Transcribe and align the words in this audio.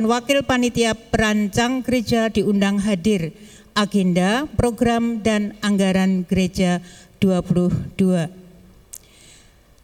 Wakil 0.00 0.48
Panitia 0.48 0.96
Perancang 0.96 1.84
Gereja 1.84 2.32
diundang 2.32 2.80
hadir 2.80 3.36
agenda, 3.76 4.48
program, 4.56 5.20
dan 5.20 5.52
anggaran 5.60 6.24
gereja 6.24 6.80
22. 7.20 7.92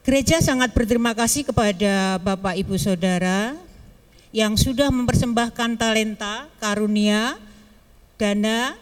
Gereja 0.09 0.41
sangat 0.41 0.73
berterima 0.73 1.13
kasih 1.13 1.45
kepada 1.45 2.17
Bapak 2.25 2.57
Ibu 2.57 2.81
Saudara 2.81 3.61
yang 4.33 4.57
sudah 4.57 4.89
mempersembahkan 4.89 5.77
talenta, 5.77 6.49
karunia, 6.65 7.37
dana, 8.17 8.73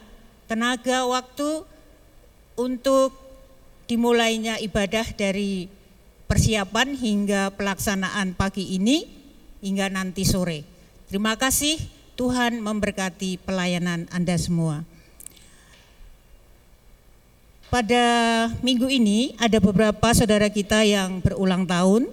tenaga, 0.47 1.03
waktu 1.03 1.67
untuk 2.55 3.11
dimulainya 3.91 4.63
ibadah 4.63 5.11
dari 5.19 5.67
persiapan 6.31 6.95
hingga 6.95 7.51
pelaksanaan 7.59 8.39
pagi 8.39 8.79
ini 8.79 9.03
hingga 9.67 9.91
nanti 9.91 10.23
sore. 10.23 10.74
Terima 11.15 11.39
kasih 11.39 11.79
Tuhan 12.19 12.59
memberkati 12.59 13.39
pelayanan 13.39 14.11
Anda 14.11 14.35
semua. 14.35 14.83
Pada 17.71 18.03
minggu 18.67 18.91
ini 18.91 19.31
ada 19.39 19.63
beberapa 19.63 20.11
saudara 20.11 20.51
kita 20.51 20.83
yang 20.83 21.23
berulang 21.23 21.71
tahun. 21.71 22.11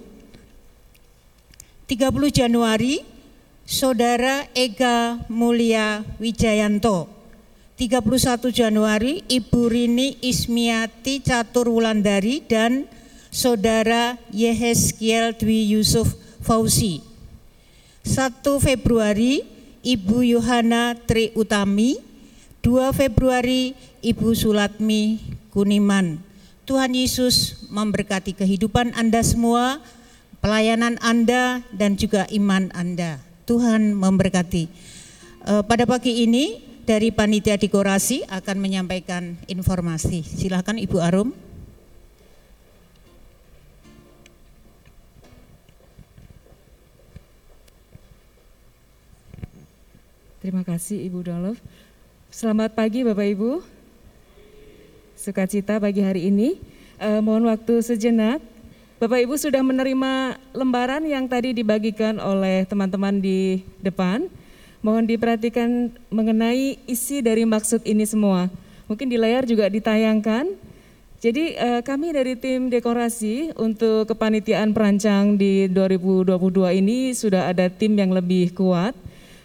30 1.90 1.98
Januari 2.30 3.02
Saudara 3.66 4.46
Ega 4.54 5.18
Mulia 5.26 6.06
Wijayanto. 6.22 7.10
31 7.74 8.54
Januari 8.54 9.26
Ibu 9.26 9.66
Rini 9.66 10.22
Ismiati 10.22 11.26
Catur 11.26 11.74
Wulandari 11.74 12.46
dan 12.46 12.86
Saudara 13.34 14.14
Yehezkiel 14.30 15.34
Dwi 15.34 15.74
Yusuf 15.74 16.14
Fauzi. 16.38 17.11
1 18.02 18.42
Februari 18.58 19.46
Ibu 19.86 20.26
Yohana 20.26 20.98
Tri 20.98 21.30
Utami, 21.38 21.98
2 22.62 22.90
Februari 22.90 23.78
Ibu 24.02 24.34
Sulatmi 24.34 25.22
Kuniman. 25.54 26.18
Tuhan 26.66 26.98
Yesus 26.98 27.66
memberkati 27.70 28.34
kehidupan 28.34 28.94
Anda 28.98 29.22
semua, 29.22 29.78
pelayanan 30.42 30.98
Anda 30.98 31.62
dan 31.70 31.94
juga 31.94 32.26
iman 32.30 32.74
Anda. 32.74 33.22
Tuhan 33.46 33.94
memberkati. 33.94 34.64
Eh, 35.46 35.62
pada 35.66 35.86
pagi 35.86 36.26
ini 36.26 36.58
dari 36.82 37.14
panitia 37.14 37.54
dekorasi 37.54 38.26
akan 38.26 38.58
menyampaikan 38.58 39.38
informasi. 39.46 40.26
Silakan 40.26 40.82
Ibu 40.82 40.98
Arum. 40.98 41.51
Terima 50.42 50.66
kasih 50.66 51.06
Ibu 51.06 51.22
Dolov. 51.22 51.54
Selamat 52.26 52.74
pagi 52.74 53.06
Bapak 53.06 53.30
Ibu. 53.30 53.62
Sukacita 55.14 55.78
pagi 55.78 56.02
hari 56.02 56.34
ini. 56.34 56.58
Eh, 56.98 57.22
mohon 57.22 57.46
waktu 57.46 57.78
sejenak. 57.78 58.42
Bapak 58.98 59.22
Ibu 59.22 59.38
sudah 59.38 59.62
menerima 59.62 60.34
lembaran 60.50 61.06
yang 61.06 61.30
tadi 61.30 61.54
dibagikan 61.54 62.18
oleh 62.18 62.66
teman-teman 62.66 63.22
di 63.22 63.62
depan. 63.86 64.26
Mohon 64.82 65.14
diperhatikan 65.14 65.94
mengenai 66.10 66.74
isi 66.90 67.22
dari 67.22 67.46
maksud 67.46 67.86
ini 67.86 68.02
semua. 68.02 68.50
Mungkin 68.90 69.14
di 69.14 69.22
layar 69.22 69.46
juga 69.46 69.70
ditayangkan. 69.70 70.58
Jadi 71.22 71.54
eh, 71.54 71.86
kami 71.86 72.18
dari 72.18 72.34
tim 72.34 72.66
dekorasi 72.66 73.54
untuk 73.62 74.10
kepanitiaan 74.10 74.74
perancang 74.74 75.38
di 75.38 75.70
2022 75.70 76.34
ini 76.82 77.14
sudah 77.14 77.46
ada 77.46 77.70
tim 77.70 77.94
yang 77.94 78.10
lebih 78.10 78.50
kuat 78.58 78.98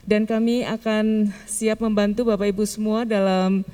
dan 0.07 0.23
kami 0.23 0.63
akan 0.63 1.35
siap 1.43 1.83
membantu 1.83 2.23
Bapak 2.23 2.55
Ibu 2.55 2.63
semua 2.63 3.03
dalam 3.03 3.67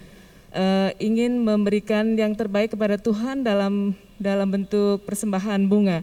uh, 0.50 0.90
ingin 0.98 1.38
memberikan 1.38 2.18
yang 2.18 2.34
terbaik 2.34 2.74
kepada 2.74 2.98
Tuhan 2.98 3.46
dalam 3.46 3.94
dalam 4.18 4.50
bentuk 4.50 5.06
persembahan 5.06 5.62
bunga. 5.70 6.02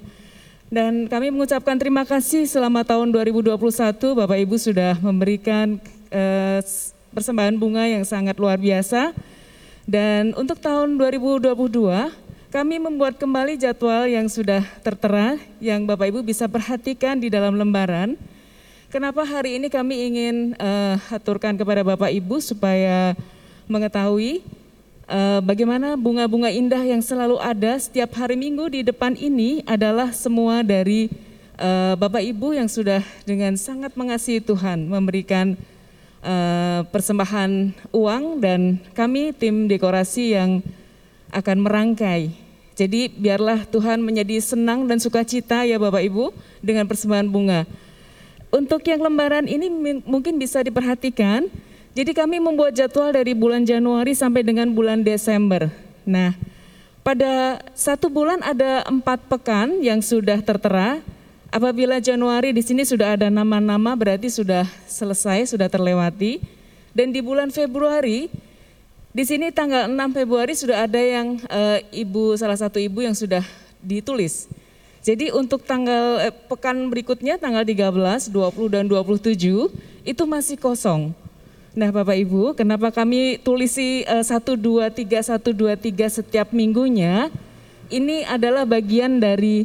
Dan 0.71 1.11
kami 1.11 1.35
mengucapkan 1.35 1.75
terima 1.75 2.07
kasih 2.07 2.47
selama 2.47 2.87
tahun 2.87 3.11
2021 3.11 3.59
Bapak 3.99 4.39
Ibu 4.39 4.55
sudah 4.55 4.95
memberikan 5.03 5.83
uh, 6.15 6.63
persembahan 7.11 7.59
bunga 7.59 7.91
yang 7.91 8.07
sangat 8.07 8.39
luar 8.39 8.55
biasa. 8.55 9.11
Dan 9.83 10.31
untuk 10.39 10.63
tahun 10.63 10.95
2022 10.95 11.51
kami 12.55 12.79
membuat 12.79 13.19
kembali 13.19 13.59
jadwal 13.59 14.07
yang 14.07 14.31
sudah 14.31 14.63
tertera 14.87 15.43
yang 15.59 15.91
Bapak 15.91 16.15
Ibu 16.15 16.23
bisa 16.23 16.47
perhatikan 16.47 17.19
di 17.19 17.27
dalam 17.27 17.59
lembaran. 17.59 18.15
Kenapa 18.91 19.23
hari 19.23 19.55
ini 19.55 19.71
kami 19.71 20.11
ingin 20.11 20.59
uh, 20.59 20.99
aturkan 21.15 21.55
kepada 21.55 21.87
Bapak 21.87 22.11
Ibu 22.11 22.43
supaya 22.43 23.15
mengetahui 23.71 24.43
uh, 25.07 25.39
bagaimana 25.47 25.95
bunga-bunga 25.95 26.51
indah 26.51 26.83
yang 26.83 26.99
selalu 26.99 27.39
ada 27.39 27.79
setiap 27.79 28.11
hari 28.19 28.35
Minggu 28.35 28.67
di 28.67 28.83
depan 28.83 29.15
ini 29.15 29.63
adalah 29.63 30.11
semua 30.11 30.67
dari 30.67 31.07
uh, 31.55 31.95
Bapak 31.95 32.19
Ibu 32.19 32.59
yang 32.59 32.67
sudah 32.67 32.99
dengan 33.23 33.55
sangat 33.55 33.95
mengasihi 33.95 34.43
Tuhan 34.43 34.91
memberikan 34.91 35.55
uh, 36.27 36.83
persembahan 36.91 37.71
uang 37.95 38.43
dan 38.43 38.83
kami 38.99 39.31
tim 39.39 39.71
dekorasi 39.71 40.35
yang 40.35 40.67
akan 41.31 41.63
merangkai. 41.63 42.35
Jadi 42.75 43.07
biarlah 43.07 43.71
Tuhan 43.71 44.03
menjadi 44.03 44.43
senang 44.43 44.91
dan 44.91 44.99
sukacita 44.99 45.63
ya 45.63 45.79
Bapak 45.79 46.03
Ibu 46.03 46.35
dengan 46.59 46.91
persembahan 46.91 47.31
bunga. 47.31 47.71
Untuk 48.51 48.83
yang 48.91 48.99
lembaran 48.99 49.47
ini 49.47 49.71
mungkin 50.03 50.35
bisa 50.35 50.59
diperhatikan, 50.67 51.47
jadi 51.95 52.11
kami 52.15 52.43
membuat 52.43 52.75
jadwal 52.75 53.15
dari 53.15 53.35
bulan 53.35 53.63
Januari 53.63 54.15
sampai 54.15 54.43
dengan 54.43 54.71
bulan 54.75 55.07
Desember. 55.07 55.71
Nah, 56.03 56.35
pada 57.07 57.63
satu 57.75 58.11
bulan 58.11 58.43
ada 58.43 58.87
empat 58.87 59.23
pekan 59.31 59.79
yang 59.83 60.03
sudah 60.03 60.39
tertera. 60.43 61.03
Apabila 61.51 61.99
Januari 61.99 62.55
di 62.55 62.63
sini 62.63 62.87
sudah 62.87 63.19
ada 63.19 63.27
nama-nama 63.27 63.99
berarti 63.99 64.31
sudah 64.31 64.67
selesai, 64.87 65.51
sudah 65.51 65.67
terlewati. 65.67 66.39
Dan 66.95 67.11
di 67.11 67.19
bulan 67.19 67.51
Februari, 67.51 68.31
di 69.11 69.25
sini 69.27 69.51
tanggal 69.51 69.91
6 69.91 70.15
Februari 70.15 70.55
sudah 70.55 70.87
ada 70.87 71.03
yang 71.03 71.43
e, 71.51 71.63
ibu 72.07 72.39
salah 72.39 72.55
satu 72.55 72.79
ibu 72.79 73.03
yang 73.03 73.15
sudah 73.15 73.43
ditulis. 73.83 74.47
Jadi 75.01 75.33
untuk 75.33 75.65
tanggal 75.65 76.21
eh, 76.29 76.35
pekan 76.35 76.93
berikutnya 76.93 77.41
tanggal 77.41 77.65
13, 77.65 78.29
20 78.29 78.69
dan 78.69 78.85
27 78.85 79.73
itu 80.05 80.23
masih 80.29 80.57
kosong. 80.61 81.17
Nah 81.73 81.89
Bapak 81.89 82.19
Ibu, 82.19 82.53
kenapa 82.53 82.93
kami 82.93 83.41
tulisi 83.41 84.05
eh, 84.05 84.25
1 84.25 84.45
2 84.45 84.93
3 84.93 85.41
1 85.41 85.41
2 85.41 85.73
3 85.73 86.17
setiap 86.21 86.53
minggunya? 86.53 87.33
Ini 87.89 88.29
adalah 88.29 88.69
bagian 88.69 89.17
dari 89.19 89.65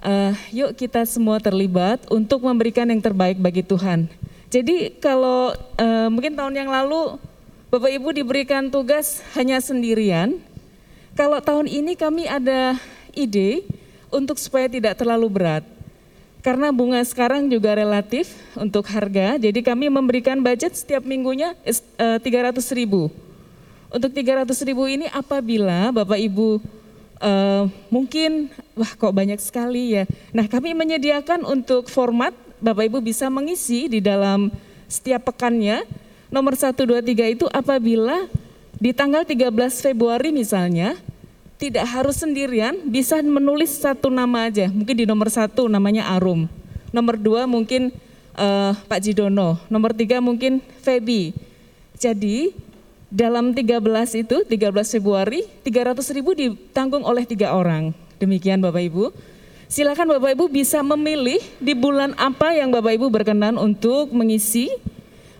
eh, 0.00 0.32
yuk 0.54 0.78
kita 0.80 1.04
semua 1.04 1.42
terlibat 1.42 2.08
untuk 2.08 2.40
memberikan 2.46 2.88
yang 2.88 3.04
terbaik 3.04 3.36
bagi 3.36 3.60
Tuhan. 3.60 4.08
Jadi 4.48 4.96
kalau 4.96 5.52
eh, 5.76 6.08
mungkin 6.08 6.32
tahun 6.32 6.56
yang 6.56 6.70
lalu 6.72 7.20
Bapak 7.68 7.92
Ibu 7.92 8.16
diberikan 8.16 8.72
tugas 8.72 9.20
hanya 9.36 9.60
sendirian. 9.60 10.40
Kalau 11.12 11.36
tahun 11.44 11.68
ini 11.68 11.98
kami 12.00 12.24
ada 12.24 12.80
ide 13.12 13.66
untuk 14.08 14.36
supaya 14.40 14.68
tidak 14.68 14.96
terlalu 14.98 15.28
berat. 15.28 15.64
Karena 16.38 16.70
bunga 16.70 17.02
sekarang 17.02 17.50
juga 17.50 17.74
relatif 17.74 18.30
untuk 18.54 18.86
harga, 18.88 19.36
jadi 19.36 19.58
kami 19.58 19.90
memberikan 19.90 20.38
budget 20.38 20.78
setiap 20.78 21.02
minggunya 21.02 21.52
300 21.66 22.22
eh, 22.22 22.62
ribu. 22.78 23.10
Untuk 23.90 24.14
300 24.14 24.52
ribu 24.68 24.84
ini 24.86 25.08
apabila 25.10 25.90
Bapak 25.90 26.20
Ibu 26.20 26.60
uh, 27.24 27.64
mungkin, 27.88 28.52
wah 28.76 28.92
kok 28.94 29.16
banyak 29.16 29.40
sekali 29.40 29.96
ya. 29.98 30.04
Nah 30.30 30.46
kami 30.46 30.76
menyediakan 30.76 31.42
untuk 31.48 31.88
format 31.88 32.36
Bapak 32.60 32.86
Ibu 32.86 32.98
bisa 33.00 33.26
mengisi 33.32 33.88
di 33.88 33.98
dalam 33.98 34.52
setiap 34.86 35.32
pekannya. 35.32 35.88
Nomor 36.28 36.54
1, 36.54 36.76
2, 36.76 37.00
3 37.00 37.34
itu 37.34 37.46
apabila 37.48 38.28
di 38.76 38.92
tanggal 38.92 39.24
13 39.24 39.48
Februari 39.80 40.30
misalnya, 40.30 40.94
tidak 41.58 41.90
harus 41.90 42.22
sendirian, 42.22 42.78
bisa 42.86 43.18
menulis 43.18 43.82
satu 43.82 44.08
nama 44.08 44.46
aja. 44.46 44.70
Mungkin 44.70 44.94
di 44.94 45.04
nomor 45.04 45.28
satu 45.28 45.66
namanya 45.66 46.06
Arum, 46.14 46.46
nomor 46.94 47.18
dua 47.18 47.50
mungkin 47.50 47.90
uh, 48.38 48.72
Pak 48.86 49.02
Jidono, 49.02 49.58
nomor 49.66 49.90
tiga 49.92 50.22
mungkin 50.22 50.62
Feby. 50.86 51.34
Jadi 51.98 52.54
dalam 53.10 53.50
13 53.50 53.82
itu, 54.22 54.46
13 54.46 54.94
Februari, 54.96 55.50
300 55.66 56.14
ribu 56.14 56.30
ditanggung 56.38 57.02
oleh 57.02 57.26
tiga 57.26 57.58
orang. 57.58 57.90
Demikian 58.22 58.62
Bapak 58.62 58.86
Ibu. 58.86 59.10
Silakan 59.66 60.14
Bapak 60.16 60.38
Ibu 60.38 60.46
bisa 60.48 60.80
memilih 60.80 61.42
di 61.58 61.74
bulan 61.74 62.14
apa 62.14 62.54
yang 62.54 62.70
Bapak 62.70 62.94
Ibu 62.94 63.10
berkenan 63.10 63.58
untuk 63.58 64.14
mengisi, 64.14 64.70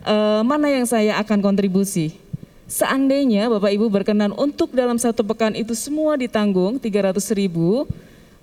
uh, 0.03 0.43
mana 0.43 0.67
yang 0.67 0.85
saya 0.85 1.15
akan 1.23 1.39
kontribusi. 1.39 2.28
Seandainya 2.69 3.49
Bapak 3.49 3.73
Ibu 3.73 3.89
berkenan 3.89 4.37
untuk 4.37 4.77
dalam 4.77 5.01
satu 5.01 5.25
pekan 5.25 5.57
itu 5.57 5.73
semua 5.73 6.21
ditanggung 6.21 6.77
300 6.77 7.17
ribu, 7.33 7.89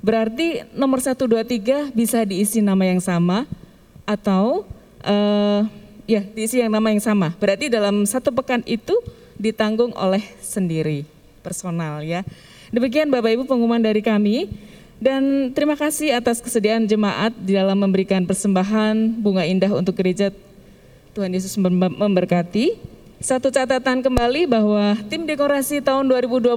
berarti 0.01 0.65
nomor 0.73 0.97
1, 0.97 1.13
2, 1.13 1.45
3 1.45 1.93
bisa 1.93 2.25
diisi 2.25 2.57
nama 2.57 2.89
yang 2.89 2.97
sama 2.97 3.45
atau 4.01 4.65
uh, 5.05 5.61
ya 6.09 6.25
diisi 6.25 6.57
yang 6.57 6.73
nama 6.73 6.89
yang 6.89 7.05
sama. 7.05 7.37
Berarti 7.37 7.69
dalam 7.69 8.01
satu 8.09 8.33
pekan 8.33 8.65
itu 8.65 8.97
ditanggung 9.37 9.93
oleh 9.93 10.25
sendiri 10.41 11.05
personal 11.45 12.01
ya. 12.01 12.25
Demikian 12.73 13.13
Bapak 13.13 13.29
Ibu 13.29 13.45
pengumuman 13.45 13.77
dari 13.77 14.01
kami 14.01 14.49
dan 14.97 15.53
terima 15.53 15.77
kasih 15.77 16.17
atas 16.17 16.41
kesediaan 16.41 16.89
jemaat 16.89 17.29
di 17.45 17.53
dalam 17.53 17.77
memberikan 17.77 18.25
persembahan 18.25 19.21
bunga 19.21 19.45
indah 19.45 19.69
untuk 19.69 20.01
gereja. 20.01 20.33
Tuhan 21.13 21.29
Yesus 21.29 21.61
memberkati. 21.61 22.94
Satu 23.23 23.47
catatan 23.47 24.03
kembali 24.03 24.43
bahwa 24.43 24.99
tim 25.07 25.23
dekorasi 25.23 25.79
tahun 25.79 26.03
2022 26.11 26.51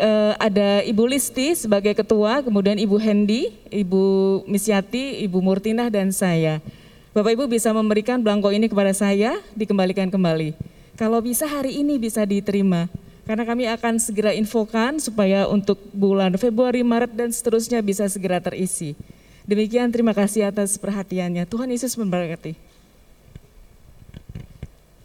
eh, 0.00 0.32
ada 0.40 0.80
Ibu 0.80 1.04
Listi 1.12 1.52
sebagai 1.52 1.92
ketua, 1.92 2.40
kemudian 2.40 2.80
Ibu 2.80 2.96
Hendy, 2.96 3.52
Ibu 3.68 4.04
Misyati, 4.48 5.20
Ibu 5.28 5.38
Murtinah 5.44 5.92
dan 5.92 6.08
saya. 6.08 6.64
Bapak 7.12 7.36
Ibu 7.36 7.44
bisa 7.52 7.68
memberikan 7.76 8.24
belangko 8.24 8.48
ini 8.48 8.72
kepada 8.72 8.96
saya, 8.96 9.36
dikembalikan 9.52 10.08
kembali. 10.08 10.56
Kalau 10.96 11.20
bisa 11.20 11.44
hari 11.44 11.84
ini 11.84 12.00
bisa 12.00 12.24
diterima. 12.24 12.88
Karena 13.28 13.46
kami 13.46 13.68
akan 13.70 14.02
segera 14.02 14.34
infokan 14.34 14.98
supaya 14.98 15.46
untuk 15.46 15.78
bulan 15.94 16.34
Februari, 16.34 16.82
Maret, 16.82 17.14
dan 17.14 17.30
seterusnya 17.30 17.78
bisa 17.78 18.08
segera 18.10 18.42
terisi. 18.42 18.98
Demikian 19.46 19.92
terima 19.94 20.10
kasih 20.16 20.50
atas 20.50 20.74
perhatiannya. 20.80 21.46
Tuhan 21.46 21.70
Yesus 21.70 21.94
memberkati. 21.94 22.69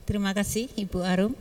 Terima 0.06 0.38
kasih 0.38 0.70
Ibu 0.78 1.02
Arum. 1.02 1.34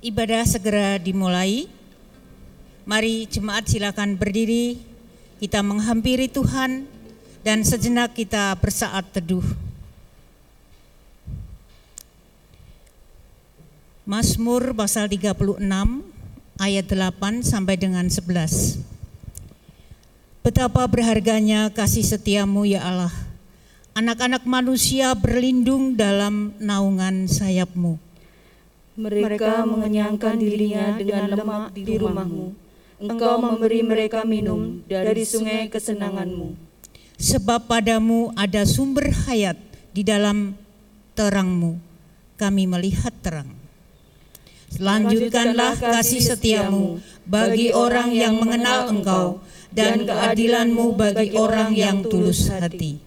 Ibadah 0.00 0.48
segera 0.48 0.96
dimulai. 0.96 1.68
Mari 2.88 3.28
jemaat 3.28 3.68
silakan 3.68 4.16
berdiri, 4.16 4.80
kita 5.44 5.60
menghampiri 5.60 6.24
Tuhan 6.24 6.88
dan 7.44 7.60
sejenak 7.60 8.16
kita 8.16 8.56
bersaat 8.56 9.04
teduh. 9.12 9.44
Mazmur 14.08 14.72
pasal 14.72 15.08
36 15.12 15.60
ayat 16.56 16.86
8 16.88 17.44
sampai 17.44 17.76
dengan 17.76 18.08
11. 18.08 18.93
Betapa 20.44 20.84
berharganya 20.84 21.72
kasih 21.72 22.04
setiamu 22.04 22.68
ya 22.68 22.84
Allah. 22.84 23.14
Anak-anak 23.96 24.44
manusia 24.44 25.16
berlindung 25.16 25.96
dalam 25.96 26.52
naungan 26.60 27.24
sayapmu. 27.24 27.96
Mereka 29.00 29.64
mengenyangkan 29.64 30.36
dirinya 30.36 31.00
dengan 31.00 31.32
lemak 31.32 31.72
di 31.72 31.96
rumahmu 31.96 32.64
engkau 33.04 33.36
memberi 33.42 33.82
mereka 33.82 34.22
minum 34.22 34.80
dari 34.86 35.26
sungai 35.26 35.66
kesenanganmu. 35.68 36.54
Sebab 37.18 37.70
padamu 37.70 38.34
ada 38.34 38.66
sumber 38.66 39.10
hayat 39.26 39.58
di 39.94 40.02
dalam 40.02 40.58
terangmu, 41.14 41.78
kami 42.40 42.64
melihat 42.66 43.14
terang. 43.22 43.50
Lanjutkanlah 44.74 45.78
kasih 45.78 46.34
setiamu 46.34 46.98
bagi 47.22 47.70
orang 47.70 48.10
yang 48.10 48.34
mengenal 48.42 48.90
engkau 48.90 49.38
dan 49.74 50.06
keadilanmu 50.06 50.94
bagi 50.94 51.34
orang 51.34 51.74
yang 51.74 52.06
tulus 52.06 52.46
hati. 52.46 53.02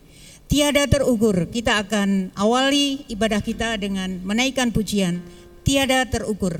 Tiada 0.48 0.88
terukur, 0.88 1.48
kita 1.52 1.84
akan 1.84 2.32
awali 2.36 3.04
ibadah 3.12 3.44
kita 3.44 3.80
dengan 3.80 4.20
menaikkan 4.24 4.72
pujian. 4.72 5.20
Tiada 5.64 6.08
terukur. 6.08 6.60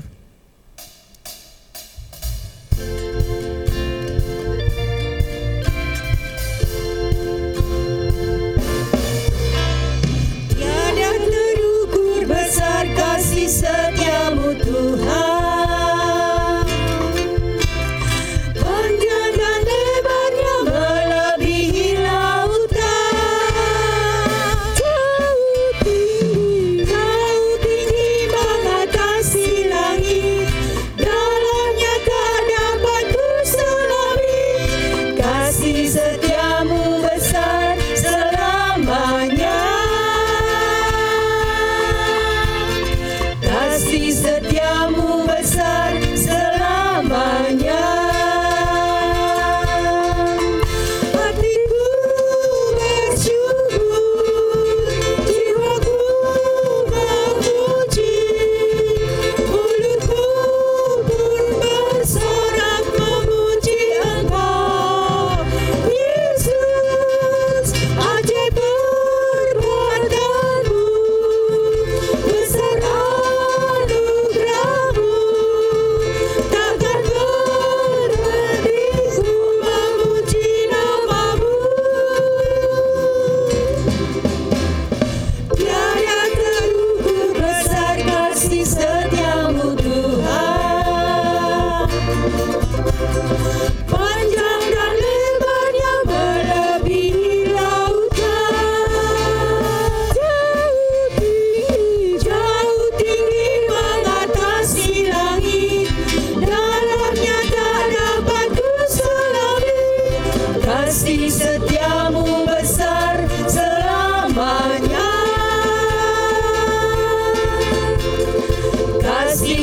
setiamu 13.48 14.52
Tuhan 14.60 15.57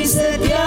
said, 0.08 0.40
yeah. 0.42 0.65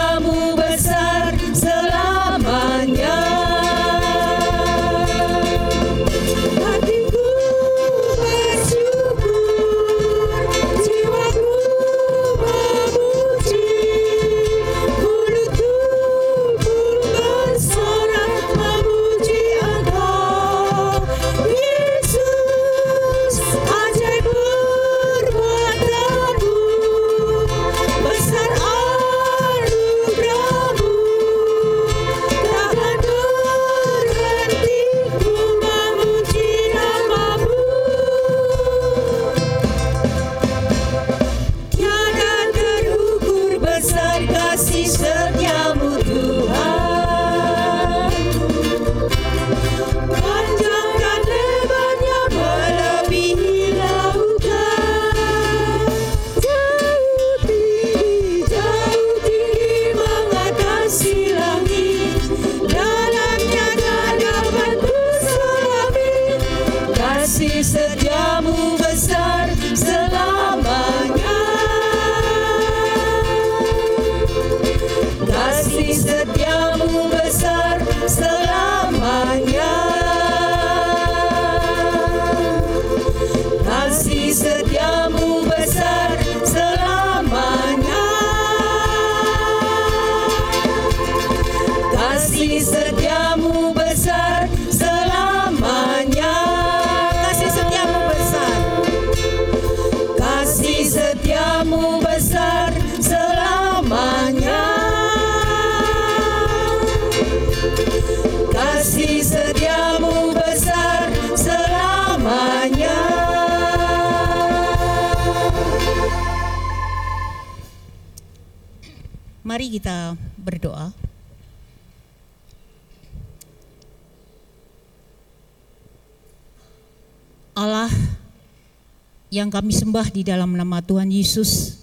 Sembah 129.89 130.13
di 130.13 130.21
dalam 130.21 130.53
nama 130.53 130.85
Tuhan 130.85 131.09
Yesus. 131.09 131.81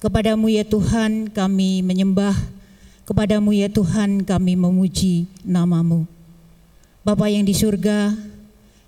Kepadamu 0.00 0.48
ya 0.48 0.64
Tuhan 0.64 1.28
kami 1.28 1.84
menyembah, 1.84 2.32
kepadamu 3.04 3.52
ya 3.52 3.68
Tuhan 3.68 4.24
kami 4.24 4.56
memuji 4.56 5.28
namamu. 5.44 6.08
Bapa 7.04 7.28
yang 7.28 7.44
di 7.44 7.52
surga, 7.52 8.16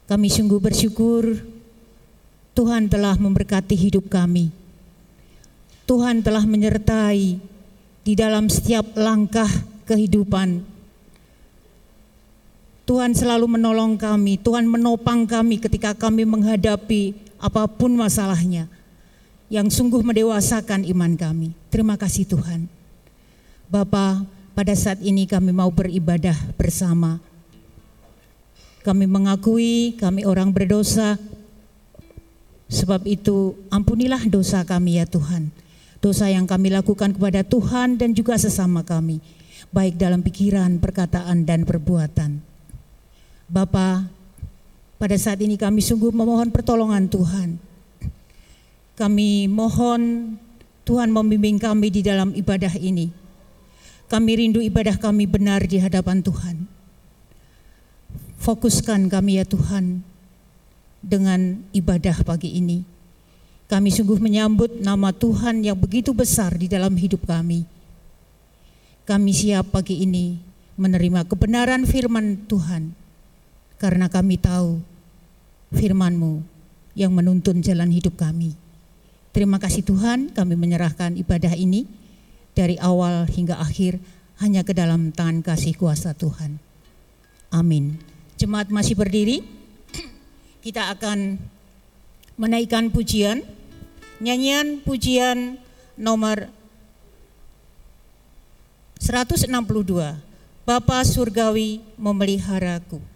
kami 0.08 0.32
sungguh 0.32 0.56
bersyukur 0.64 1.44
Tuhan 2.56 2.88
telah 2.88 3.20
memberkati 3.20 3.76
hidup 3.76 4.08
kami. 4.08 4.48
Tuhan 5.84 6.24
telah 6.24 6.48
menyertai 6.48 7.36
di 8.00 8.12
dalam 8.16 8.48
setiap 8.48 8.96
langkah 8.96 9.52
kehidupan. 9.84 10.64
Tuhan 12.88 13.12
selalu 13.12 13.60
menolong 13.60 14.00
kami, 14.00 14.40
Tuhan 14.40 14.64
menopang 14.64 15.28
kami 15.28 15.60
ketika 15.60 15.92
kami 15.92 16.24
menghadapi 16.24 17.31
apa 17.42 17.66
pun 17.66 17.90
masalahnya 17.98 18.70
yang 19.50 19.66
sungguh 19.66 20.00
mendewasakan 20.00 20.86
iman 20.94 21.12
kami. 21.18 21.52
Terima 21.68 21.98
kasih 21.98 22.24
Tuhan. 22.24 22.70
Bapa, 23.66 24.22
pada 24.54 24.72
saat 24.78 25.02
ini 25.02 25.26
kami 25.26 25.50
mau 25.50 25.68
beribadah 25.68 26.38
bersama. 26.54 27.18
Kami 28.86 29.04
mengakui 29.10 29.98
kami 29.98 30.22
orang 30.22 30.54
berdosa, 30.54 31.18
sebab 32.70 33.04
itu 33.04 33.58
ampunilah 33.68 34.22
dosa 34.30 34.62
kami 34.64 35.02
ya 35.02 35.06
Tuhan. 35.06 35.50
Dosa 36.02 36.26
yang 36.30 36.48
kami 36.48 36.72
lakukan 36.72 37.14
kepada 37.14 37.46
Tuhan 37.46 37.94
dan 38.00 38.10
juga 38.10 38.34
sesama 38.34 38.82
kami, 38.82 39.22
baik 39.70 40.00
dalam 40.00 40.24
pikiran, 40.24 40.82
perkataan, 40.82 41.46
dan 41.46 41.62
perbuatan. 41.62 42.42
Bapa, 43.46 44.08
pada 45.02 45.18
saat 45.18 45.42
ini 45.42 45.58
kami 45.58 45.82
sungguh 45.82 46.14
memohon 46.14 46.54
pertolongan 46.54 47.10
Tuhan. 47.10 47.58
Kami 48.94 49.50
mohon 49.50 50.38
Tuhan 50.86 51.10
membimbing 51.10 51.58
kami 51.58 51.90
di 51.90 52.06
dalam 52.06 52.30
ibadah 52.30 52.70
ini. 52.78 53.10
Kami 54.06 54.30
rindu 54.38 54.62
ibadah 54.62 54.94
kami 55.02 55.26
benar 55.26 55.66
di 55.66 55.82
hadapan 55.82 56.22
Tuhan. 56.22 56.70
Fokuskan 58.38 59.10
kami 59.10 59.42
ya 59.42 59.44
Tuhan 59.48 60.06
dengan 61.02 61.66
ibadah 61.74 62.22
pagi 62.22 62.54
ini. 62.62 62.86
Kami 63.66 63.90
sungguh 63.90 64.22
menyambut 64.22 64.86
nama 64.86 65.10
Tuhan 65.10 65.66
yang 65.66 65.82
begitu 65.82 66.14
besar 66.14 66.54
di 66.54 66.70
dalam 66.70 66.94
hidup 66.94 67.26
kami. 67.26 67.66
Kami 69.02 69.34
siap 69.34 69.74
pagi 69.74 70.06
ini 70.06 70.38
menerima 70.78 71.26
kebenaran 71.26 71.90
firman 71.90 72.46
Tuhan 72.46 72.94
karena 73.82 74.06
kami 74.06 74.38
tahu 74.38 74.91
firman-Mu 75.72 76.44
yang 76.92 77.12
menuntun 77.16 77.64
jalan 77.64 77.88
hidup 77.88 78.20
kami. 78.20 78.54
Terima 79.32 79.56
kasih 79.56 79.80
Tuhan, 79.80 80.36
kami 80.36 80.54
menyerahkan 80.60 81.16
ibadah 81.16 81.56
ini 81.56 81.88
dari 82.52 82.76
awal 82.76 83.24
hingga 83.24 83.56
akhir 83.56 83.96
hanya 84.44 84.60
ke 84.60 84.76
dalam 84.76 85.08
tangan 85.08 85.40
kasih 85.40 85.72
kuasa 85.72 86.12
Tuhan. 86.12 86.60
Amin. 87.48 87.96
Jemaat 88.36 88.68
masih 88.68 88.92
berdiri. 88.96 89.40
Kita 90.64 90.92
akan 90.92 91.40
menaikkan 92.36 92.88
pujian 92.88 93.44
nyanyian 94.22 94.80
pujian 94.86 95.58
nomor 95.98 96.48
162 99.02 99.50
Bapa 100.62 101.02
surgawi 101.02 101.82
memeliharaku. 101.98 103.11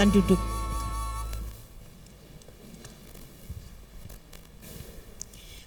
Dipersilakan 0.00 0.16
duduk. 0.16 0.40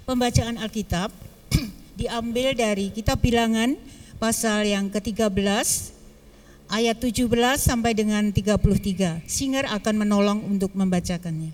Pembacaan 0.09 0.57
Alkitab 0.57 1.13
diambil 2.01 2.57
dari 2.57 2.89
kitab 2.89 3.21
bilangan 3.21 3.77
pasal 4.17 4.65
yang 4.65 4.89
ke-13 4.89 5.29
ayat 6.65 6.97
17 6.97 7.29
sampai 7.61 7.93
dengan 7.93 8.33
33. 8.33 9.21
Singer 9.29 9.69
akan 9.69 9.95
menolong 10.01 10.39
untuk 10.49 10.73
membacakannya. 10.73 11.53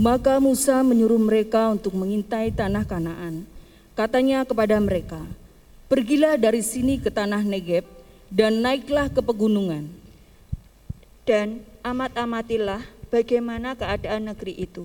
Maka 0.00 0.40
Musa 0.40 0.80
menyuruh 0.80 1.20
mereka 1.20 1.68
untuk 1.68 1.92
mengintai 1.94 2.48
tanah 2.48 2.88
Kanaan. 2.88 3.44
Katanya 3.92 4.42
kepada 4.42 4.80
mereka, 4.80 5.20
"Pergilah 5.86 6.40
dari 6.40 6.64
sini 6.64 6.96
ke 6.96 7.12
tanah 7.12 7.44
Negeb 7.44 7.84
dan 8.32 8.58
naiklah 8.64 9.06
ke 9.12 9.20
pegunungan. 9.20 10.03
Dan 11.24 11.64
amat-amatilah 11.80 12.84
bagaimana 13.08 13.72
keadaan 13.72 14.28
negeri 14.28 14.60
itu. 14.60 14.84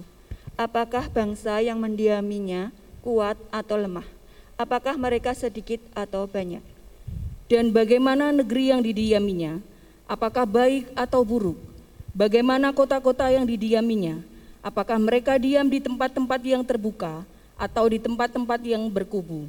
Apakah 0.56 1.12
bangsa 1.12 1.60
yang 1.60 1.76
mendiaminya 1.84 2.72
kuat 3.04 3.36
atau 3.52 3.76
lemah? 3.76 4.08
Apakah 4.56 4.96
mereka 4.96 5.36
sedikit 5.36 5.84
atau 5.92 6.28
banyak? 6.28 6.64
Dan 7.52 7.76
bagaimana 7.76 8.32
negeri 8.32 8.72
yang 8.72 8.80
didiaminya? 8.80 9.60
Apakah 10.08 10.48
baik 10.48 10.88
atau 10.96 11.28
buruk? 11.28 11.60
Bagaimana 12.16 12.72
kota-kota 12.72 13.28
yang 13.28 13.44
didiaminya? 13.44 14.24
Apakah 14.64 14.96
mereka 14.96 15.36
diam 15.36 15.68
di 15.68 15.84
tempat-tempat 15.84 16.40
yang 16.44 16.64
terbuka 16.64 17.24
atau 17.60 17.84
di 17.88 18.00
tempat-tempat 18.00 18.60
yang 18.64 18.88
berkubu? 18.88 19.48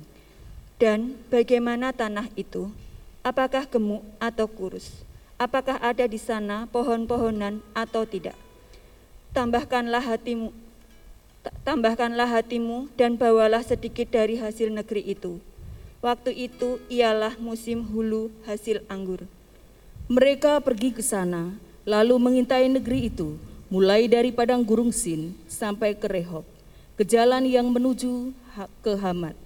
Dan 0.74 1.14
bagaimana 1.30 1.94
tanah 1.94 2.26
itu? 2.34 2.66
Apakah 3.22 3.66
gemuk 3.66 4.02
atau 4.18 4.46
kurus? 4.50 5.09
Apakah 5.40 5.80
ada 5.80 6.04
di 6.04 6.20
sana 6.20 6.68
pohon-pohonan 6.68 7.64
atau 7.72 8.04
tidak? 8.04 8.36
Tambahkanlah 9.32 10.04
hatimu 10.04 10.52
tambahkanlah 11.64 12.28
hatimu 12.28 12.92
dan 13.00 13.16
bawalah 13.16 13.64
sedikit 13.64 14.12
dari 14.12 14.36
hasil 14.36 14.68
negeri 14.68 15.00
itu. 15.16 15.40
Waktu 16.04 16.36
itu 16.36 16.76
ialah 16.92 17.40
musim 17.40 17.80
hulu 17.88 18.28
hasil 18.44 18.84
anggur. 18.92 19.24
Mereka 20.12 20.60
pergi 20.60 20.92
ke 20.92 21.00
sana, 21.00 21.56
lalu 21.88 22.20
mengintai 22.20 22.68
negeri 22.68 23.08
itu 23.08 23.40
mulai 23.72 24.12
dari 24.12 24.36
padang 24.36 24.60
gurung 24.60 24.92
Sin 24.92 25.32
sampai 25.48 25.96
ke 25.96 26.04
Rehob, 26.04 26.44
ke 27.00 27.04
jalan 27.08 27.48
yang 27.48 27.72
menuju 27.72 28.36
ke 28.84 28.92
Hamat. 29.00 29.38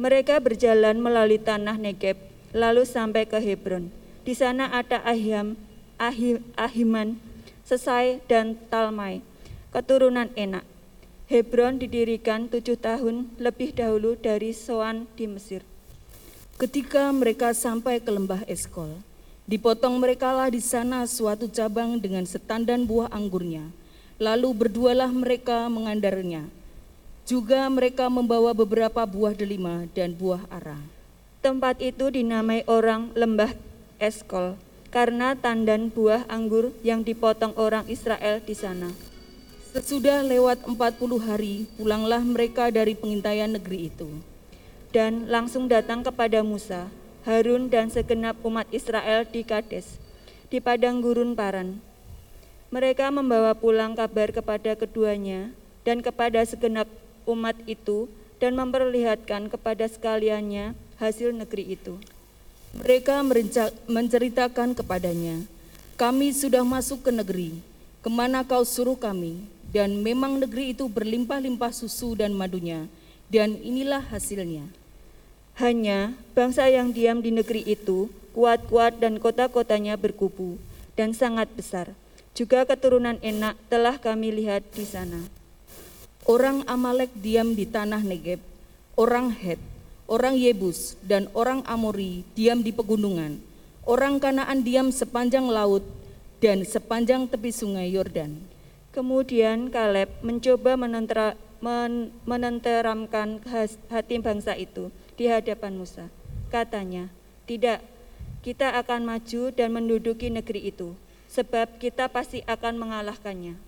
Mereka 0.00 0.40
berjalan 0.40 0.96
melalui 0.96 1.36
tanah 1.36 1.76
Negeb, 1.76 2.16
lalu 2.56 2.88
sampai 2.88 3.28
ke 3.28 3.36
Hebron. 3.36 4.03
Di 4.24 4.32
sana 4.32 4.72
ada 4.72 5.04
Ahiam, 5.04 5.54
Ahim, 6.00 6.40
Ahiman, 6.56 7.20
Sesai, 7.62 8.24
dan 8.24 8.56
Talmai, 8.72 9.20
keturunan 9.70 10.32
Enak. 10.32 10.64
Hebron 11.28 11.80
didirikan 11.80 12.48
tujuh 12.48 12.76
tahun 12.80 13.32
lebih 13.40 13.76
dahulu 13.76 14.16
dari 14.16 14.56
Soan 14.56 15.08
di 15.16 15.28
Mesir. 15.28 15.60
Ketika 16.56 17.12
mereka 17.12 17.52
sampai 17.52 18.00
ke 18.00 18.08
lembah 18.12 18.44
Eskol, 18.48 19.00
Dipotong 19.44 20.00
merekalah 20.00 20.48
di 20.48 20.56
sana 20.56 21.04
suatu 21.04 21.52
cabang 21.52 22.00
dengan 22.00 22.24
setandan 22.24 22.88
buah 22.88 23.12
anggurnya. 23.12 23.68
Lalu 24.16 24.56
berdualah 24.56 25.12
mereka 25.12 25.68
mengandarnya. 25.68 26.48
Juga 27.28 27.68
mereka 27.68 28.08
membawa 28.08 28.56
beberapa 28.56 29.04
buah 29.04 29.36
delima 29.36 29.84
dan 29.92 30.16
buah 30.16 30.48
ara. 30.48 30.80
Tempat 31.44 31.84
itu 31.84 32.08
dinamai 32.08 32.64
orang 32.64 33.12
lembah 33.12 33.52
Eskol 34.04 34.60
karena 34.92 35.32
tandan 35.32 35.88
buah 35.88 36.28
anggur 36.28 36.76
yang 36.84 37.00
dipotong 37.00 37.56
orang 37.56 37.88
Israel 37.88 38.44
di 38.44 38.52
sana. 38.52 38.92
Sesudah 39.74 40.22
lewat 40.22 40.62
40 40.68 40.76
hari, 41.18 41.66
pulanglah 41.74 42.22
mereka 42.22 42.70
dari 42.70 42.94
pengintaian 42.94 43.50
negeri 43.50 43.90
itu. 43.90 44.06
Dan 44.94 45.26
langsung 45.26 45.66
datang 45.66 46.06
kepada 46.06 46.46
Musa, 46.46 46.86
Harun 47.26 47.66
dan 47.66 47.90
segenap 47.90 48.38
umat 48.46 48.70
Israel 48.70 49.26
di 49.26 49.42
Kades, 49.42 49.98
di 50.46 50.62
padang 50.62 51.02
gurun 51.02 51.34
Paran. 51.34 51.82
Mereka 52.70 53.10
membawa 53.10 53.58
pulang 53.58 53.98
kabar 53.98 54.30
kepada 54.30 54.78
keduanya 54.78 55.50
dan 55.82 55.98
kepada 55.98 56.46
segenap 56.46 56.86
umat 57.26 57.58
itu 57.66 58.06
dan 58.38 58.54
memperlihatkan 58.54 59.50
kepada 59.50 59.90
sekaliannya 59.90 60.78
hasil 61.02 61.34
negeri 61.34 61.74
itu. 61.74 61.98
Mereka 62.74 63.22
menceritakan 63.86 64.74
kepadanya, 64.74 65.46
kami 65.94 66.34
sudah 66.34 66.66
masuk 66.66 67.06
ke 67.06 67.10
negeri, 67.14 67.50
ke 68.02 68.10
mana 68.10 68.42
kau 68.42 68.66
suruh 68.66 68.98
kami, 68.98 69.46
dan 69.70 70.02
memang 70.02 70.42
negeri 70.42 70.74
itu 70.74 70.90
berlimpah-limpah 70.90 71.70
susu 71.70 72.18
dan 72.18 72.34
madunya, 72.34 72.90
dan 73.30 73.54
inilah 73.62 74.02
hasilnya. 74.02 74.66
Hanya 75.54 76.18
bangsa 76.34 76.66
yang 76.66 76.90
diam 76.90 77.22
di 77.22 77.30
negeri 77.30 77.62
itu 77.62 78.10
kuat-kuat 78.34 78.98
dan 78.98 79.22
kota-kotanya 79.22 79.94
berkubu 79.94 80.58
dan 80.98 81.14
sangat 81.14 81.46
besar. 81.54 81.94
Juga 82.34 82.66
keturunan 82.66 83.22
enak 83.22 83.54
telah 83.70 83.94
kami 84.02 84.34
lihat 84.34 84.66
di 84.74 84.82
sana. 84.82 85.22
Orang 86.26 86.66
Amalek 86.66 87.14
diam 87.14 87.54
di 87.54 87.62
tanah 87.62 88.02
Negeb, 88.02 88.42
orang 88.98 89.30
Het, 89.30 89.62
orang 90.04 90.36
Yebus, 90.36 90.96
dan 91.04 91.28
orang 91.32 91.64
Amori 91.64 92.24
diam 92.36 92.60
di 92.60 92.72
pegunungan. 92.72 93.40
Orang 93.84 94.16
Kanaan 94.20 94.64
diam 94.64 94.88
sepanjang 94.88 95.44
laut 95.48 95.84
dan 96.40 96.64
sepanjang 96.64 97.28
tepi 97.28 97.52
sungai 97.52 97.92
Yordan. 97.92 98.40
Kemudian 98.92 99.68
Kaleb 99.68 100.08
mencoba 100.24 100.76
menentera, 100.76 101.36
men, 101.60 102.14
menenteramkan 102.24 103.42
hati 103.90 104.16
bangsa 104.20 104.56
itu 104.56 104.88
di 105.18 105.28
hadapan 105.28 105.76
Musa. 105.76 106.08
Katanya, 106.48 107.10
"Tidak, 107.44 107.80
kita 108.40 108.76
akan 108.80 109.04
maju 109.08 109.42
dan 109.52 109.68
menduduki 109.74 110.30
negeri 110.30 110.70
itu, 110.70 110.94
sebab 111.28 111.76
kita 111.82 112.06
pasti 112.08 112.40
akan 112.46 112.78
mengalahkannya." 112.78 113.58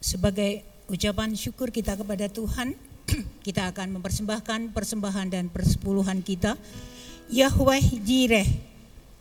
Sebagai 0.00 0.64
ucapan 0.88 1.36
syukur 1.36 1.68
kita 1.68 1.92
kepada 1.92 2.30
Tuhan, 2.30 2.72
kita 3.46 3.70
akan 3.74 3.98
mempersembahkan 3.98 4.74
persembahan 4.74 5.28
dan 5.30 5.44
persepuluhan 5.50 6.22
kita. 6.22 6.54
Yahweh 7.30 8.02
Jireh, 8.02 8.48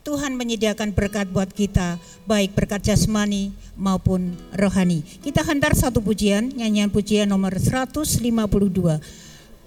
Tuhan 0.02 0.34
menyediakan 0.34 0.98
berkat 0.98 1.30
buat 1.30 1.54
kita, 1.54 2.02
baik 2.26 2.58
berkat 2.58 2.82
jasmani 2.90 3.54
maupun 3.78 4.34
rohani. 4.58 5.06
Kita 5.06 5.46
hantar 5.46 5.78
satu 5.78 6.02
pujian, 6.02 6.50
nyanyian 6.50 6.90
pujian 6.90 7.30
nomor 7.30 7.54
152. 7.54 8.26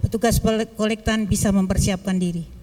Petugas 0.02 0.42
kolektan 0.74 1.30
bisa 1.30 1.54
mempersiapkan 1.54 2.18
diri. 2.18 2.61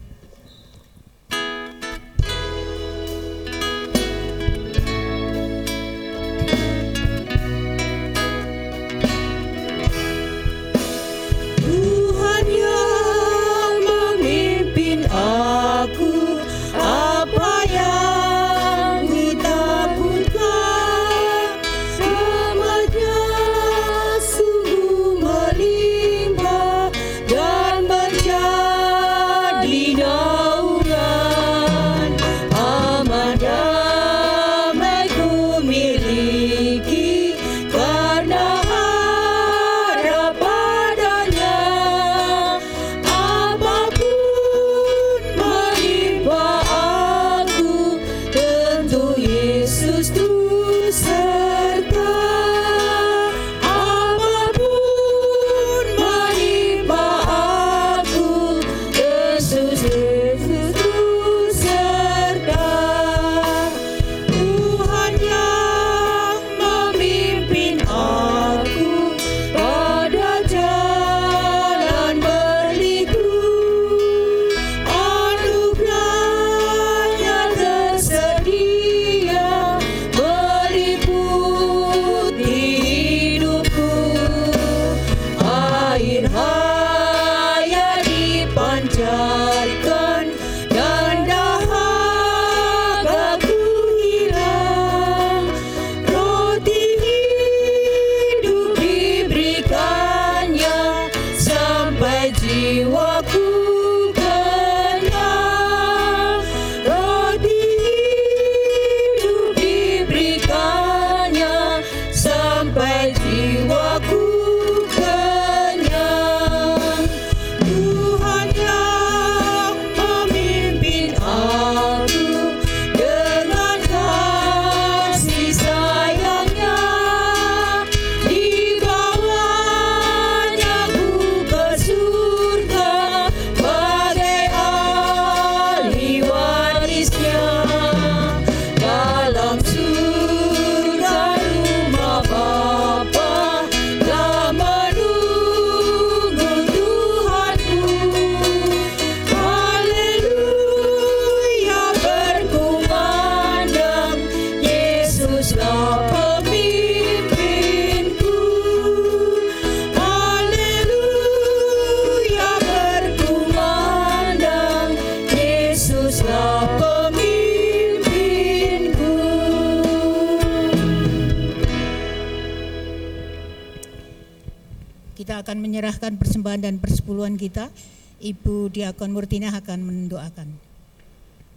Kita. 177.40 177.72
Ibu 178.20 178.68
Diakon 178.68 179.16
Murtina 179.16 179.56
akan 179.56 179.80
mendoakan. 179.80 180.60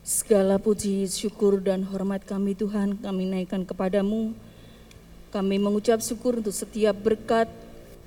Segala 0.07 0.63
puji, 0.63 1.11
syukur, 1.11 1.59
dan 1.59 1.83
hormat 1.83 2.23
kami 2.23 2.55
Tuhan 2.55 3.03
kami 3.03 3.27
naikkan 3.27 3.67
kepadamu. 3.67 4.31
Kami 5.35 5.57
mengucap 5.59 5.99
syukur 5.99 6.39
untuk 6.39 6.55
setiap 6.55 6.95
berkat 6.95 7.51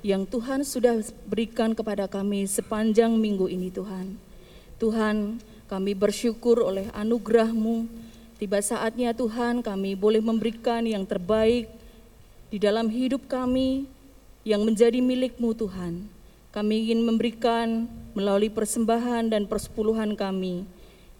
yang 0.00 0.24
Tuhan 0.24 0.64
sudah 0.64 1.04
berikan 1.28 1.76
kepada 1.76 2.08
kami 2.08 2.48
sepanjang 2.48 3.12
minggu 3.12 3.48
ini 3.48 3.68
Tuhan. 3.68 4.16
Tuhan, 4.80 5.40
kami 5.66 5.92
bersyukur 5.98 6.62
oleh 6.62 6.88
anugerah-Mu. 6.94 7.88
Tiba 8.36 8.60
saatnya 8.60 9.16
Tuhan 9.16 9.64
kami 9.64 9.96
boleh 9.96 10.20
memberikan 10.20 10.84
yang 10.84 11.08
terbaik 11.08 11.68
di 12.52 12.60
dalam 12.60 12.86
hidup 12.86 13.24
kami 13.26 13.88
yang 14.46 14.62
menjadi 14.62 15.02
milik-Mu 15.02 15.50
Tuhan. 15.58 16.15
Kami 16.56 16.88
ingin 16.88 17.04
memberikan 17.04 17.84
melalui 18.16 18.48
persembahan 18.48 19.28
dan 19.28 19.44
persepuluhan 19.44 20.16
kami. 20.16 20.64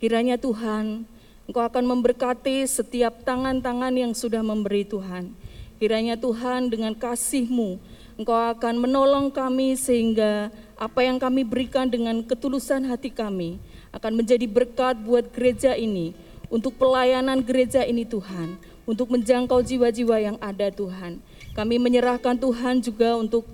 Kiranya 0.01 0.41
Tuhan, 0.41 1.05
Engkau 1.45 1.61
akan 1.61 1.85
memberkati 1.85 2.65
setiap 2.65 3.21
tangan-tangan 3.21 3.93
yang 3.93 4.17
sudah 4.17 4.41
memberi 4.41 4.89
Tuhan. 4.89 5.37
Kiranya 5.77 6.17
Tuhan 6.17 6.73
dengan 6.73 6.97
kasih-Mu, 6.97 7.77
Engkau 8.17 8.33
akan 8.33 8.81
menolong 8.81 9.29
kami 9.29 9.77
sehingga 9.77 10.49
apa 10.81 11.05
yang 11.05 11.21
kami 11.21 11.45
berikan 11.45 11.85
dengan 11.85 12.25
ketulusan 12.25 12.89
hati 12.89 13.13
kami 13.13 13.61
akan 13.93 14.17
menjadi 14.17 14.49
berkat 14.49 14.97
buat 15.05 15.29
gereja 15.37 15.77
ini, 15.77 16.17
untuk 16.49 16.81
pelayanan 16.81 17.45
gereja 17.45 17.85
ini 17.85 18.09
Tuhan, 18.09 18.57
untuk 18.89 19.13
menjangkau 19.13 19.61
jiwa-jiwa 19.61 20.17
yang 20.33 20.41
ada 20.41 20.73
Tuhan. 20.73 21.21
Kami 21.53 21.77
menyerahkan 21.77 22.41
Tuhan 22.41 22.81
juga 22.81 23.21
untuk 23.21 23.45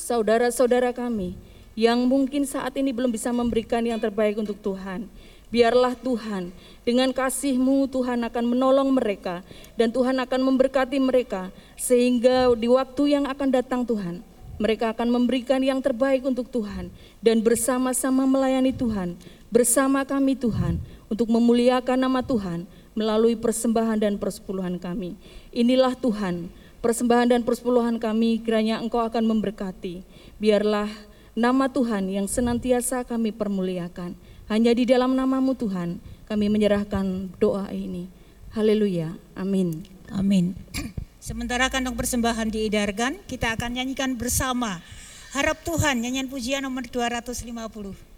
saudara-saudara 0.00 0.96
kami 0.96 1.36
yang 1.76 2.08
mungkin 2.08 2.48
saat 2.48 2.72
ini 2.80 2.90
belum 2.90 3.12
bisa 3.12 3.28
memberikan 3.30 3.84
yang 3.84 4.00
terbaik 4.00 4.40
untuk 4.40 4.56
Tuhan. 4.64 5.06
Biarlah 5.50 5.98
Tuhan, 5.98 6.54
dengan 6.86 7.10
kasih-Mu 7.10 7.90
Tuhan 7.90 8.22
akan 8.22 8.44
menolong 8.54 8.94
mereka 8.94 9.42
dan 9.74 9.90
Tuhan 9.90 10.22
akan 10.22 10.40
memberkati 10.46 10.96
mereka 11.02 11.50
sehingga 11.74 12.54
di 12.54 12.70
waktu 12.70 13.18
yang 13.18 13.26
akan 13.26 13.48
datang 13.50 13.82
Tuhan, 13.82 14.22
mereka 14.62 14.94
akan 14.94 15.10
memberikan 15.10 15.58
yang 15.58 15.82
terbaik 15.82 16.22
untuk 16.22 16.46
Tuhan 16.54 16.94
dan 17.18 17.42
bersama-sama 17.42 18.30
melayani 18.30 18.70
Tuhan, 18.70 19.18
bersama 19.50 20.06
kami 20.06 20.38
Tuhan 20.38 20.78
untuk 21.10 21.26
memuliakan 21.26 21.98
nama 21.98 22.22
Tuhan 22.22 22.70
melalui 22.94 23.34
persembahan 23.34 23.98
dan 23.98 24.14
persepuluhan 24.22 24.78
kami. 24.78 25.18
Inilah 25.50 25.98
Tuhan, 25.98 26.46
persembahan 26.80 27.36
dan 27.36 27.40
persepuluhan 27.44 28.00
kami 28.00 28.40
kiranya 28.40 28.80
Engkau 28.80 29.04
akan 29.04 29.24
memberkati. 29.24 30.02
Biarlah 30.40 30.88
nama 31.36 31.68
Tuhan 31.68 32.10
yang 32.10 32.26
senantiasa 32.26 33.04
kami 33.06 33.30
permuliakan. 33.32 34.16
Hanya 34.50 34.74
di 34.74 34.82
dalam 34.88 35.14
namamu 35.14 35.54
Tuhan 35.54 36.02
kami 36.26 36.50
menyerahkan 36.50 37.30
doa 37.38 37.70
ini. 37.70 38.10
Haleluya. 38.50 39.14
Amin. 39.38 39.86
Amin. 40.10 40.58
Sementara 41.22 41.70
kantong 41.70 41.94
persembahan 41.94 42.50
diedarkan, 42.50 43.22
kita 43.30 43.54
akan 43.54 43.78
nyanyikan 43.78 44.18
bersama. 44.18 44.82
Harap 45.30 45.62
Tuhan, 45.62 46.02
nyanyian 46.02 46.26
pujian 46.26 46.66
nomor 46.66 46.82
250. 46.82 48.10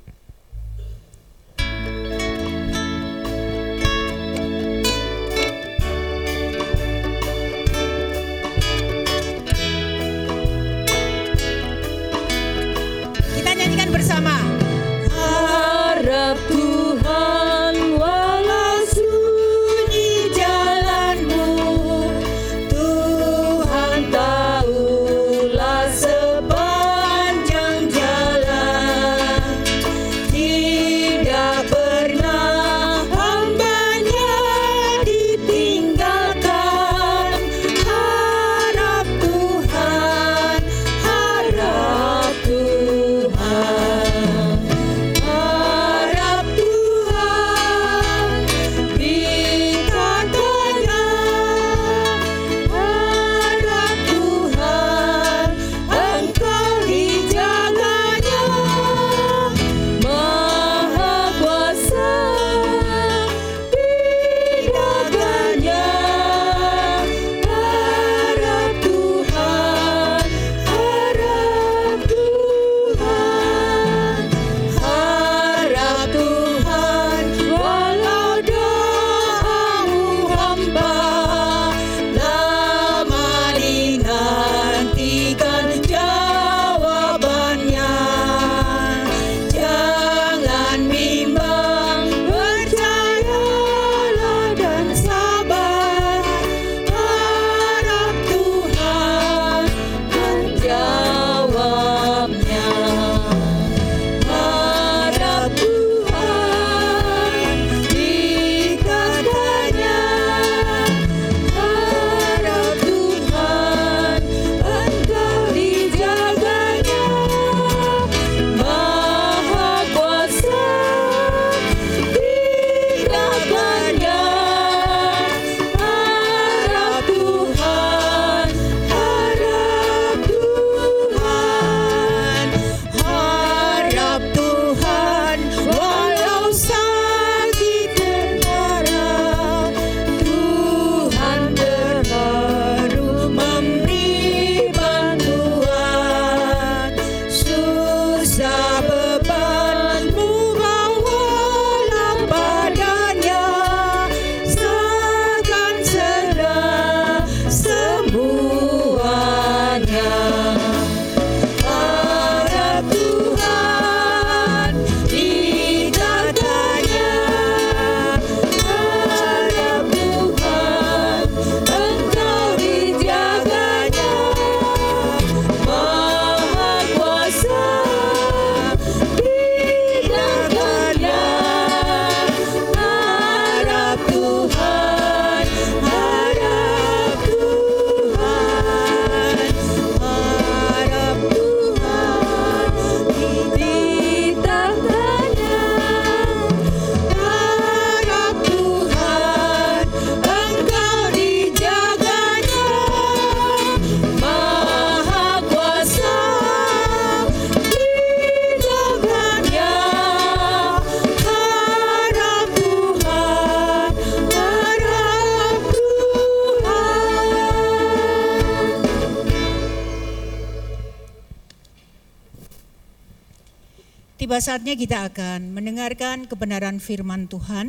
Tiba 224.33 224.49
saatnya 224.49 224.73
kita 224.81 225.13
akan 225.13 225.53
mendengarkan 225.53 226.25
kebenaran 226.25 226.81
firman 226.81 227.29
Tuhan 227.29 227.69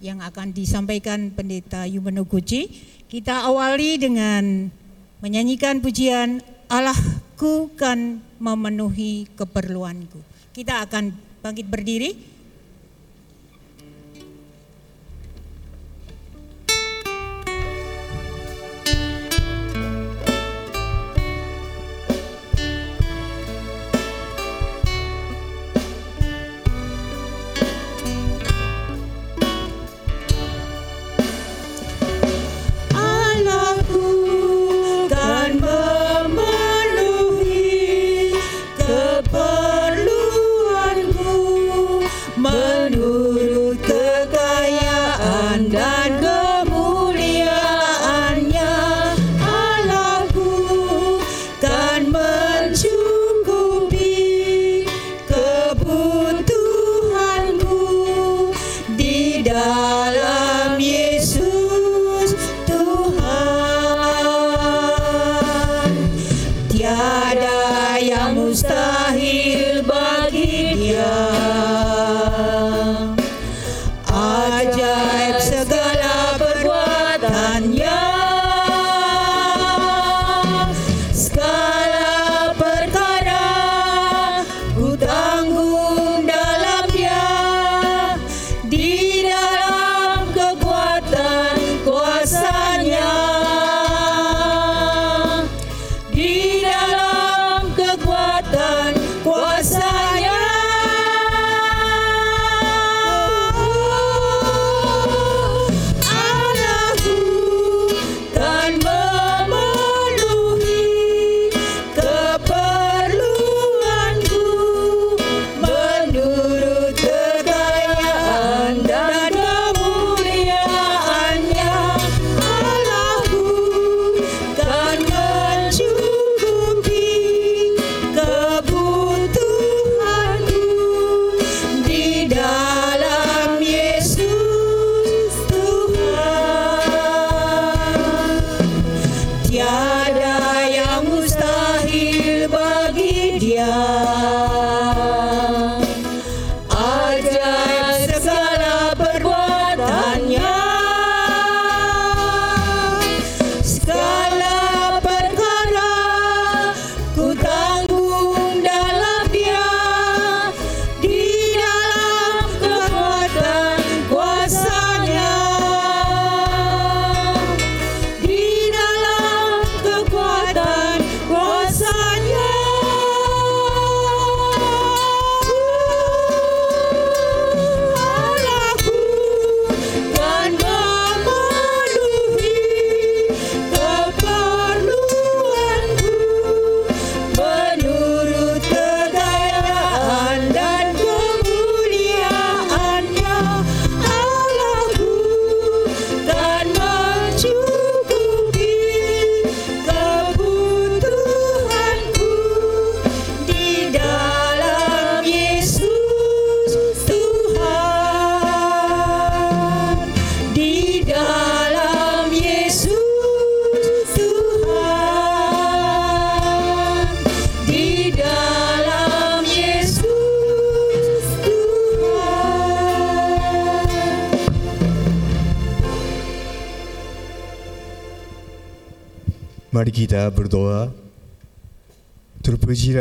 yang 0.00 0.24
akan 0.24 0.56
disampaikan 0.56 1.28
Pendeta 1.28 1.84
Yumeno 1.84 2.24
Guci. 2.24 2.72
Kita 3.04 3.44
awali 3.44 4.00
dengan 4.00 4.72
menyanyikan 5.20 5.84
pujian 5.84 6.40
Allahku 6.72 7.76
kan 7.76 8.16
memenuhi 8.40 9.28
keperluanku. 9.36 10.24
Kita 10.56 10.88
akan 10.88 11.12
bangkit 11.44 11.68
berdiri. 11.68 12.16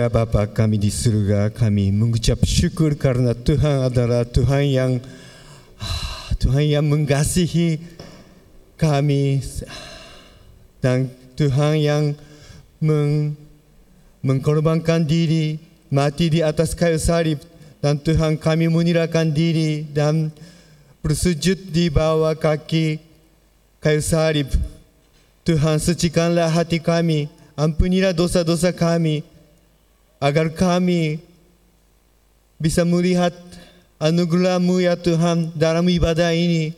Bapa 0.10 0.50
kami 0.50 0.82
di 0.82 0.90
surga, 0.90 1.54
kami 1.54 1.94
mengucap 1.94 2.42
syukur 2.42 2.98
karena 2.98 3.38
Tuhan 3.38 3.86
adalah 3.86 4.26
Tuhan 4.26 4.66
yang 4.66 4.92
Tuhan 6.42 6.66
yang 6.66 6.86
mengasihi 6.90 7.78
kami 8.74 9.46
dan 10.82 11.14
Tuhan 11.38 11.78
yang 11.78 12.04
meng, 12.82 13.38
mengkorbankan 14.26 15.06
diri 15.06 15.62
mati 15.94 16.34
di 16.34 16.42
atas 16.42 16.74
kayu 16.74 16.98
salib 16.98 17.38
dan 17.78 18.02
Tuhan 18.02 18.34
kami 18.42 18.66
menyerahkan 18.66 19.30
diri 19.30 19.86
dan 19.94 20.34
bersujud 21.06 21.70
di 21.70 21.94
bawah 21.94 22.34
kaki 22.34 22.98
kayu 23.78 24.02
salib. 24.02 24.50
Tuhan 25.46 25.78
sucikanlah 25.78 26.50
hati 26.50 26.82
kami, 26.82 27.30
ampunilah 27.54 28.14
dosa-dosa 28.14 28.74
kami, 28.74 29.22
agar 30.20 30.52
kami 30.52 31.24
bisa 32.60 32.84
melihat 32.84 33.32
anugerah-Mu 34.04 34.84
ya 34.84 35.00
Tuhan 35.00 35.56
dalam 35.56 35.88
ibadah 35.88 36.36
ini 36.36 36.76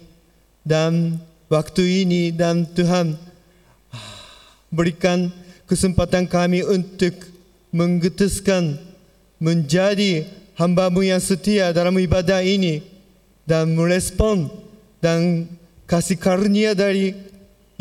dan 0.62 1.18
waktu 1.50 2.06
ini 2.06 2.30
dan 2.30 2.70
Tuhan 2.70 3.18
berikan 4.70 5.34
kesempatan 5.66 6.30
kami 6.30 6.62
untuk 6.62 7.18
menggetuskan 7.74 8.78
menjadi 9.42 10.30
hamba-Mu 10.56 11.02
yang 11.02 11.20
setia 11.20 11.74
dalam 11.74 11.98
ibadah 11.98 12.46
ini 12.46 12.86
dan 13.50 13.74
merespon 13.74 14.54
dan 15.02 15.50
kasih 15.90 16.22
karunia 16.22 16.78
dari 16.78 17.18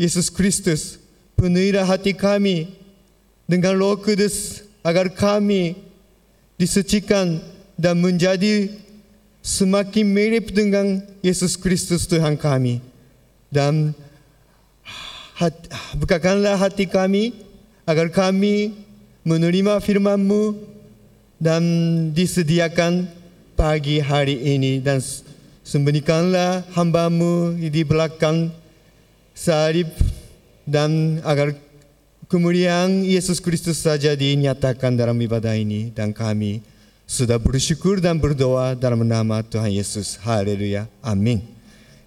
Yesus 0.01 0.33
Kristus. 0.33 0.97
Penuhilah 1.37 1.85
hati 1.85 2.17
kami 2.17 2.73
dengan 3.45 3.77
roh 3.77 3.97
kudus 4.01 4.65
agar 4.81 5.09
kami 5.13 5.77
disucikan 6.57 7.41
dan 7.77 7.97
menjadi 7.97 8.69
semakin 9.41 10.05
mirip 10.05 10.53
dengan 10.53 11.01
Yesus 11.25 11.57
Kristus 11.57 12.05
Tuhan 12.05 12.37
kami. 12.37 12.81
Dan 13.49 13.97
hat- 15.37 15.69
bukakanlah 15.97 16.57
hati 16.57 16.85
kami 16.85 17.33
agar 17.89 18.13
kami 18.13 18.77
menerima 19.25 19.81
firman-Mu 19.81 20.57
dan 21.41 21.63
disediakan 22.13 23.09
pagi 23.57 23.97
hari 23.97 24.37
ini 24.57 24.77
dan 24.77 25.01
sembunyikanlah 25.65 26.65
hamba-Mu 26.73 27.57
di 27.57 27.81
belakang 27.81 28.53
salib 29.33 29.89
dan 30.69 31.21
agar 31.25 31.57
kemuliaan 32.31 33.03
Yesus 33.03 33.43
Kristus 33.43 33.83
saja 33.83 34.15
dinyatakan 34.15 34.95
dalam 34.95 35.19
ibadah 35.19 35.51
ini 35.51 35.91
dan 35.91 36.15
kami 36.15 36.63
sudah 37.03 37.35
bersyukur 37.35 37.99
dan 37.99 38.23
berdoa 38.23 38.71
dalam 38.71 39.03
nama 39.03 39.43
Tuhan 39.43 39.67
Yesus. 39.67 40.15
Haleluya. 40.23 40.87
Amin. 41.03 41.43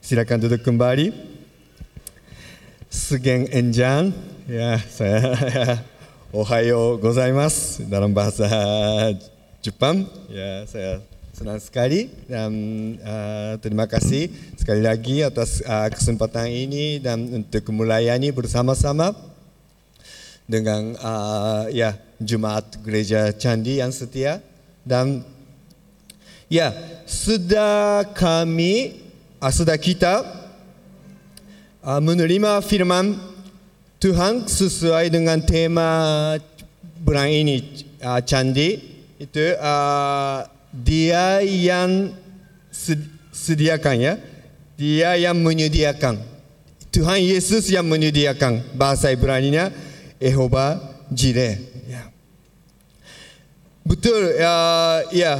Silakan 0.00 0.40
duduk 0.40 0.64
kembali. 0.64 1.12
Sugeng 2.88 3.52
Enjan, 3.52 4.16
ya 4.48 4.80
saya 4.88 5.20
Ohayo 6.32 6.96
gozaimasu 6.96 7.84
dalam 7.84 8.16
bahasa 8.16 8.48
Jepang. 9.60 10.08
Ya 10.32 10.64
saya 10.64 11.04
senang 11.36 11.60
sekali 11.60 12.08
dan 12.32 12.48
uh, 13.04 13.60
terima 13.60 13.84
kasih 13.84 14.32
sekali 14.56 14.80
lagi 14.80 15.20
atas 15.20 15.60
uh, 15.68 15.92
kesempatan 15.92 16.48
ini 16.48 16.96
dan 16.96 17.44
untuk 17.44 17.68
melayani 17.76 18.32
bersama-sama 18.32 19.33
dengan 20.44 20.92
uh, 21.00 21.64
ya 21.72 21.96
Jumat 22.20 22.80
Gereja 22.84 23.32
Candi 23.32 23.80
yang 23.80 23.90
setia. 23.90 24.40
Dan 24.84 25.24
ya 26.52 26.72
sudah 27.08 28.04
kami 28.12 29.00
uh, 29.40 29.52
sudah 29.52 29.76
kita 29.80 30.24
uh, 31.84 32.00
menerima 32.00 32.60
firman 32.60 33.16
Tuhan 34.00 34.44
sesuai 34.44 35.08
dengan 35.08 35.40
tema 35.40 35.88
bulan 37.00 37.28
ini 37.32 37.88
uh, 38.04 38.20
Candi. 38.20 38.92
Itu 39.16 39.56
uh, 39.56 40.44
dia 40.74 41.40
yang 41.40 42.12
sediakan 43.32 43.96
ya. 43.96 44.14
Dia 44.74 45.16
yang 45.16 45.38
menyediakan. 45.38 46.18
Tuhan 46.90 47.26
Yesus 47.26 47.70
yang 47.70 47.86
menyediakan 47.90 48.74
bahasa 48.78 49.10
Ibrani-nya 49.10 49.74
Yehova 50.24 50.80
Jireh. 51.12 51.60
Ya. 51.84 52.08
Betul, 53.84 54.32
ya, 54.40 54.56
ya, 55.12 55.34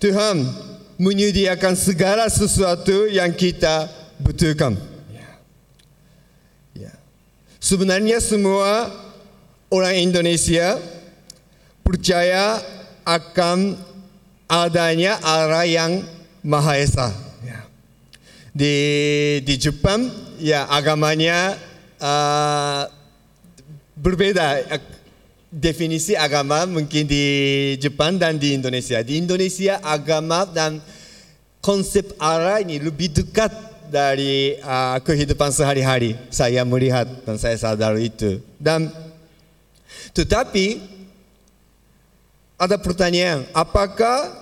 Tuhan 0.00 0.48
menyediakan 0.96 1.76
segala 1.76 2.24
sesuatu 2.32 3.04
yang 3.12 3.28
kita 3.36 3.92
butuhkan. 4.16 4.80
Ya. 5.12 5.28
Ya. 6.88 6.92
Sebenarnya 7.60 8.24
semua 8.24 8.88
orang 9.68 10.00
Indonesia 10.00 10.80
percaya 11.84 12.56
akan 13.04 13.76
adanya 14.48 15.20
Allah 15.20 15.68
yang 15.68 16.00
Maha 16.40 16.80
Esa. 16.80 17.12
Ya. 17.44 17.68
Di 18.56 18.74
di 19.44 19.54
Jepang 19.60 20.08
ya 20.40 20.64
agamanya 20.72 21.60
uh, 22.00 23.01
berbeda 24.02 24.66
definisi 25.46 26.18
agama 26.18 26.66
mungkin 26.66 27.06
di 27.06 27.24
Jepang 27.78 28.18
dan 28.18 28.34
di 28.34 28.58
Indonesia. 28.58 28.98
Di 29.06 29.22
Indonesia 29.22 29.78
agama 29.78 30.42
dan 30.42 30.82
konsep 31.62 32.10
Allah 32.18 32.58
ini 32.58 32.82
lebih 32.82 33.14
dekat 33.14 33.54
dari 33.86 34.58
uh, 34.58 34.98
kehidupan 34.98 35.54
sehari-hari. 35.54 36.18
Saya 36.34 36.66
melihat 36.66 37.06
dan 37.22 37.38
saya 37.38 37.54
sadar 37.54 37.94
itu. 37.94 38.42
Dan 38.58 38.90
tetapi 40.10 40.82
ada 42.58 42.74
pertanyaan, 42.74 43.46
apakah 43.54 44.34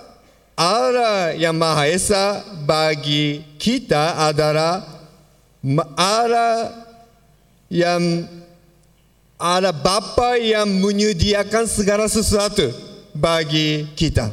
Allah 0.57 1.37
yang 1.37 1.53
Maha 1.53 1.85
Esa 1.85 2.41
bagi 2.65 3.45
kita 3.61 4.25
adalah 4.25 4.81
Allah 5.93 6.73
yang 7.69 8.25
ada 9.41 9.73
Bapa 9.73 10.37
yang 10.37 10.69
menyediakan 10.69 11.65
segala 11.65 12.05
sesuatu 12.05 12.69
bagi 13.17 13.89
kita. 13.97 14.29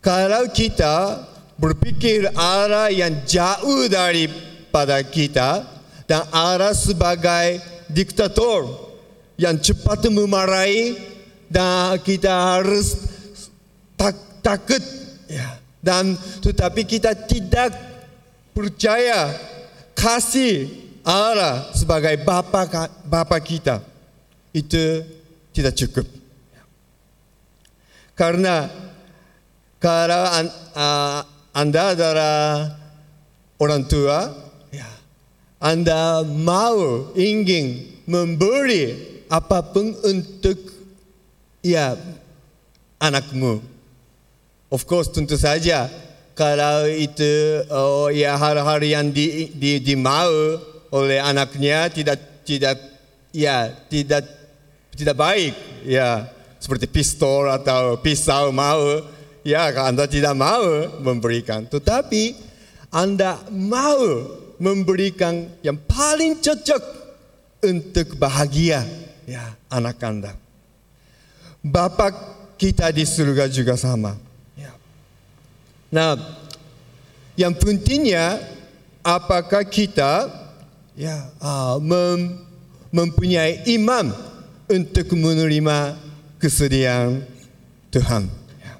Kalau 0.00 0.48
kita 0.48 1.20
berpikir 1.60 2.32
Allah 2.32 2.88
yang 2.88 3.12
jauh 3.28 3.84
daripada 3.92 5.04
kita 5.04 5.68
dan 6.08 6.24
Allah 6.32 6.72
sebagai 6.72 7.60
diktator 7.92 8.68
yang 9.36 9.60
cepat 9.60 10.08
memarahi 10.08 10.96
dan 11.52 12.00
kita 12.00 12.58
harus 12.58 12.96
tak, 14.00 14.16
takut 14.40 14.80
ya. 15.28 15.60
dan 15.84 16.16
tetapi 16.40 16.88
kita 16.88 17.12
tidak 17.28 17.72
percaya 18.52 19.32
kasih 19.96 20.83
Allah 21.04 21.68
sebagai 21.76 22.16
bapa 22.24 22.64
bapa 23.04 23.36
kita 23.44 23.84
itu 24.56 25.04
tidak 25.52 25.76
cukup. 25.76 26.08
Karena 28.16 28.72
kalau 29.76 30.24
anda 31.52 31.82
adalah 31.92 32.72
orang 33.60 33.84
tua, 33.84 34.32
ya, 34.72 34.88
anda 35.60 36.24
mau 36.24 37.12
ingin 37.12 38.00
memberi 38.08 38.96
apa 39.28 39.60
pun 39.60 39.92
untuk 40.08 40.56
ya 41.60 42.00
anakmu. 42.96 43.60
Of 44.72 44.88
course 44.88 45.12
tentu 45.12 45.36
saja 45.36 45.92
kalau 46.32 46.88
itu 46.88 47.62
oh, 47.70 48.10
ya 48.10 48.34
hal-hal 48.34 48.80
yang 48.82 49.12
di, 49.12 49.52
di, 49.54 49.78
dimau 49.78 50.58
oleh 50.94 51.18
anaknya 51.18 51.90
tidak 51.90 52.46
tidak 52.46 52.78
ya 53.34 53.66
tidak 53.90 54.22
tidak 54.94 55.16
baik 55.18 55.54
ya. 55.82 56.30
Seperti 56.62 56.88
pistol 56.88 57.52
atau 57.52 58.00
pisau 58.00 58.48
mau 58.48 59.04
ya 59.44 59.68
anda 59.84 60.08
tidak 60.08 60.32
mau 60.32 60.64
memberikan. 61.02 61.66
Tetapi 61.68 62.32
anda 62.88 63.36
mau 63.52 64.00
memberikan 64.56 65.50
yang 65.60 65.76
paling 65.84 66.40
cocok 66.40 66.82
untuk 67.66 68.16
bahagia 68.16 68.86
ya 69.26 69.58
anak 69.68 69.98
anda. 70.00 70.32
Bapak 71.60 72.16
kita 72.56 72.88
di 72.94 73.04
surga 73.04 73.50
juga 73.50 73.74
sama 73.74 74.16
ya. 74.56 74.72
nah 75.92 76.16
yang 77.34 77.52
pentingnya 77.56 78.40
apakah 79.04 79.66
kita 79.66 80.43
ya 80.94 81.30
uh, 81.42 81.76
mem, 81.82 82.38
mempunyai 82.94 83.66
iman 83.78 84.14
untuk 84.70 85.12
menerima 85.14 85.98
kesediaan 86.38 87.26
Tuhan. 87.90 88.30
Ya. 88.62 88.74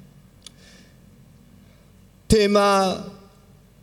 Tema 2.30 3.02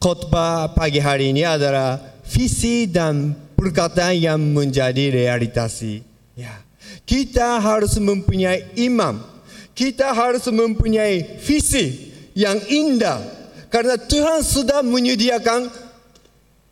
khotbah 0.02 0.72
pagi 0.74 0.98
hari 0.98 1.36
ini 1.36 1.46
adalah 1.46 2.00
visi 2.26 2.88
dan 2.88 3.36
perkataan 3.54 4.18
yang 4.18 4.42
menjadi 4.42 5.12
realitasi. 5.12 6.02
Ya. 6.36 6.64
Kita 7.06 7.60
harus 7.60 8.00
mempunyai 8.00 8.72
iman. 8.88 9.20
Kita 9.76 10.12
harus 10.12 10.48
mempunyai 10.52 11.40
visi 11.44 12.12
yang 12.36 12.60
indah 12.68 13.24
karena 13.72 13.96
Tuhan 13.96 14.44
sudah 14.44 14.84
menyediakan 14.84 15.72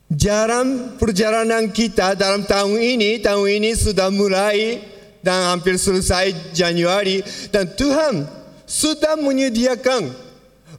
jalan 0.09 0.97
perjalanan 0.97 1.69
kita 1.69 2.17
dalam 2.17 2.41
tahun 2.41 2.81
ini, 2.81 3.21
tahun 3.21 3.61
ini 3.61 3.71
sudah 3.77 4.09
mulai 4.09 4.81
dan 5.21 5.53
hampir 5.53 5.77
selesai 5.77 6.51
Januari 6.51 7.21
dan 7.53 7.69
Tuhan 7.77 8.25
sudah 8.65 9.17
menyediakan 9.21 10.09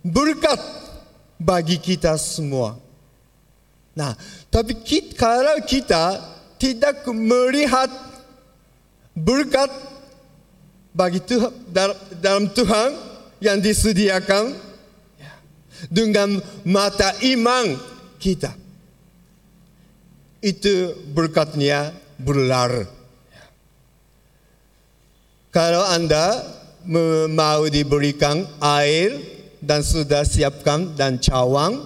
berkat 0.02 0.58
bagi 1.38 1.78
kita 1.78 2.18
semua. 2.18 2.74
Nah, 3.94 4.14
tapi 4.50 4.78
kita, 4.82 5.14
kalau 5.14 5.56
kita 5.62 6.18
tidak 6.58 7.06
melihat 7.10 7.90
berkat 9.14 9.70
bagi 10.90 11.22
Tuhan 11.22 11.52
dalam 12.18 12.50
Tuhan 12.50 12.90
yang 13.38 13.58
disediakan 13.62 14.52
dengan 15.88 16.42
mata 16.66 17.16
iman 17.24 17.72
kita 18.20 18.52
itu 20.40 20.96
berkatnya 21.12 21.92
berlar. 22.16 22.88
Kalau 25.50 25.82
anda 25.84 26.46
mau 27.28 27.66
diberikan 27.68 28.46
air 28.62 29.18
dan 29.60 29.84
sudah 29.84 30.24
siapkan 30.24 30.96
dan 30.96 31.20
cawan, 31.20 31.76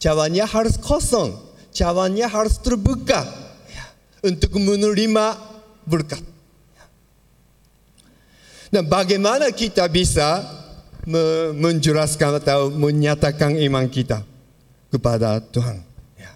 cawannya 0.00 0.46
harus 0.48 0.80
kosong, 0.80 1.36
cawannya 1.74 2.24
harus 2.24 2.56
terbuka 2.62 3.26
untuk 4.24 4.56
menerima 4.56 5.36
berkat. 5.84 6.22
Dan 8.72 8.88
bagaimana 8.88 9.52
kita 9.52 9.84
bisa 9.90 10.40
me- 11.04 11.52
menjelaskan 11.52 12.40
atau 12.40 12.72
menyatakan 12.72 13.52
iman 13.68 13.84
kita 13.84 14.24
kepada 14.88 15.44
Tuhan? 15.44 15.84
Ya. 16.16 16.32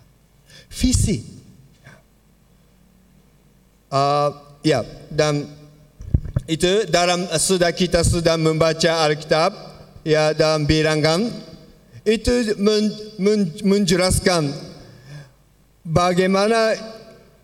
Visi. 0.69 1.36
Uh, 3.87 4.35
ya, 4.67 4.83
dan 5.09 5.47
itu 6.47 6.87
dalam 6.91 7.27
sudah 7.39 7.71
kita 7.71 8.03
sudah 8.03 8.35
membaca 8.39 9.03
Alkitab 9.07 9.51
ya 10.07 10.31
dalam 10.35 10.67
bilangan 10.67 11.27
itu 12.07 12.55
men, 12.59 12.87
men, 13.19 13.51
menjelaskan 13.67 14.55
bagaimana 15.83 16.79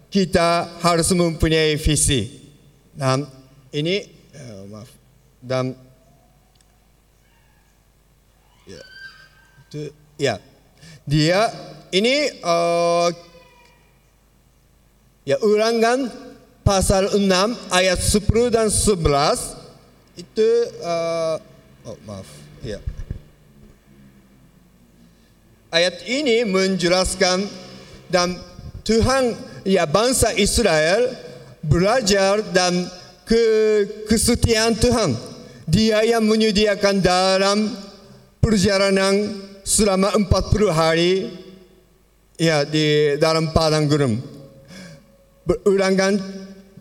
kita 0.06 0.78
harus 0.82 1.10
mempunyai 1.10 1.74
visi. 1.78 2.42
Dan 2.94 3.26
ini 3.74 4.06
uh, 4.36 4.62
maaf 4.70 4.90
dan 5.42 5.74
ya, 8.68 8.80
itu, 9.66 9.80
ya 10.20 10.34
dia 11.02 11.50
ini 11.90 12.30
uh, 12.46 13.08
ya 15.26 15.40
ulangan 15.42 16.06
pasal 16.62 17.10
6 17.14 17.26
ayat 17.70 17.98
10 17.98 18.54
dan 18.54 18.66
11 18.70 20.18
itu 20.18 20.48
uh, 20.82 21.36
oh 21.86 21.98
maaf 22.06 22.28
ya. 22.62 22.78
Ayat 25.72 26.04
ini 26.04 26.44
menjelaskan 26.44 27.48
dan 28.12 28.36
Tuhan 28.84 29.34
ya 29.64 29.88
bangsa 29.88 30.36
Israel 30.36 31.10
belajar 31.64 32.44
dan 32.52 32.86
ke 33.24 33.44
kesetiaan 34.10 34.76
Tuhan. 34.76 35.16
Dia 35.64 36.04
yang 36.04 36.26
menyediakan 36.26 37.00
dalam 37.00 37.72
perjalanan 38.42 39.40
selama 39.62 40.12
40 40.18 40.28
hari 40.74 41.30
ya 42.36 42.66
di 42.66 43.16
dalam 43.16 43.54
padang 43.54 43.86
gurun 43.86 44.18
berulangan 45.46 46.18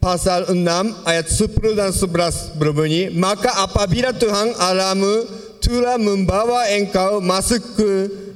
pasal 0.01 0.49
6 0.49 0.57
ayat 1.05 1.29
10 1.29 1.77
dan 1.77 1.93
11 1.93 2.57
berbunyi 2.57 3.13
maka 3.13 3.53
apabila 3.61 4.09
Tuhan 4.09 4.57
Allahmu 4.57 5.29
telah 5.61 6.01
membawa 6.01 6.65
engkau 6.73 7.21
masuk 7.21 7.61
ke 7.77 7.91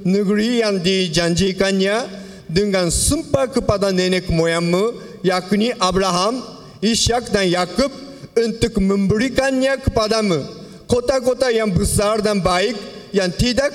negeri 0.06 0.62
yang 0.62 0.78
dijanjikannya 0.78 2.06
dengan 2.46 2.86
sumpah 2.86 3.50
kepada 3.50 3.90
nenek 3.90 4.30
moyangmu 4.30 4.94
yakni 5.26 5.74
Abraham, 5.82 6.38
Ishak 6.78 7.34
dan 7.34 7.50
Yakub 7.50 7.90
untuk 8.38 8.78
memberikannya 8.78 9.82
kepadamu 9.82 10.46
kota-kota 10.86 11.50
yang 11.50 11.74
besar 11.74 12.22
dan 12.22 12.38
baik 12.38 12.78
yang 13.10 13.34
tidak 13.34 13.74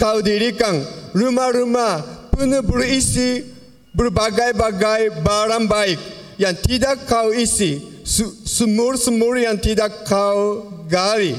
kau 0.00 0.24
dirikan 0.24 0.80
rumah-rumah 1.12 2.00
penuh 2.32 2.64
berisi 2.64 3.44
berbagai-bagai 3.92 5.20
barang 5.20 5.68
baik 5.68 6.17
yang 6.38 6.54
tidak 6.54 7.04
kau 7.10 7.34
isi, 7.34 7.82
sumur-sumur 8.46 9.36
yang 9.42 9.58
tidak 9.58 10.06
kau 10.06 10.70
gali, 10.86 11.34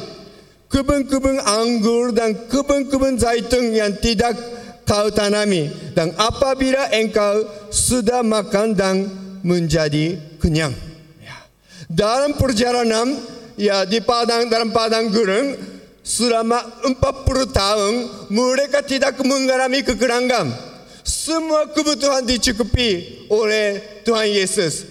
kebun-kebun 0.67 1.39
anggur 1.39 2.11
dan 2.11 2.35
kebun-kebun 2.51 3.15
zaitun 3.15 3.71
yang 3.71 3.95
tidak 3.97 4.35
kau 4.83 5.07
tanami. 5.09 5.71
Dan 5.95 6.11
apabila 6.19 6.91
engkau 6.91 7.47
sudah 7.71 8.21
makan 8.21 8.75
dan 8.75 9.07
menjadi 9.39 10.19
kenyang. 10.43 10.75
Ya. 11.23 11.39
Dalam 11.87 12.35
perjalanan 12.35 13.15
ya 13.55 13.87
di 13.87 14.03
padang 14.03 14.51
dalam 14.51 14.75
padang 14.75 15.07
gurun 15.07 15.55
selama 16.03 16.59
40 16.83 16.95
tahun 17.55 17.93
mereka 18.31 18.83
tidak 18.83 19.15
mengalami 19.23 19.79
kekurangan 19.83 20.68
semua 21.09 21.65
kebutuhan 21.73 22.21
dicukupi 22.21 23.25
oleh 23.33 23.81
Tuhan 24.05 24.29
Yesus. 24.29 24.85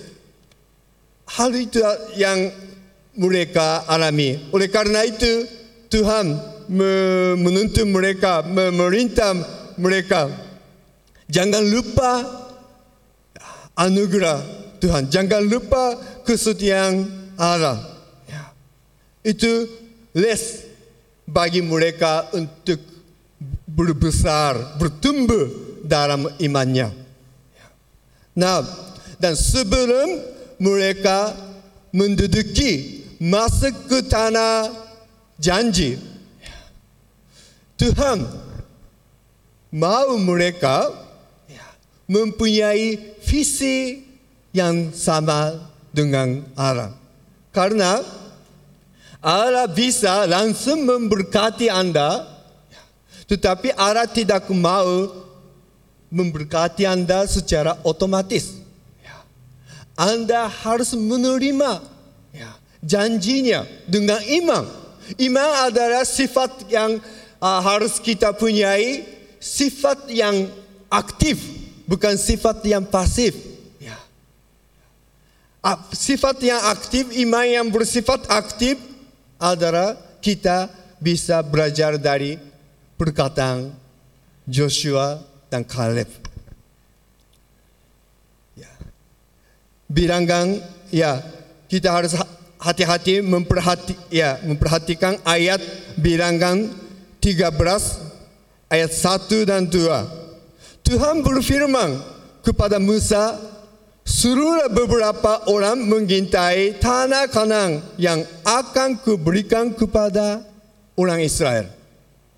Hal 1.30 1.54
itu 1.54 1.78
yang 2.18 2.50
mereka 3.14 3.86
alami. 3.86 4.34
Oleh 4.50 4.66
karena 4.66 5.06
itu, 5.06 5.46
Tuhan 5.86 6.34
menuntut 7.38 7.86
mereka, 7.86 8.42
memerintah 8.42 9.38
mereka. 9.78 10.26
Jangan 11.30 11.62
lupa 11.62 12.12
anugerah 13.78 14.42
Tuhan. 14.82 15.06
Jangan 15.06 15.46
lupa 15.46 15.94
kesetiaan 16.26 17.06
Allah. 17.38 17.78
Ya. 18.26 18.50
Itu 19.22 19.70
les 20.18 20.66
bagi 21.28 21.62
mereka 21.62 22.32
untuk 22.32 22.80
berbesar, 23.68 24.80
bertumbuh 24.80 25.67
dalam 25.88 26.28
imannya. 26.36 26.92
Nah, 28.36 28.62
dan 29.18 29.34
sebelum 29.34 30.20
mereka 30.60 31.34
menduduki 31.90 33.02
masuk 33.18 33.74
ke 33.88 33.98
tanah 34.06 34.70
janji, 35.40 35.98
Tuhan 37.80 38.22
mau 39.72 40.14
mereka 40.20 40.92
mempunyai 42.08 43.16
visi 43.24 44.06
yang 44.54 44.94
sama 44.96 45.60
dengan 45.92 46.40
Allah. 46.56 46.94
Karena 47.52 48.00
Allah 49.18 49.66
bisa 49.66 50.24
langsung 50.30 50.86
memberkati 50.86 51.66
Anda, 51.66 52.22
tetapi 53.26 53.74
Allah 53.74 54.06
tidak 54.06 54.46
mau 54.48 55.27
memberkati 56.08 56.88
Anda 56.88 57.28
secara 57.28 57.76
otomatis. 57.84 58.60
Ya. 59.00 59.16
Anda 59.96 60.48
harus 60.48 60.96
menerima 60.96 61.84
ya, 62.32 62.50
janjinya 62.80 63.64
dengan 63.84 64.20
iman. 64.20 64.64
Iman 65.16 65.72
adalah 65.72 66.04
sifat 66.04 66.68
yang 66.68 67.00
uh, 67.40 67.60
harus 67.64 67.96
kita 67.96 68.32
punyai, 68.36 69.08
sifat 69.40 70.08
yang 70.12 70.48
aktif, 70.92 71.40
bukan 71.88 72.16
sifat 72.16 72.60
yang 72.64 72.84
pasif. 72.84 73.32
Ya. 73.80 73.96
Sifat 75.96 76.40
yang 76.44 76.60
aktif, 76.68 77.08
iman 77.24 77.46
yang 77.48 77.66
bersifat 77.72 78.28
aktif 78.28 78.76
adalah 79.40 79.96
kita 80.20 80.68
bisa 80.98 81.40
belajar 81.46 81.96
dari 81.96 82.36
perkataan 82.98 83.70
Joshua 84.44 85.27
dan 85.48 85.64
Kaleb. 85.64 86.08
Ya. 88.56 88.70
Bilangan 89.88 90.60
ya 90.92 91.20
kita 91.68 91.92
harus 91.92 92.16
hati-hati 92.58 93.20
memperhati 93.22 93.94
ya 94.10 94.40
memperhatikan 94.44 95.20
ayat 95.24 95.60
bilangan 95.96 96.68
13 97.20 98.08
ayat 98.72 98.90
1 98.92 99.48
dan 99.48 99.68
2. 99.68 100.84
Tuhan 100.84 101.20
berfirman 101.20 102.00
kepada 102.40 102.80
Musa, 102.80 103.36
suruhlah 104.08 104.72
beberapa 104.72 105.44
orang 105.52 105.84
mengintai 105.84 106.80
tanah 106.80 107.28
kanan 107.28 107.84
yang 108.00 108.24
akan 108.40 108.96
kuberikan 109.04 109.76
kepada 109.76 110.40
orang 110.96 111.20
Israel. 111.20 111.68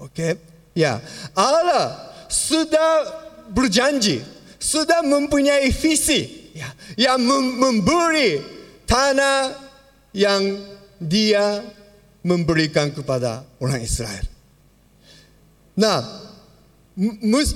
Oke, 0.00 0.10
okay? 0.10 0.32
ya 0.74 0.98
Allah 1.36 2.09
sudah 2.30 3.10
berjanji, 3.50 4.22
sudah 4.62 5.02
mempunyai 5.02 5.68
visi 5.74 6.54
ya, 6.54 6.70
yang 6.94 7.18
memberi 7.58 8.38
tanah 8.86 9.50
yang 10.14 10.42
dia 11.02 11.62
memberikan 12.22 12.94
kepada 12.94 13.42
orang 13.58 13.82
Israel. 13.82 14.22
Nah, 15.74 16.02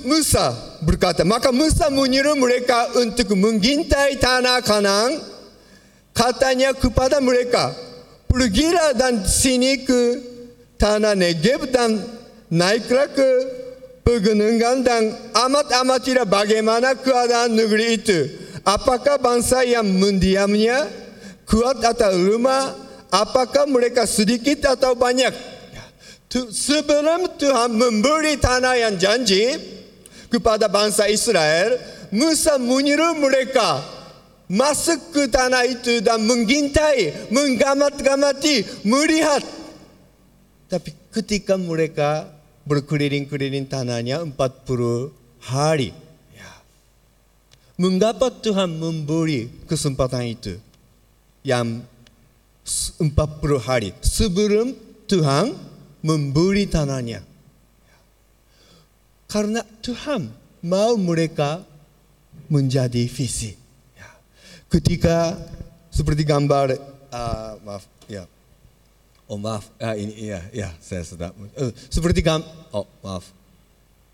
Musa 0.03 0.79
berkata, 0.81 1.21
maka 1.21 1.53
Musa 1.53 1.93
menyuruh 1.93 2.33
mereka 2.33 2.89
untuk 2.97 3.37
mengintai 3.37 4.17
tanah 4.17 4.63
kanan. 4.65 5.21
Katanya 6.15 6.71
kepada 6.71 7.19
mereka, 7.19 7.75
pergilah 8.31 8.95
dan 8.95 9.21
sini 9.27 9.83
ke 9.83 10.23
tanah 10.79 11.11
Negev 11.11 11.67
dan 11.69 11.99
naiklah 12.47 13.11
ke 13.11 13.29
pegunungan 14.05 14.85
dan 14.85 15.09
amat-amat 15.33 15.99
tidak 16.05 16.29
bagaimana 16.29 16.93
keadaan 16.93 17.57
negeri 17.57 17.97
itu. 17.97 18.19
Apakah 18.61 19.17
bangsa 19.17 19.65
yang 19.65 19.85
mendiamnya 19.85 20.85
kuat 21.49 21.81
atau 21.81 22.13
lemah? 22.13 22.77
Apakah 23.09 23.65
mereka 23.65 24.05
sedikit 24.05 24.77
atau 24.77 24.93
banyak? 24.93 25.33
Sebelum 26.35 27.39
Tuhan 27.39 27.71
memberi 27.73 28.35
tanah 28.35 28.75
yang 28.75 28.95
janji 28.99 29.55
kepada 30.27 30.67
bangsa 30.67 31.07
Israel, 31.07 31.79
Musa 32.11 32.59
menyuruh 32.59 33.15
mereka 33.15 33.79
masuk 34.51 35.15
ke 35.15 35.23
tanah 35.31 35.63
itu 35.63 36.03
dan 36.03 36.21
mengintai, 36.27 37.31
menggamat-gamati, 37.31 38.83
melihat. 38.83 39.41
Tapi 40.67 40.91
ketika 41.15 41.55
mereka 41.55 42.34
berkeliling-keliling 42.65 43.69
tanahnya 43.69 44.25
40 44.25 45.13
hari, 45.45 45.93
ya, 46.33 46.51
mengapa 47.77 48.33
Tuhan 48.33 48.73
memberi 48.75 49.47
kesempatan 49.69 50.25
itu 50.33 50.57
yang 51.45 51.85
40 52.65 53.05
hari 53.61 53.93
sebelum 54.01 54.73
Tuhan 55.05 55.53
memberi 56.01 56.65
tanahnya. 56.65 57.21
Karena 59.29 59.61
Tuhan 59.85 60.33
mau 60.65 60.97
mereka 60.97 61.61
menjadi 62.49 63.05
visi. 63.05 63.53
Ya. 63.97 64.09
Ketika 64.69 65.37
seperti 65.93 66.25
gambar, 66.25 66.77
uh, 67.13 67.53
maaf, 67.61 67.85
ya, 68.09 68.25
oh 69.25 69.39
maaf, 69.41 69.65
ah, 69.81 69.97
ini 69.97 70.29
iya, 70.29 70.39
ya, 70.53 70.69
saya 70.77 71.01
sudah, 71.01 71.33
uh, 71.33 71.71
seperti 71.89 72.21
gam, 72.21 72.45
oh 72.69 72.85
maaf, 73.01 73.25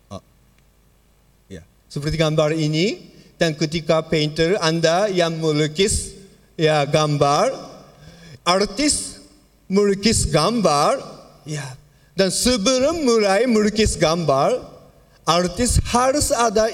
oh, 0.08 0.22
ya, 1.52 1.60
seperti 1.88 2.16
gambar 2.16 2.56
ini 2.56 3.12
dan 3.36 3.52
ketika 3.52 4.00
painter 4.06 4.56
Anda 4.62 5.12
yang 5.12 5.36
melukis 5.36 6.16
ya 6.56 6.86
gambar, 6.88 7.52
artis 8.46 9.20
melukis 9.68 10.24
gambar, 10.30 11.02
ya, 11.44 11.64
dan 12.16 12.32
sebelum 12.32 13.04
mulai 13.04 13.44
melukis 13.44 14.00
gambar, 14.00 14.64
artis 15.28 15.76
harus 15.92 16.32
ada 16.32 16.72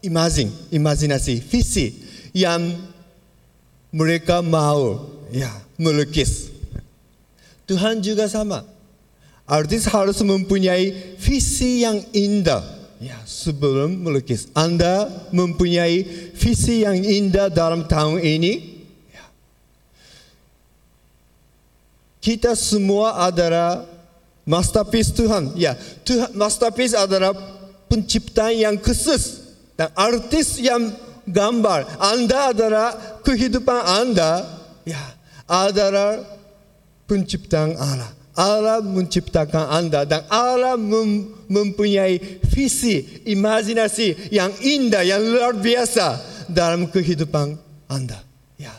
imagine, 0.00 0.48
imajinasi, 0.72 1.40
visi 1.40 2.00
yang 2.32 2.60
mereka 3.92 4.40
mau 4.40 5.04
ya 5.34 5.50
melukis. 5.76 6.53
Tuhan 7.64 8.00
juga 8.04 8.28
sama. 8.28 8.64
Artis 9.44 9.84
harus 9.88 10.16
mempunyai 10.24 11.16
visi 11.20 11.84
yang 11.84 12.00
indah 12.16 12.64
ya 13.04 13.20
sebelum 13.28 14.00
melukis. 14.00 14.48
Anda 14.56 15.08
mempunyai 15.28 16.04
visi 16.32 16.84
yang 16.88 16.96
indah 16.96 17.52
dalam 17.52 17.84
tahun 17.84 18.24
ini. 18.24 18.52
ya. 19.12 19.24
Kita 22.24 22.56
semua 22.56 23.28
adalah 23.28 23.84
masterpiece 24.48 25.12
Tuhan. 25.12 25.52
Ya, 25.56 25.76
Tuhan 26.08 26.32
masterpiece 26.32 26.96
adalah 26.96 27.36
penciptaan 27.92 28.56
yang 28.56 28.76
khusus 28.80 29.44
dan 29.76 29.92
artis 29.92 30.56
yang 30.56 30.92
gambar. 31.28 32.00
Anda 32.00 32.56
adalah 32.56 32.88
kehidupan 33.20 33.80
Anda. 33.84 34.44
Ya, 34.84 35.00
adalah 35.44 36.24
penciptaan 37.06 37.76
Allah. 37.76 38.10
Allah 38.34 38.82
menciptakan 38.82 39.70
Anda 39.70 40.02
dan 40.02 40.26
Allah 40.26 40.74
mem- 40.74 41.46
mempunyai 41.46 42.42
visi, 42.50 43.22
imajinasi 43.30 44.34
yang 44.34 44.50
indah, 44.58 45.06
yang 45.06 45.22
luar 45.22 45.54
biasa 45.54 46.18
dalam 46.50 46.90
kehidupan 46.90 47.54
Anda. 47.86 48.18
Ya, 48.58 48.74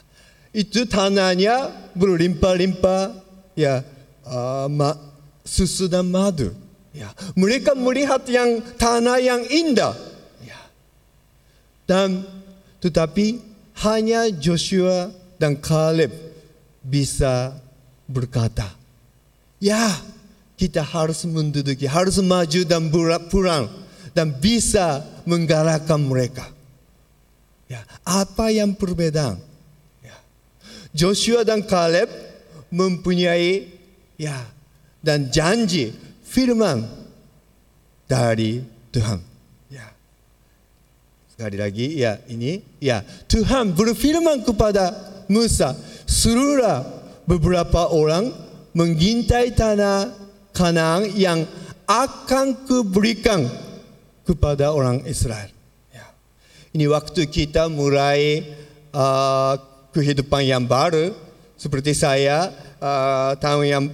itu 0.51 0.83
tanahnya 0.83 1.71
berlimpah-limpah, 1.95 3.15
ya, 3.55 3.79
uh, 4.27 4.67
susu 5.47 5.87
dan 5.87 6.11
madu. 6.11 6.51
Ya, 6.91 7.15
mereka 7.39 7.75
melihat 7.79 8.27
yang 8.27 8.59
tanah 8.75 9.23
yang 9.23 9.43
indah. 9.47 9.95
Ya. 10.43 10.59
Dan 11.87 12.27
tetapi 12.83 13.39
hanya 13.87 14.27
Joshua 14.31 15.11
dan 15.39 15.59
Caleb 15.59 16.11
bisa 16.83 17.55
berkata, 18.05 18.69
ya 19.59 19.97
kita 20.55 20.81
harus 20.81 21.25
menduduki, 21.27 21.85
harus 21.85 22.17
maju 22.23 22.61
dan 22.63 22.87
pulang 23.27 23.67
dan 24.15 24.31
bisa 24.31 25.03
menggalakkan 25.27 25.99
mereka. 25.99 26.47
Ya, 27.67 27.83
apa 28.07 28.53
yang 28.53 28.77
perbedaan? 28.77 29.41
Ya. 29.99 30.15
Joshua 30.95 31.43
dan 31.43 31.65
Caleb 31.65 32.07
mempunyai 32.71 33.67
ya 34.15 34.37
dan 35.03 35.27
janji 35.27 35.91
firman 36.23 36.87
dari 38.07 38.63
Tuhan. 38.93 39.19
Ya. 39.67 39.91
Sekali 41.35 41.57
lagi 41.59 41.99
ya 41.99 42.21
ini 42.31 42.63
ya 42.79 43.03
Tuhan 43.27 43.75
berfirman 43.75 44.45
kepada 44.47 44.93
Musa 45.27 45.75
suruhlah 46.07 46.94
beberapa 47.25 47.89
orang 47.91 48.31
mengintai 48.73 49.53
tanah 49.53 50.25
Kanaan 50.55 51.11
yang 51.19 51.43
akan 51.83 52.63
kuberikan 52.63 53.43
kepada 54.23 54.71
orang 54.71 55.03
Israel. 55.03 55.51
Ya. 55.91 56.07
Ini 56.71 56.87
waktu 56.87 57.27
kita 57.27 57.67
mulai 57.67 58.39
uh, 58.95 59.59
kehidupan 59.91 60.47
yang 60.47 60.63
baru 60.63 61.11
seperti 61.59 61.91
saya 61.91 62.55
uh, 62.79 63.35
tahun 63.35 63.65
yang 63.67 63.85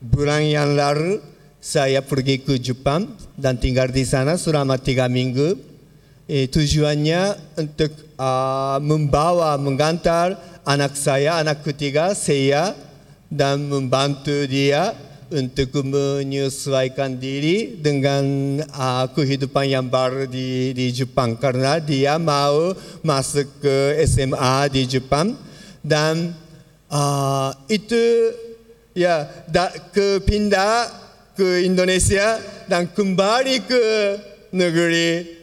bulan 0.00 0.44
yang 0.44 0.76
lalu 0.76 1.24
saya 1.60 2.00
pergi 2.00 2.40
ke 2.40 2.56
Jepang 2.56 3.16
dan 3.36 3.60
tinggal 3.60 3.88
di 3.92 4.04
sana 4.04 4.36
selama 4.36 4.80
tiga 4.80 5.08
minggu. 5.08 5.69
Eh, 6.30 6.46
tujuannya 6.46 7.34
untuk 7.58 7.90
uh, 8.14 8.78
membawa, 8.78 9.58
mengantar 9.58 10.38
anak 10.62 10.94
saya, 10.94 11.42
anak 11.42 11.66
ketiga 11.66 12.14
saya 12.14 12.70
dan 13.26 13.66
membantu 13.66 14.46
dia 14.46 14.94
untuk 15.34 15.82
menyesuaikan 15.82 17.18
diri 17.18 17.74
dengan 17.82 18.22
uh, 18.62 19.10
kehidupan 19.10 19.74
yang 19.74 19.90
baru 19.90 20.30
di, 20.30 20.70
di 20.70 20.94
Jepang. 20.94 21.34
Karena 21.34 21.82
dia 21.82 22.14
mau 22.14 22.78
masuk 23.02 23.50
ke 23.58 23.98
SMA 24.06 24.70
di 24.70 24.86
Jepang 24.86 25.34
dan 25.82 26.30
uh, 26.94 27.50
itu 27.66 28.30
ya 28.94 29.26
da, 29.50 29.74
ke 29.90 30.22
pindah 30.22 30.94
ke 31.34 31.66
Indonesia 31.66 32.38
dan 32.70 32.86
kembali 32.86 33.66
ke 33.66 33.82
negeri 34.54 35.39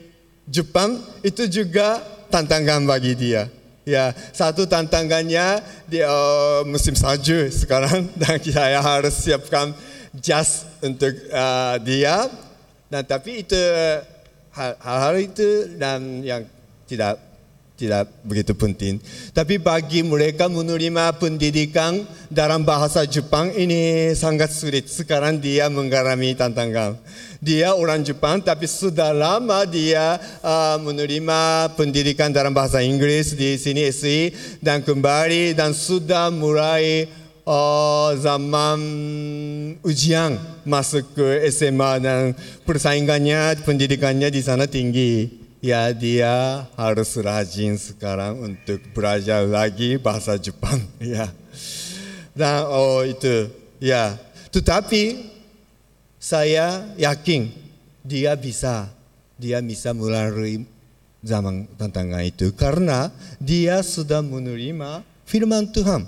Jepang 0.47 1.03
itu 1.27 1.43
juga 1.51 1.99
tantangan 2.31 2.87
bagi 2.87 3.13
dia. 3.19 3.51
Ya, 3.87 4.11
satu 4.35 4.67
tantangannya 4.67 5.63
di 5.87 6.03
uh, 6.03 6.63
musim 6.67 6.91
salju 6.91 7.47
sekarang 7.51 8.07
dan 8.21 8.39
saya 8.43 8.79
harus 8.83 9.15
siapkan 9.15 9.71
jas 10.15 10.67
untuk 10.83 11.11
uh, 11.31 11.79
dia. 11.83 12.27
Dan 12.87 13.03
tapi 13.03 13.43
itu 13.43 13.59
hal-hal 14.55 15.15
itu 15.19 15.75
dan 15.75 16.23
yang 16.23 16.47
tidak 16.87 17.19
tidak 17.77 18.09
begitu 18.25 18.57
penting. 18.57 18.97
Tapi 19.31 19.61
bagi 19.61 20.01
mereka 20.01 20.49
menerima 20.49 21.13
pendidikan 21.21 22.01
dalam 22.27 22.65
bahasa 22.65 23.05
Jepang 23.05 23.53
ini 23.53 24.11
sangat 24.17 24.49
sulit. 24.49 24.89
Sekarang 24.89 25.37
dia 25.37 25.69
mengalami 25.69 26.33
tantangan. 26.33 26.97
Dia 27.37 27.77
orang 27.77 28.01
Jepang 28.01 28.41
tapi 28.41 28.65
sudah 28.65 29.13
lama 29.13 29.61
dia 29.69 30.17
uh, 30.41 30.81
menerima 30.81 31.71
pendidikan 31.77 32.33
dalam 32.33 32.49
bahasa 32.49 32.81
Inggris 32.81 33.37
di 33.37 33.61
sini 33.61 33.85
SI 33.93 34.33
dan 34.57 34.81
kembali 34.81 35.53
dan 35.53 35.69
sudah 35.77 36.33
mulai 36.33 37.05
uh, 37.45 38.09
zaman 38.17 38.79
ujian 39.85 40.33
masuk 40.65 41.13
ke 41.13 41.45
SMA 41.53 41.91
dan 42.01 42.33
persaingannya 42.65 43.61
pendidikannya 43.61 44.33
di 44.33 44.41
sana 44.41 44.65
tinggi. 44.65 45.46
Ya 45.67 45.91
dia 45.91 46.63
harus 46.79 47.11
rajin 47.19 47.75
sekarang 47.75 48.39
untuk 48.39 48.79
belajar 48.95 49.43
lagi 49.43 49.99
bahasa 49.99 50.39
Jepang. 50.39 50.79
Ya. 51.03 51.27
Dan 52.31 52.71
oh 52.71 53.03
itu 53.03 53.51
ya. 53.83 54.15
Tetapi 54.47 55.27
saya 56.15 56.87
yakin 56.95 57.51
dia 57.99 58.31
bisa 58.39 58.87
dia 59.35 59.59
bisa 59.59 59.91
melalui 59.91 60.63
zaman 61.19 61.67
tantangan 61.75 62.23
itu 62.23 62.47
karena 62.55 63.11
dia 63.35 63.83
sudah 63.83 64.23
menerima 64.23 65.03
firman 65.27 65.67
Tuhan 65.67 66.07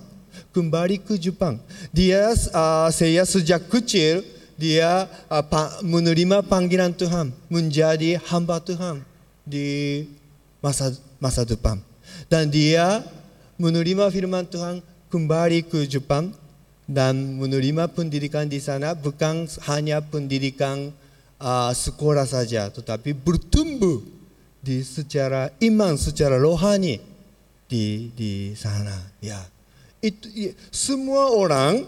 kembali 0.55 1.03
ke 1.03 1.20
Jepang. 1.20 1.60
Dia 1.91 2.32
uh, 2.55 2.88
saya 2.95 3.28
sejak 3.28 3.68
kecil 3.68 4.24
dia 4.55 5.03
uh, 5.28 5.43
menerima 5.84 6.47
panggilan 6.47 6.95
Tuhan 6.95 7.36
menjadi 7.51 8.24
hamba 8.32 8.64
Tuhan 8.64 9.09
di 9.50 10.06
masa 10.62 10.93
masa 11.18 11.41
depan 11.41 11.82
dan 12.30 12.45
dia 12.54 13.02
menerima 13.58 14.08
firman 14.14 14.45
Tuhan 14.45 14.86
kembali 15.10 15.66
ke 15.66 15.89
Jepang 15.89 16.32
dan 16.89 17.38
menerima 17.38 17.89
pendidikan 17.93 18.50
di 18.50 18.58
sana 18.58 18.97
bukan 18.97 19.45
hanya 19.70 20.02
pendidikan 20.02 20.89
uh, 21.38 21.70
sekolah 21.70 22.26
saja, 22.26 22.74
tetapi 22.74 23.14
bertumbuh 23.14 24.02
di 24.60 24.82
secara 24.82 25.54
iman, 25.62 25.95
secara 25.95 26.41
rohani 26.41 26.97
di 27.70 28.10
di 28.18 28.58
sana. 28.58 28.97
Ya, 29.22 29.38
itu 30.02 30.56
semua 30.74 31.30
orang 31.30 31.86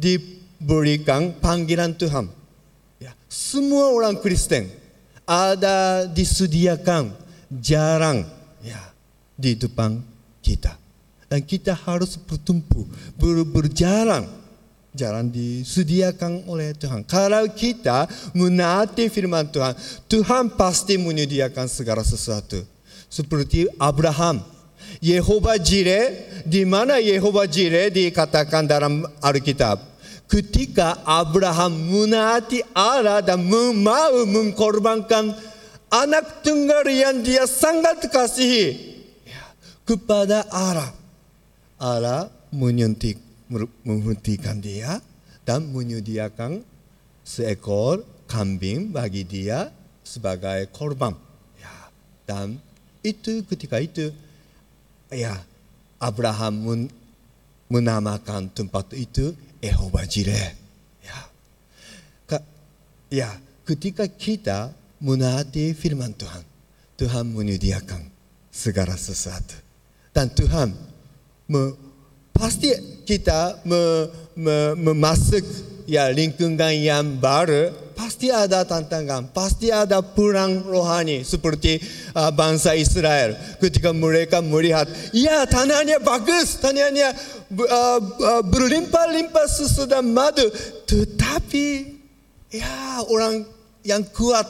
diberikan 0.00 1.36
panggilan 1.36 1.92
Tuhan. 1.92 2.32
Ya, 2.96 3.12
semua 3.28 3.92
orang 3.92 4.16
Kristen 4.20 4.68
ada 5.30 6.10
disediakan 6.10 7.14
jarang 7.62 8.26
ya 8.58 8.82
di 9.38 9.54
depan 9.54 10.02
kita 10.42 10.74
dan 11.30 11.38
kita 11.46 11.78
harus 11.78 12.18
bertumpu 12.18 12.90
ber, 13.14 13.46
berjalan 13.46 14.26
jalan 14.90 15.30
disediakan 15.30 16.50
oleh 16.50 16.74
Tuhan. 16.74 17.06
Kalau 17.06 17.46
kita 17.54 18.10
menaati 18.34 19.06
firman 19.06 19.46
Tuhan, 19.46 19.74
Tuhan 20.10 20.50
pasti 20.58 20.98
menyediakan 20.98 21.70
segala 21.70 22.02
sesuatu. 22.02 22.58
Seperti 23.10 23.66
Abraham, 23.78 24.42
Yehova 25.02 25.58
Jireh, 25.58 26.42
di 26.46 26.66
mana 26.66 26.98
Yehova 26.98 27.46
Jireh 27.46 27.90
dikatakan 27.90 28.66
dalam 28.66 29.06
Alkitab. 29.22 29.89
Ketika 30.30 31.02
Abraham 31.02 31.74
menaati 31.90 32.62
Allah 32.70 33.18
dan 33.18 33.42
mau 33.50 34.14
mengkorbankan 34.30 35.34
anak 35.90 36.46
tunggal 36.46 36.86
yang 36.86 37.18
dia 37.26 37.50
sangat 37.50 38.06
kasihi 38.06 38.94
kepada 39.82 40.46
Allah. 40.54 40.94
Allah 41.82 42.30
menyuntik, 42.54 43.18
menghentikan 43.82 44.62
dia 44.62 45.02
dan 45.42 45.66
menyediakan 45.74 46.62
seekor 47.26 48.06
kambing 48.30 48.94
bagi 48.94 49.26
dia 49.26 49.74
sebagai 50.06 50.70
korban. 50.70 51.18
Ya, 51.58 51.74
dan 52.22 52.62
itu 53.02 53.42
ketika 53.50 53.82
itu 53.82 54.14
ya 55.10 55.34
Abraham 55.98 56.54
men, 56.62 56.80
menamakan 57.66 58.46
tempat 58.54 58.94
itu 58.94 59.34
Yehova 59.60 60.02
Jireh. 60.08 60.56
Ya. 61.04 61.18
Ka, 62.26 62.40
ya, 63.12 63.30
ketika 63.68 64.08
kita 64.08 64.72
menaati 65.00 65.72
firman 65.76 66.12
Tuhan, 66.16 66.44
Tuhan 66.96 67.32
menyediakan 67.32 68.08
segala 68.52 68.96
sesuatu. 68.96 69.56
Dan 70.12 70.28
Tuhan 70.32 70.74
me, 71.48 71.76
pasti 72.34 72.72
kita 73.06 73.62
me, 73.64 74.10
me, 74.36 74.56
memasuk 74.76 75.44
ya 75.88 76.10
lingkungan 76.10 76.74
yang 76.76 77.16
baru 77.16 77.72
pasti 78.00 78.32
ada 78.32 78.64
tantangan, 78.64 79.28
pasti 79.28 79.68
ada 79.68 80.00
perang 80.00 80.64
rohani 80.64 81.20
seperti 81.20 81.76
uh, 82.16 82.32
bangsa 82.32 82.72
Israel 82.72 83.36
ketika 83.60 83.92
mereka 83.92 84.40
melihat 84.40 84.88
ya 85.12 85.44
tanahnya 85.44 86.00
bagus, 86.00 86.56
tanahnya 86.56 87.12
uh, 87.52 88.00
uh, 88.00 88.42
berlimpah-limpah 88.48 89.44
susu 89.52 89.84
dan 89.84 90.08
madu, 90.08 90.48
tetapi 90.88 92.00
ya 92.48 93.04
orang 93.12 93.44
yang 93.84 94.00
kuat 94.16 94.48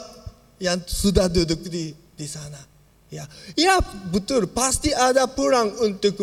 yang 0.63 0.79
sudah 0.87 1.27
duduk 1.27 1.67
di 1.67 1.91
di 2.15 2.27
sana. 2.31 2.63
Ya, 3.11 3.27
ya 3.59 3.83
betul 4.15 4.47
pasti 4.47 4.95
ada 4.95 5.27
perang 5.27 5.75
untuk 5.83 6.23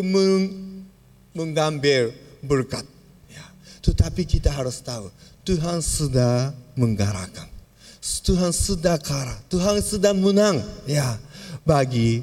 mengambil 1.36 2.16
berkat. 2.40 2.88
Ya. 3.28 3.44
Tetapi 3.84 4.24
kita 4.24 4.48
harus 4.48 4.80
tahu 4.80 5.12
Tuhan 5.48 5.80
sudah 5.80 6.52
menggarapkan. 6.78 7.50
Tuhan 7.98 8.54
sudah 8.54 8.96
kalah, 9.02 9.36
Tuhan 9.50 9.82
sudah 9.82 10.14
menang 10.14 10.62
ya 10.86 11.18
bagi 11.66 12.22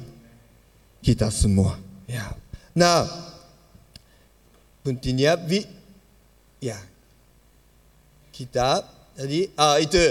kita 1.04 1.28
semua. 1.28 1.76
Ya. 2.08 2.32
Nah, 2.72 3.06
pentingnya 4.82 5.36
bi 5.36 5.62
ya 6.58 6.78
kita 8.32 8.82
jadi 9.16 9.48
uh, 9.54 9.76
itu 9.78 10.02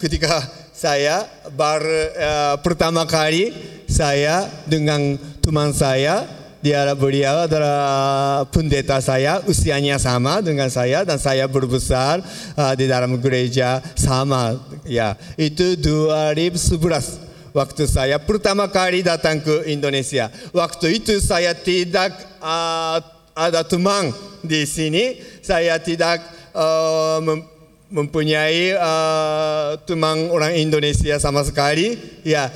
ketika 0.00 0.42
saya 0.74 1.26
baru 1.54 2.00
uh, 2.16 2.54
pertama 2.60 3.06
kali 3.06 3.54
saya 3.90 4.48
dengan 4.66 5.16
teman 5.44 5.70
saya 5.70 6.26
dia 6.64 6.80
beliau 6.96 7.44
adalah 7.44 8.40
pendeta 8.48 8.96
saya, 9.04 9.44
usianya 9.44 10.00
sama 10.00 10.40
dengan 10.40 10.72
saya 10.72 11.04
dan 11.04 11.20
saya 11.20 11.44
berbesar 11.44 12.24
uh, 12.56 12.72
di 12.72 12.88
dalam 12.88 13.20
gereja 13.20 13.84
sama. 13.92 14.56
Ya, 14.88 15.12
itu 15.36 15.76
2011 15.76 17.52
waktu 17.52 17.84
saya 17.84 18.16
pertama 18.16 18.64
kali 18.72 19.04
datang 19.04 19.44
ke 19.44 19.68
Indonesia. 19.68 20.32
Waktu 20.56 21.04
itu 21.04 21.20
saya 21.20 21.52
tidak 21.52 22.16
uh, 22.40 22.96
ada 23.36 23.60
teman 23.60 24.16
di 24.40 24.64
sini, 24.64 25.20
saya 25.44 25.76
tidak 25.76 26.24
uh, 26.56 27.20
mem 27.20 27.44
mempunyai 27.92 28.72
uh, 28.74 29.76
teman 29.84 30.32
orang 30.32 30.56
Indonesia 30.56 31.20
sama 31.20 31.44
sekali. 31.44 32.00
Ya, 32.24 32.48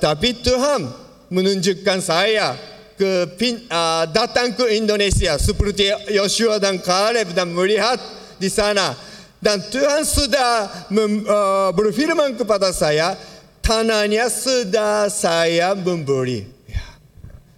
tapi 0.00 0.32
Tuhan 0.40 0.88
menunjukkan 1.28 2.00
saya 2.00 2.69
ke 3.00 3.12
pin, 3.40 3.64
uh, 3.72 4.04
datang 4.12 4.52
ke 4.52 4.76
Indonesia 4.76 5.40
seperti 5.40 5.88
Yosua 6.12 6.60
dan 6.60 6.76
Kaleb 6.76 7.32
dan 7.32 7.48
melihat 7.48 7.96
di 8.36 8.52
sana 8.52 8.92
dan 9.40 9.56
Tuhan 9.72 10.04
sudah 10.04 10.68
mem, 10.92 11.24
uh, 11.24 11.72
berfirman 11.72 12.36
kepada 12.36 12.76
saya 12.76 13.16
tanahnya 13.64 14.28
sudah 14.28 15.08
saya 15.08 15.72
memberi. 15.72 16.44
Ya. 16.68 16.84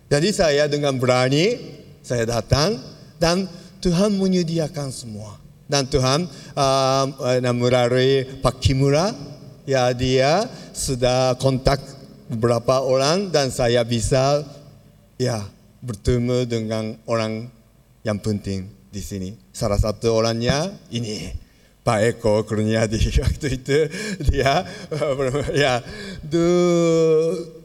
jadi 0.06 0.28
saya 0.30 0.64
dengan 0.70 0.94
berani 0.94 1.58
saya 2.06 2.38
datang 2.38 2.78
dan 3.18 3.50
Tuhan 3.82 4.14
menyediakan 4.14 4.94
semua. 4.94 5.42
Dan 5.66 5.88
Tuhan 5.90 6.28
uh, 6.54 7.50
melalui 7.50 8.28
Pak 8.44 8.62
Kimura 8.62 9.10
ya 9.66 9.90
dia 9.90 10.46
sudah 10.70 11.34
kontak 11.40 11.82
beberapa 12.30 12.84
orang 12.84 13.32
dan 13.32 13.50
saya 13.50 13.82
bisa 13.82 14.44
ya 15.22 15.46
bertemu 15.82 16.46
dengan 16.46 16.98
orang 17.06 17.46
yang 18.02 18.18
penting 18.18 18.66
di 18.90 19.02
sini. 19.02 19.30
Salah 19.54 19.78
satu 19.78 20.18
orangnya 20.18 20.74
ini 20.90 21.30
Pak 21.82 21.98
Eko 22.14 22.46
Kurniadi 22.46 22.98
waktu 23.26 23.46
itu 23.58 23.78
dia 24.30 24.62
ya 25.62 25.82
du, 26.22 26.46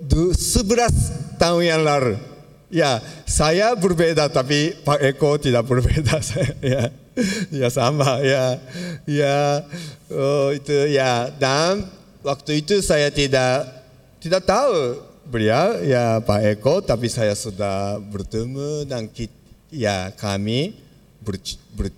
du 0.02 0.34
11 0.34 1.38
tahun 1.38 1.64
yang 1.64 1.82
lalu 1.86 2.18
ya 2.74 2.98
saya 3.30 3.78
berbeda 3.78 4.26
tapi 4.34 4.74
Pak 4.82 5.00
Eko 5.14 5.38
tidak 5.38 5.70
berbeda 5.70 6.18
ya 6.74 6.90
ya 7.54 7.68
sama 7.70 8.22
ya 8.26 8.58
ya 9.06 9.62
oh, 10.10 10.50
itu 10.50 10.90
ya 10.90 11.30
dan 11.38 11.86
waktu 12.26 12.66
itu 12.66 12.82
saya 12.82 13.14
tidak 13.14 13.70
tidak 14.18 14.50
tahu 14.50 15.07
beliau 15.28 15.84
ya 15.84 16.24
Pak 16.24 16.42
Eko, 16.58 16.80
tapi 16.80 17.12
saya 17.12 17.36
sudah 17.36 18.00
bertemu 18.00 18.88
dan 18.88 19.12
kita, 19.12 19.36
ya 19.68 20.12
kami 20.16 20.80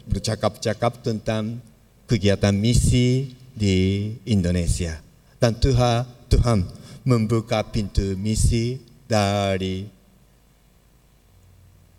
bercakap-cakap 0.10 1.06
tentang 1.06 1.62
kegiatan 2.10 2.54
misi 2.54 3.38
di 3.54 4.10
Indonesia. 4.26 4.98
Dan 5.38 5.56
Tuhan, 5.62 6.10
Tuhan 6.28 6.66
membuka 7.06 7.62
pintu 7.64 8.18
misi 8.18 8.82
dari 9.06 9.86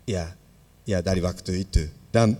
ya 0.03 0.35
ya 0.83 0.99
dari 0.99 1.23
waktu 1.23 1.63
itu. 1.63 1.87
Dan 2.11 2.35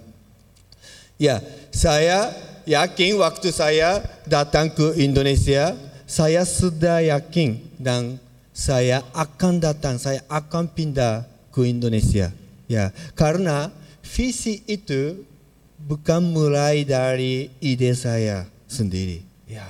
ya 1.15 1.39
saya 1.71 2.35
yakin 2.67 3.15
waktu 3.23 3.55
saya 3.55 4.03
datang 4.27 4.67
ke 4.67 4.99
Indonesia, 4.99 5.73
saya 6.03 6.43
sudah 6.43 6.99
yakin 6.99 7.55
dan 7.79 8.19
saya 8.51 9.03
akan 9.15 9.63
datang, 9.63 9.95
saya 9.95 10.23
akan 10.27 10.67
pindah 10.71 11.23
ke 11.51 11.67
Indonesia. 11.67 12.31
Ya, 12.67 12.95
karena 13.15 13.71
visi 14.03 14.63
itu 14.67 15.27
bukan 15.75 16.23
mulai 16.23 16.87
dari 16.87 17.51
ide 17.59 17.91
saya 17.95 18.47
sendiri. 18.67 19.23
Ya, 19.47 19.67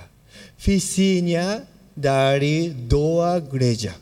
visinya 0.62 1.66
dari 1.98 2.70
doa 2.70 3.42
gereja. 3.42 3.98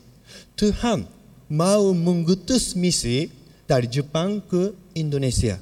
Tuhan 0.56 1.08
mau 1.48 1.96
mengutus 1.96 2.76
misi 2.76 3.32
dari 3.64 3.88
Jepang 3.88 4.44
ke 4.44 4.76
Indonesia. 4.92 5.56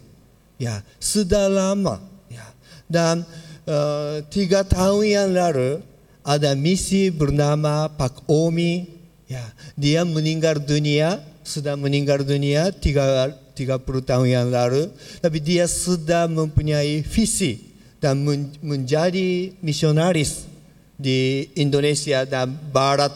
Ya, 0.59 0.83
sudah 0.99 1.47
lama. 1.47 2.03
Ya, 2.27 2.47
dan 2.91 3.23
uh, 3.71 4.19
tiga 4.27 4.66
tahun 4.66 5.07
yang 5.07 5.31
lalu 5.31 5.79
ada 6.27 6.59
misi 6.59 7.14
bernama 7.14 7.87
Pak 7.95 8.27
Omi 8.27 8.98
Ya, 9.29 9.45
dia 9.76 10.09
meninggal 10.09 10.57
dunia, 10.57 11.20
sudah 11.45 11.76
meninggal 11.76 12.24
dunia 12.24 12.72
tiga, 12.72 13.29
30 13.53 13.85
tahun 14.01 14.24
yang 14.24 14.49
lalu, 14.49 14.89
tapi 15.20 15.37
dia 15.37 15.68
sudah 15.68 16.24
mempunyai 16.24 17.05
visi 17.05 17.61
dan 18.01 18.24
men- 18.24 18.57
menjadi 18.64 19.53
misionaris 19.61 20.49
di 20.97 21.45
Indonesia 21.61 22.24
dan 22.24 22.57
Barat 22.72 23.12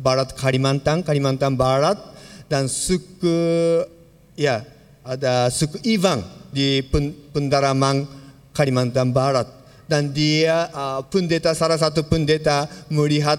Barat 0.00 0.32
Kalimantan, 0.32 1.04
Kalimantan 1.04 1.60
Barat 1.60 2.00
dan 2.48 2.64
suku 2.64 3.84
ya 4.32 4.64
ada 5.04 5.52
suku 5.52 5.76
Ivan 5.84 6.24
di 6.48 6.80
pen- 6.88 7.12
pendalaman 7.36 8.08
Kalimantan 8.56 9.12
Barat. 9.12 9.44
Dan 9.84 10.14
dia 10.14 10.70
uh, 10.72 11.02
pendeta 11.04 11.52
salah 11.52 11.76
satu 11.76 12.06
pendeta 12.06 12.64
melihat 12.88 13.36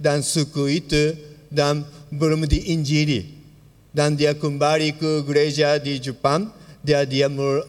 dan 0.00 0.24
suku 0.24 0.80
itu 0.80 1.29
dan 1.50 1.82
belum 2.08 2.46
diinjili. 2.46 3.42
Dan 3.90 4.14
dia 4.14 4.38
kembali 4.38 4.94
ke 4.96 5.26
gereja 5.26 5.76
di 5.82 5.98
Jepang. 5.98 6.48
Dia 6.80 7.02
dia 7.04 7.26
mul- 7.26 7.66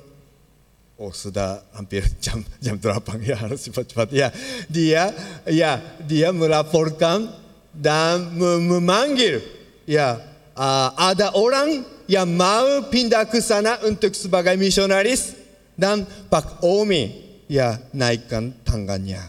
Oh 1.01 1.09
sudah 1.09 1.65
hampir 1.73 2.05
jam 2.23 2.45
jam 2.61 2.77
8 2.77 3.25
ya 3.25 3.33
harus 3.33 3.59
cepat-cepat 3.65 4.13
ya. 4.13 4.29
Dia 4.69 5.09
ya 5.49 5.81
dia 6.05 6.29
melaporkan 6.29 7.25
dan 7.73 8.37
mem- 8.37 8.77
memanggil 8.77 9.41
ya 9.89 10.21
uh, 10.53 10.89
ada 10.93 11.33
orang 11.33 11.81
yang 12.05 12.29
mau 12.29 12.85
pindah 12.85 13.25
ke 13.25 13.41
sana 13.41 13.81
untuk 13.81 14.13
sebagai 14.13 14.53
misionaris 14.61 15.33
dan 15.73 16.05
Pak 16.29 16.61
Omi 16.61 17.09
ya 17.49 17.81
naikkan 17.97 18.53
tangannya. 18.61 19.25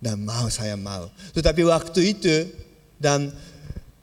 Dan 0.00 0.24
mau 0.24 0.48
saya 0.48 0.80
mau. 0.80 1.12
Tetapi 1.36 1.60
waktu 1.68 2.00
itu 2.16 2.48
dan 2.96 3.28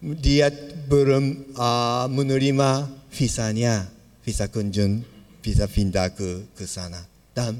dia 0.01 0.53
belum 0.85 1.57
uh, 1.57 2.05
menerima 2.05 2.85
visanya 3.09 3.89
visa 4.21 4.45
kunjung 4.45 5.01
bisa 5.41 5.65
pindah 5.65 6.13
ke 6.13 6.45
ke 6.53 6.65
sana. 6.69 7.01
Dan 7.33 7.57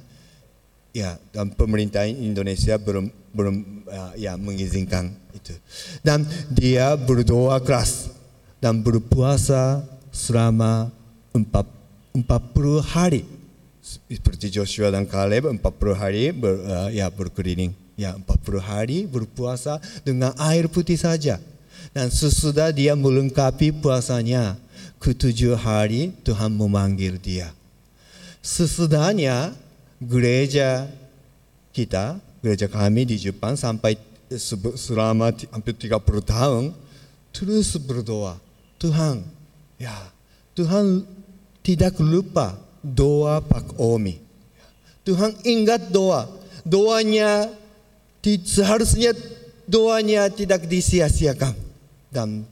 ya 0.94 1.18
dan 1.34 1.54
pemerintah 1.54 2.06
Indonesia 2.06 2.78
belum 2.78 3.10
belum 3.34 3.56
uh, 3.90 4.14
ya 4.14 4.38
mengizinkan 4.38 5.10
itu. 5.34 5.54
Dan 6.06 6.26
dia 6.54 6.94
berdoa 6.94 7.58
keras 7.62 8.14
dan 8.62 8.82
berpuasa 8.82 9.86
selama 10.14 10.94
empat, 11.34 11.66
40 12.14 12.82
hari. 12.82 13.24
Seperti 13.88 14.52
Joshua 14.52 14.92
dan 14.92 15.08
Caleb 15.08 15.48
40 15.48 15.64
hari 15.96 16.36
ber, 16.36 16.60
uh, 16.66 16.90
ya 16.92 17.08
berkeliling. 17.08 17.72
Ya 17.98 18.14
40 18.14 18.62
hari 18.62 18.98
berpuasa 19.10 19.82
dengan 20.06 20.30
air 20.38 20.70
putih 20.70 21.02
saja 21.02 21.42
dan 21.98 22.14
sesudah 22.14 22.70
dia 22.70 22.93
melengkapi 22.93 23.74
puasanya 23.74 24.54
ketujuh 25.02 25.58
hari 25.58 26.14
Tuhan 26.22 26.54
memanggil 26.54 27.18
dia 27.18 27.58
sesudahnya 28.48 29.58
gereja 30.00 30.88
kita, 31.76 32.18
gereja 32.41 32.72
kami 32.72 33.04
di 33.04 33.20
Jepang 33.20 33.60
sampai 33.60 34.00
selama 34.80 35.36
hampir 35.52 35.76
30 35.76 35.93
tahun 36.24 36.64
terus 37.36 37.76
berdoa. 37.78 38.39
Tuhan, 38.78 39.26
ya 39.82 39.93
Tuhan 40.56 41.06
tidak 41.62 42.00
lupa 42.00 42.58
doa 42.82 43.41
Pak 43.43 43.78
Omi. 43.78 44.18
Tuhan 45.06 45.34
ingat 45.43 45.89
doa. 45.91 46.30
Doanya 46.68 47.48
seharusnya 48.43 49.16
doanya 49.70 50.28
tidak 50.28 50.68
disia-siakan. 50.68 51.66
Dan 52.08 52.47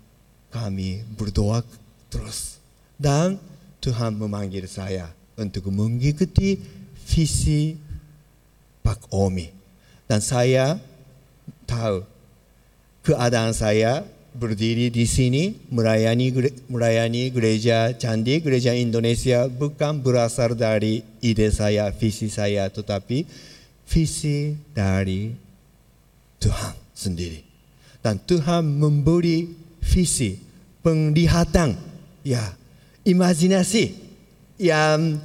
kami 0.51 1.03
berdoa 1.15 1.63
terus. 2.07 2.59
Dan 2.95 3.39
Tuhan 3.83 4.15
memanggil 4.15 4.65
saya 4.65 5.11
untuk 5.35 5.67
mengikuti 5.69 6.57
visi 7.05 7.75
Pak 8.81 9.11
Omi. 9.11 9.51
Dan 10.05 10.21
saya 10.21 10.79
tahu 11.65 12.05
keadaan 13.05 13.53
saya 13.53 14.05
berdiri 14.35 14.91
di 14.91 15.07
sini 15.07 15.55
melayani 15.71 16.27
gere- 16.27 16.55
melayani 16.67 17.31
gereja 17.31 17.95
candi 17.95 18.43
gereja 18.43 18.75
Indonesia 18.75 19.47
bukan 19.47 20.03
berasal 20.03 20.59
dari 20.59 21.07
ide 21.23 21.47
saya 21.55 21.87
visi 21.95 22.27
saya 22.27 22.67
tetapi 22.67 23.23
visi 23.87 24.59
dari 24.75 25.31
Tuhan 26.43 26.75
sendiri 26.91 27.44
dan 28.05 28.21
Tuhan 28.21 28.61
memberi 28.61 29.49
visi 29.81 30.37
penglihatan 30.85 31.73
ya 32.21 32.53
imajinasi 33.01 33.97
yang 34.61 35.17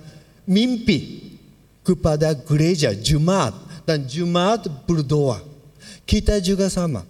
mimpi 0.48 1.28
kepada 1.84 2.32
gereja 2.32 2.96
Jumat 2.96 3.52
dan 3.84 4.08
Jumat 4.08 4.64
berdoa. 4.88 5.44
Kita 6.08 6.40
juga 6.40 6.72
sama. 6.72 7.04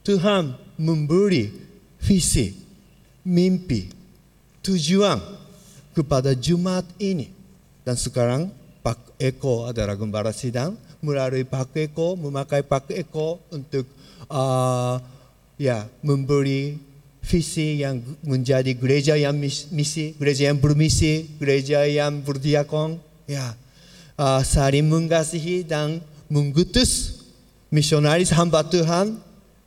Tuhan 0.00 0.56
memberi 0.80 1.52
visi, 2.00 2.56
mimpi, 3.20 3.92
tujuan 4.64 5.20
kepada 5.92 6.32
Jumat 6.32 6.88
ini. 6.96 7.28
Dan 7.84 8.00
sekarang 8.00 8.48
Pak 8.80 9.20
Eko 9.20 9.68
adalah 9.68 9.92
gembala 9.92 10.32
sidang 10.32 10.72
melalui 11.04 11.44
Pak 11.44 11.76
Eko 11.76 12.16
memakai 12.16 12.64
Pak 12.64 12.90
Eko 12.96 13.44
untuk 13.52 13.95
uh, 14.30 15.00
ya 15.56 15.88
memberi 16.04 16.78
visi 17.26 17.82
yang 17.82 17.98
menjadi 18.22 18.70
gereja 18.78 19.18
yang 19.18 19.34
mis- 19.34 19.66
misi, 19.74 20.14
gereja 20.14 20.52
yang 20.52 20.62
bermisi, 20.62 21.26
gereja 21.42 21.82
yang 21.82 22.22
berdiakon, 22.22 23.02
ya 23.26 23.58
uh, 24.14 24.42
saling 24.46 24.86
mengasihi 24.86 25.66
dan 25.66 25.98
mengutus 26.30 27.22
misionaris 27.70 28.30
hamba 28.30 28.62
Tuhan 28.62 29.18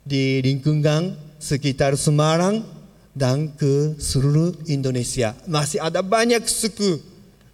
di 0.04 0.40
lingkungan 0.40 1.16
sekitar 1.36 1.96
Semarang 2.00 2.64
dan 3.12 3.52
ke 3.52 3.96
seluruh 4.00 4.56
Indonesia. 4.70 5.36
Masih 5.44 5.82
ada 5.82 6.00
banyak 6.00 6.44
suku 6.48 7.00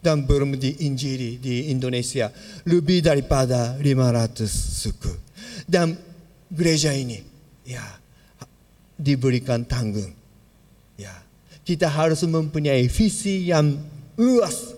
dan 0.03 0.23
belum 0.23 0.55
diinjili 0.55 1.43
di 1.43 1.75
Indonesia 1.75 2.31
lebih 2.63 3.03
daripada 3.03 3.75
500 3.83 4.47
suku. 4.47 5.13
Dan 5.67 5.99
gereja 6.51 6.95
ini 6.95 7.23
ya 7.67 7.83
diberikan 8.97 9.63
tanggung. 9.63 10.13
Ya, 10.97 11.13
kita 11.63 11.87
harus 11.87 12.25
mempunyai 12.25 12.89
visi 12.89 13.53
yang 13.53 13.77
luas, 14.17 14.73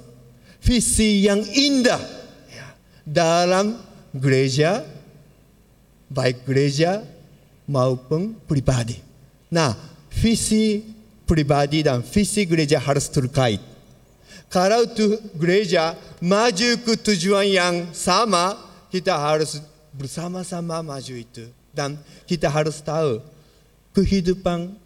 visi 0.58 1.24
yang 1.24 1.38
indah 1.46 2.02
ya, 2.50 2.66
dalam 3.06 3.78
gereja, 4.10 4.82
baik 6.10 6.42
gereja 6.42 7.06
maupun 7.70 8.34
pribadi. 8.48 8.98
Nah, 9.48 9.72
visi 10.10 10.82
pribadi 11.22 11.86
dan 11.86 12.02
visi 12.02 12.42
gereja 12.48 12.82
harus 12.82 13.06
terkait. 13.06 13.62
Kalau 14.48 14.88
tu 14.88 15.20
gereja 15.36 15.92
maju 16.24 16.70
ke 16.80 16.96
tujuan 16.96 17.44
yang 17.44 17.74
sama, 17.92 18.56
kita 18.88 19.12
harus 19.12 19.60
bersama-sama 19.98 20.78
maju 20.80 21.14
itu. 21.18 21.50
Dan 21.74 21.98
kita 22.24 22.46
harus 22.46 22.78
tahu 22.78 23.18
kehidupan 23.92 24.78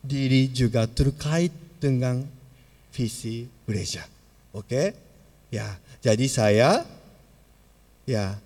diri 0.00 0.48
juga 0.48 0.88
terkait 0.88 1.52
dengan 1.76 2.24
visi 2.96 3.44
gereja. 3.68 4.08
Oke? 4.56 4.96
Ya, 5.52 5.76
jadi 6.00 6.26
saya 6.26 6.82
ya 8.08 8.40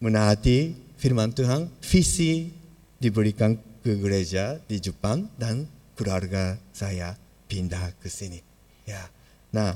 menaati 0.00 0.76
firman 1.00 1.32
Tuhan, 1.32 1.72
visi 1.80 2.52
diberikan 3.00 3.56
ke 3.80 3.96
gereja 3.96 4.60
di 4.68 4.76
Jepang 4.76 5.24
dan 5.40 5.64
keluarga 5.96 6.60
saya 6.76 7.16
pindah 7.48 7.96
ke 7.96 8.12
sini. 8.12 8.44
Ya. 8.84 9.08
Nah, 9.52 9.72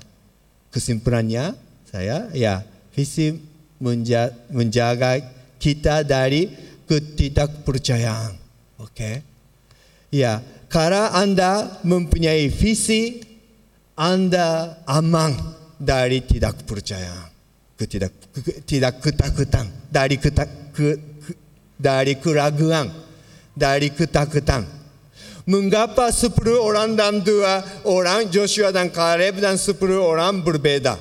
kesimpulannya 0.68 1.56
saya 1.88 2.28
ya 2.36 2.60
visi 2.92 3.40
menja- 3.80 4.32
menjaga 4.52 5.18
kita 5.64 6.04
dari 6.04 6.52
ketidakpercayaan. 6.84 8.36
Oke. 8.84 9.24
Ya, 10.12 10.44
kalau 10.68 11.08
Anda 11.16 11.80
mempunyai 11.80 12.52
visi, 12.52 13.24
Anda 13.96 14.76
aman 14.84 15.32
dari 15.80 16.20
tidak 16.20 16.68
percaya, 16.68 17.32
ketidak 17.80 18.12
ke- 18.36 18.60
tidak 18.68 19.00
ketakutan, 19.00 19.72
dari 19.88 20.20
ketak, 20.20 20.76
ke, 20.76 21.00
ke- 21.00 21.38
dari 21.80 22.20
keraguan, 22.20 22.92
dari 23.56 23.88
ketakutan. 23.88 24.68
Mengapa 25.48 26.12
sepuluh 26.12 26.60
orang 26.60 26.96
dan 26.96 27.20
dua 27.24 27.64
orang 27.84 28.28
Joshua 28.28 28.72
dan 28.72 28.92
Caleb 28.92 29.40
dan 29.40 29.56
sepuluh 29.56 30.00
orang 30.00 30.40
berbeda? 30.44 30.96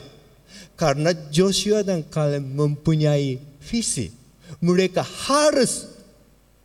Karena 0.75 1.15
Joshua 1.31 1.79
dan 1.83 2.03
Caleb 2.07 2.43
mempunyai 2.43 3.39
visi. 3.63 4.22
Mereka 4.63 5.03
harus 5.03 5.91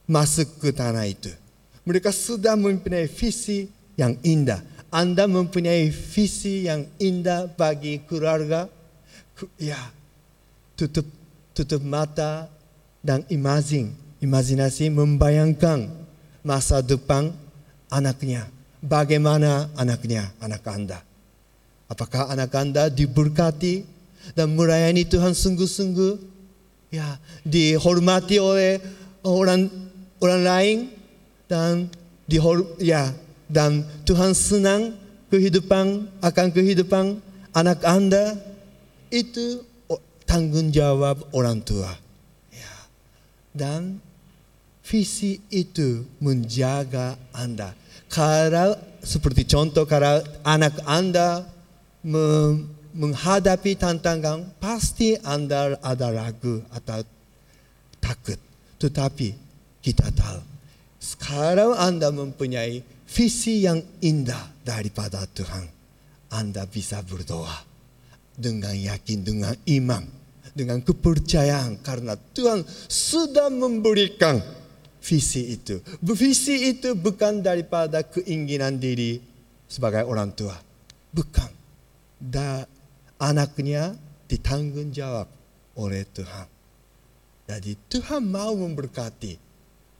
masuk 0.07 0.62
ke 0.62 0.70
tanah 0.70 1.03
itu. 1.11 1.34
Mereka 1.82 2.14
sudah 2.14 2.55
mempunyai 2.55 3.11
visi 3.11 3.66
yang 3.99 4.14
indah. 4.22 4.62
Anda 4.88 5.26
mempunyai 5.26 5.90
visi 5.90 6.70
yang 6.70 6.86
indah 6.96 7.51
bagi 7.59 8.01
keluarga, 8.07 8.70
ya 9.59 9.76
tutup 10.78 11.05
tutup 11.53 11.82
mata 11.82 12.46
dan 13.03 13.26
imajin, 13.28 13.92
imajinasi 14.22 14.88
membayangkan 14.94 15.90
masa 16.46 16.78
depan 16.80 17.34
anaknya. 17.90 18.46
Bagaimana 18.78 19.66
anaknya, 19.74 20.30
anak 20.38 20.62
Anda? 20.70 21.03
Apakah 21.90 22.30
anak 22.30 22.55
Anda 22.55 22.86
diberkati 22.86 23.82
dan 24.38 24.55
melayani 24.55 25.03
Tuhan 25.03 25.34
sungguh-sungguh? 25.34 26.38
Ya, 26.89 27.20
dihormati 27.45 28.41
oleh 28.41 28.80
orang 29.20 29.68
orang 30.24 30.43
lain 30.43 30.78
dan 31.45 31.93
dihor 32.24 32.64
ya 32.80 33.12
dan 33.49 33.84
Tuhan 34.09 34.32
senang 34.32 34.97
kehidupan 35.28 36.09
akan 36.24 36.47
kehidupan 36.53 37.20
anak 37.53 37.84
Anda 37.84 38.36
itu 39.09 39.64
tanggung 40.28 40.68
jawab 40.68 41.24
orang 41.32 41.64
tua. 41.64 41.89
Ya. 42.53 42.74
Dan 43.57 44.01
visi 44.84 45.41
itu 45.49 46.05
menjaga 46.20 47.16
Anda. 47.32 47.72
Kalau 48.09 48.76
seperti 49.05 49.45
contoh 49.49 49.84
kalau 49.89 50.20
anak 50.45 50.76
Anda 50.84 51.45
me- 52.05 52.78
menghadapi 52.99 53.78
tantangan, 53.78 54.59
pasti 54.59 55.14
Anda 55.22 55.78
ada 55.78 56.11
ragu 56.11 56.59
atau 56.74 57.07
takut. 58.03 58.38
Tetapi 58.82 59.28
kita 59.78 60.11
tahu, 60.11 60.42
sekarang 60.99 61.78
Anda 61.78 62.11
mempunyai 62.11 62.82
visi 63.07 63.62
yang 63.62 63.78
indah 64.03 64.66
daripada 64.66 65.22
Tuhan. 65.30 65.64
Anda 66.28 66.66
bisa 66.68 67.01
berdoa 67.07 67.64
dengan 68.34 68.74
yakin, 68.74 69.18
dengan 69.24 69.55
iman, 69.55 70.05
dengan 70.53 70.82
kepercayaan 70.82 71.80
karena 71.80 72.18
Tuhan 72.34 72.66
sudah 72.90 73.49
memberikan 73.49 74.42
visi 75.01 75.57
itu. 75.57 75.80
Visi 76.03 76.74
itu 76.74 76.92
bukan 76.99 77.40
daripada 77.40 78.05
keinginan 78.05 78.76
diri 78.76 79.22
sebagai 79.64 80.05
orang 80.05 80.34
tua. 80.36 80.59
Bukan. 81.14 81.51
Da, 82.18 82.66
anaknya 83.19 83.99
ditanggung 84.31 84.95
jawab 84.95 85.27
oleh 85.79 86.07
Tuhan. 86.11 86.47
Jadi 87.49 87.73
Tuhan 87.89 88.23
mau 88.29 88.55
memberkati 88.55 89.49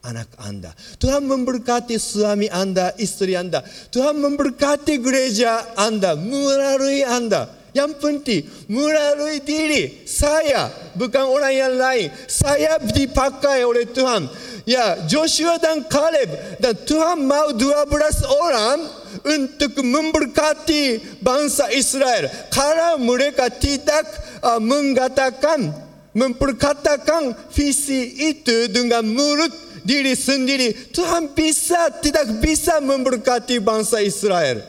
anak 0.05 0.29
Anda. 0.39 0.71
Tuhan 1.01 1.27
memberkati 1.27 1.97
suami 1.99 2.47
Anda, 2.47 2.95
istri 2.95 3.35
Anda. 3.35 3.65
Tuhan 3.91 4.21
memberkati 4.21 5.01
gereja 5.01 5.75
Anda 5.75 6.15
melalui 6.15 7.03
Anda. 7.03 7.59
Yang 7.69 8.01
penting 8.01 8.41
melalui 8.65 9.45
diri 9.45 10.01
saya, 10.09 10.73
bukan 10.97 11.25
orang 11.29 11.53
yang 11.53 11.73
lain. 11.77 12.09
Saya 12.25 12.81
dipakai 12.81 13.61
oleh 13.61 13.85
Tuhan. 13.85 14.25
Ya, 14.65 15.05
Joshua 15.05 15.57
dan 15.61 15.85
Caleb 15.85 16.29
dan 16.61 16.73
Tuhan 16.85 17.25
mau 17.25 17.53
12 17.53 18.25
orang 18.25 18.77
untuk 19.23 19.79
memberkati 19.83 21.17
bangsa 21.23 21.71
Israel. 21.71 22.27
Kalau 22.51 23.01
mereka 23.01 23.51
tidak 23.51 24.05
uh, 24.43 24.61
mengatakan 24.61 25.71
memperkatakan 26.09 27.37
visi 27.53 28.33
itu 28.33 28.67
dengan 28.73 29.05
mulut 29.05 29.53
diri 29.85 30.17
sendiri, 30.17 30.91
Tuhan 30.91 31.31
bisa 31.37 31.93
tidak 32.01 32.41
bisa 32.43 32.81
memberkati 32.81 33.61
bangsa 33.61 34.01
Israel. 34.01 34.61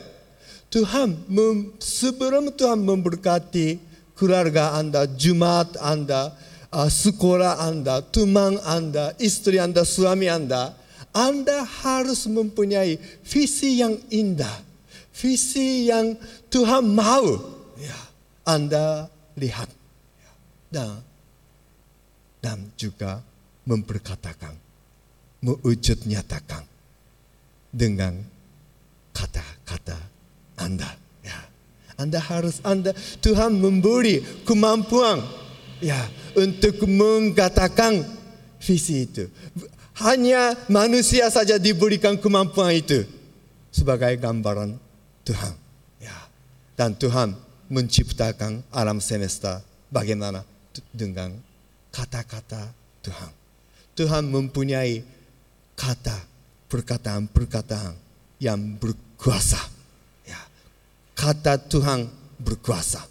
Tuhan 0.71 1.27
sebelum 1.83 2.55
Tuhan 2.55 2.79
memberkati 2.79 3.75
keluarga 4.15 4.79
Anda, 4.79 5.03
Jumat 5.03 5.75
Anda, 5.83 6.31
uh, 6.71 6.87
sekolah 6.87 7.59
Anda, 7.59 7.99
teman 7.99 8.55
Anda, 8.63 9.11
istri 9.19 9.59
Anda, 9.59 9.83
suami 9.83 10.31
Anda, 10.31 10.71
Anda 11.11 11.67
harus 11.67 12.27
mempunyai 12.27 12.95
visi 13.27 13.83
yang 13.83 13.99
indah, 14.07 14.63
visi 15.11 15.91
yang 15.91 16.15
Tuhan 16.47 16.87
mau. 16.87 17.35
Ya, 17.75 17.99
Anda 18.47 19.11
lihat 19.35 19.67
Ya, 20.21 20.31
dan 20.71 20.91
dan 22.41 22.73
juga 22.73 23.21
memperkatakan, 23.69 24.57
mewujud 25.45 26.09
nyatakan 26.09 26.65
dengan 27.69 28.17
kata-kata 29.13 29.97
Anda. 30.57 30.89
Ya. 31.21 31.39
Anda 32.01 32.17
harus 32.17 32.57
Anda 32.65 32.97
Tuhan 33.21 33.61
memberi 33.61 34.25
kemampuan 34.41 35.21
ya 35.79 36.01
untuk 36.33 36.81
mengatakan 36.89 38.01
visi 38.57 39.05
itu. 39.05 39.29
Hanya 39.99 40.55
manusia 40.71 41.27
saja 41.27 41.59
diberikan 41.59 42.15
kemampuan 42.15 42.71
itu 42.79 43.03
sebagai 43.71 44.15
gambaran 44.19 44.79
Tuhan. 45.27 45.53
Ya. 45.99 46.15
Dan 46.79 46.95
Tuhan 46.95 47.35
menciptakan 47.71 48.63
alam 48.71 49.03
semesta 49.03 49.63
bagaimana 49.91 50.43
dengan 50.91 51.35
kata-kata 51.91 52.71
Tuhan. 53.03 53.31
Tuhan 53.95 54.23
mempunyai 54.31 55.03
kata 55.75 56.17
perkataan-perkataan 56.71 57.93
yang 58.39 58.79
berkuasa. 58.79 59.59
Ya. 60.23 60.39
Kata 61.13 61.59
Tuhan 61.59 62.07
berkuasa 62.39 63.03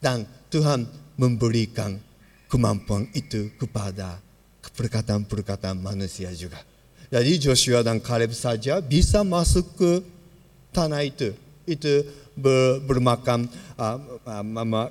dan 0.00 0.24
Tuhan 0.48 0.88
memberikan 1.20 2.00
kemampuan 2.48 3.06
itu 3.12 3.52
kepada 3.60 4.18
perkataan-perkataan 4.80 5.76
manusia 5.76 6.32
juga. 6.32 6.56
Jadi 7.12 7.36
Joshua 7.36 7.84
dan 7.84 8.00
Caleb 8.00 8.32
saja 8.32 8.80
bisa 8.80 9.20
masuk 9.20 9.76
ke 9.76 9.92
tanah 10.72 11.04
itu. 11.04 11.36
Itu 11.68 12.08
ber, 12.32 12.80
bermakam 12.88 13.44
uh, 13.76 13.98
uh, 14.24 14.44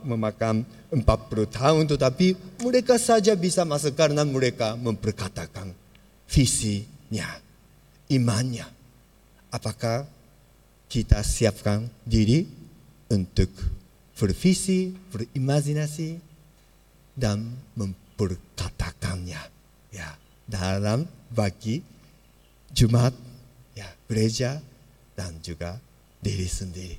memakan 0.06 0.62
40 0.94 1.02
tahun 1.50 1.84
tetapi 1.90 2.38
mereka 2.62 3.02
saja 3.02 3.34
bisa 3.34 3.66
masuk 3.66 3.98
karena 3.98 4.22
mereka 4.22 4.78
memperkatakan 4.78 5.74
visinya, 6.30 7.26
imannya. 8.14 8.70
Apakah 9.50 10.06
kita 10.86 11.26
siapkan 11.26 11.90
diri 12.06 12.46
untuk 13.10 13.50
bervisi, 14.14 14.94
berimajinasi 15.10 16.22
dan 17.18 17.42
memperkatakannya 17.74 19.59
ya 19.94 20.10
dalam 20.46 21.06
bagi 21.30 21.82
Jumat 22.74 23.14
ya 23.74 23.90
gereja 24.10 24.62
dan 25.14 25.38
juga 25.42 25.78
diri 26.22 26.48
sendiri. 26.50 26.98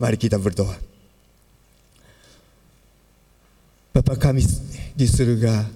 Mari 0.00 0.16
kita 0.18 0.40
berdoa. 0.40 0.74
Bapa 3.92 4.16
kami 4.16 4.40
di 4.96 5.04
surga, 5.04 5.68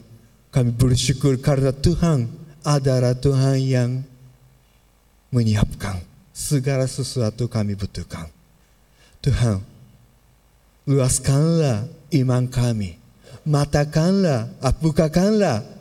kami 0.49 0.73
bersyukur 0.73 1.37
karena 1.37 1.69
Tuhan 1.71 2.27
adalah 2.65 3.13
Tuhan 3.13 3.61
yang 3.61 3.91
menyiapkan 5.29 6.01
segala 6.33 6.89
sesuatu 6.89 7.45
kami 7.45 7.77
butuhkan. 7.77 8.33
Tuhan, 9.21 9.61
luaskanlah 10.89 11.85
iman 12.17 12.49
kami, 12.49 12.97
matakanlah, 13.45 14.49
bukakanlah 14.81 15.76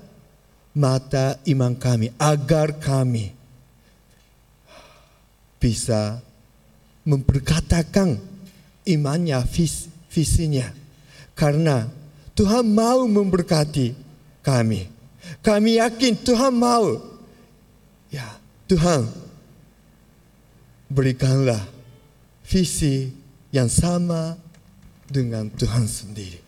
mata 0.75 1.39
iman 1.47 1.71
kami 1.73 2.11
agar 2.19 2.75
kami 2.75 3.31
bisa 5.55 6.19
memperkatakan 7.07 8.19
imannya, 8.83 9.39
vis, 9.47 9.87
visinya. 10.11 10.67
Karena 11.33 11.87
Tuhan 12.35 12.67
mau 12.67 13.07
memberkati 13.07 13.95
kami. 14.43 14.91
Kami 15.41 15.81
yakin 15.81 16.13
Tuhan 16.21 16.53
mau. 16.53 17.01
Ya, 18.11 18.37
Tuhan 18.69 19.09
berikanlah 20.91 21.59
visi 22.45 23.09
yang 23.49 23.71
sama 23.71 24.37
dengan 25.09 25.49
Tuhan 25.49 25.89
sendiri. 25.89 26.39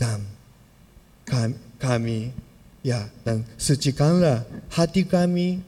Dan 0.00 0.24
kami, 1.28 1.54
kami 1.76 2.18
ya 2.84 3.08
dan 3.24 3.48
sucikanlah 3.56 4.44
hati 4.68 5.08
kami, 5.08 5.64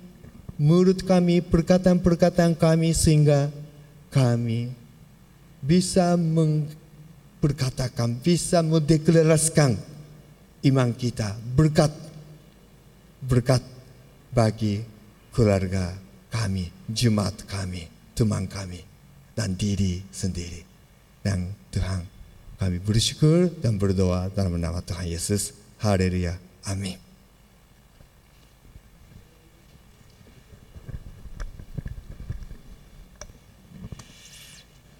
mulut 0.60 1.00
kami, 1.08 1.40
perkataan-perkataan 1.40 2.52
kami 2.52 2.92
sehingga 2.92 3.48
kami 4.12 4.76
bisa 5.64 6.20
memperkatakan, 6.20 8.20
bisa 8.20 8.60
mendeklarasikan 8.60 9.80
iman 10.68 10.92
kita 10.92 11.32
berkat 11.56 11.90
berkat 13.24 13.64
bagi 14.30 14.84
keluarga 15.32 15.96
kami, 16.28 16.68
jemaat 16.92 17.40
kami, 17.48 17.88
teman 18.12 18.44
kami. 18.44 18.84
dan 19.36 19.52
diri 19.52 20.00
sendiri. 20.08 20.64
Dan 21.20 21.52
Tuhan, 21.68 22.08
kami 22.56 22.80
bersyukur 22.80 23.52
dan 23.60 23.76
berdoa 23.76 24.32
dalam 24.32 24.56
nama 24.56 24.80
Tuhan 24.80 25.12
Yesus. 25.12 25.52
Haleluya. 25.76 26.40
Amin. 26.64 27.05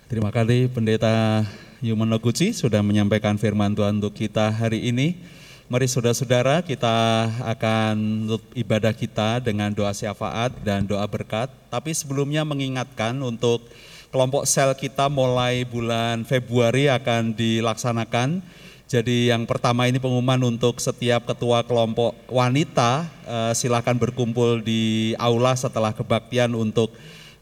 Terima 0.06 0.30
kasih 0.30 0.70
Pendeta 0.70 1.42
Yuman 1.82 2.06
Noguchi 2.06 2.54
sudah 2.54 2.78
menyampaikan 2.78 3.34
firman 3.34 3.74
Tuhan 3.74 3.98
untuk 3.98 4.14
kita 4.14 4.54
hari 4.54 4.86
ini. 4.86 5.18
Mari 5.66 5.90
saudara-saudara 5.90 6.62
kita 6.62 7.26
akan 7.42 8.22
ibadah 8.54 8.94
kita 8.94 9.42
dengan 9.42 9.74
doa 9.74 9.90
syafaat 9.90 10.54
dan 10.62 10.86
doa 10.86 11.02
berkat. 11.10 11.50
Tapi 11.74 11.90
sebelumnya 11.90 12.46
mengingatkan 12.46 13.18
untuk 13.18 13.66
kelompok 14.14 14.46
sel 14.46 14.78
kita 14.78 15.10
mulai 15.10 15.66
bulan 15.66 16.22
Februari 16.22 16.86
akan 16.86 17.34
dilaksanakan. 17.34 18.46
Jadi 18.86 19.34
yang 19.34 19.42
pertama 19.42 19.90
ini 19.90 19.98
pengumuman 19.98 20.38
untuk 20.46 20.78
setiap 20.78 21.26
ketua 21.26 21.66
kelompok 21.66 22.14
wanita 22.30 23.10
eh, 23.26 23.52
silakan 23.58 23.98
berkumpul 23.98 24.62
di 24.62 25.18
aula 25.18 25.58
setelah 25.58 25.90
kebaktian 25.90 26.54
untuk 26.54 26.94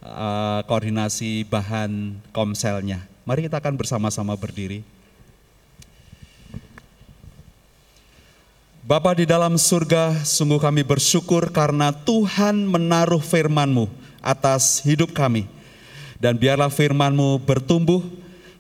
uh, 0.05 0.61
koordinasi 0.69 1.49
bahan 1.49 2.21
komselnya. 2.31 3.03
Mari 3.25 3.49
kita 3.49 3.59
akan 3.59 3.75
bersama-sama 3.75 4.37
berdiri. 4.37 4.85
Bapa 8.85 9.17
di 9.17 9.25
dalam 9.25 9.57
surga, 9.57 10.29
sungguh 10.29 10.61
kami 10.61 10.85
bersyukur 10.85 11.49
karena 11.49 11.89
Tuhan 11.89 12.69
menaruh 12.69 13.25
firman-Mu 13.25 13.89
atas 14.21 14.85
hidup 14.85 15.17
kami. 15.17 15.49
Dan 16.21 16.37
biarlah 16.37 16.69
firman-Mu 16.69 17.41
bertumbuh, 17.49 18.05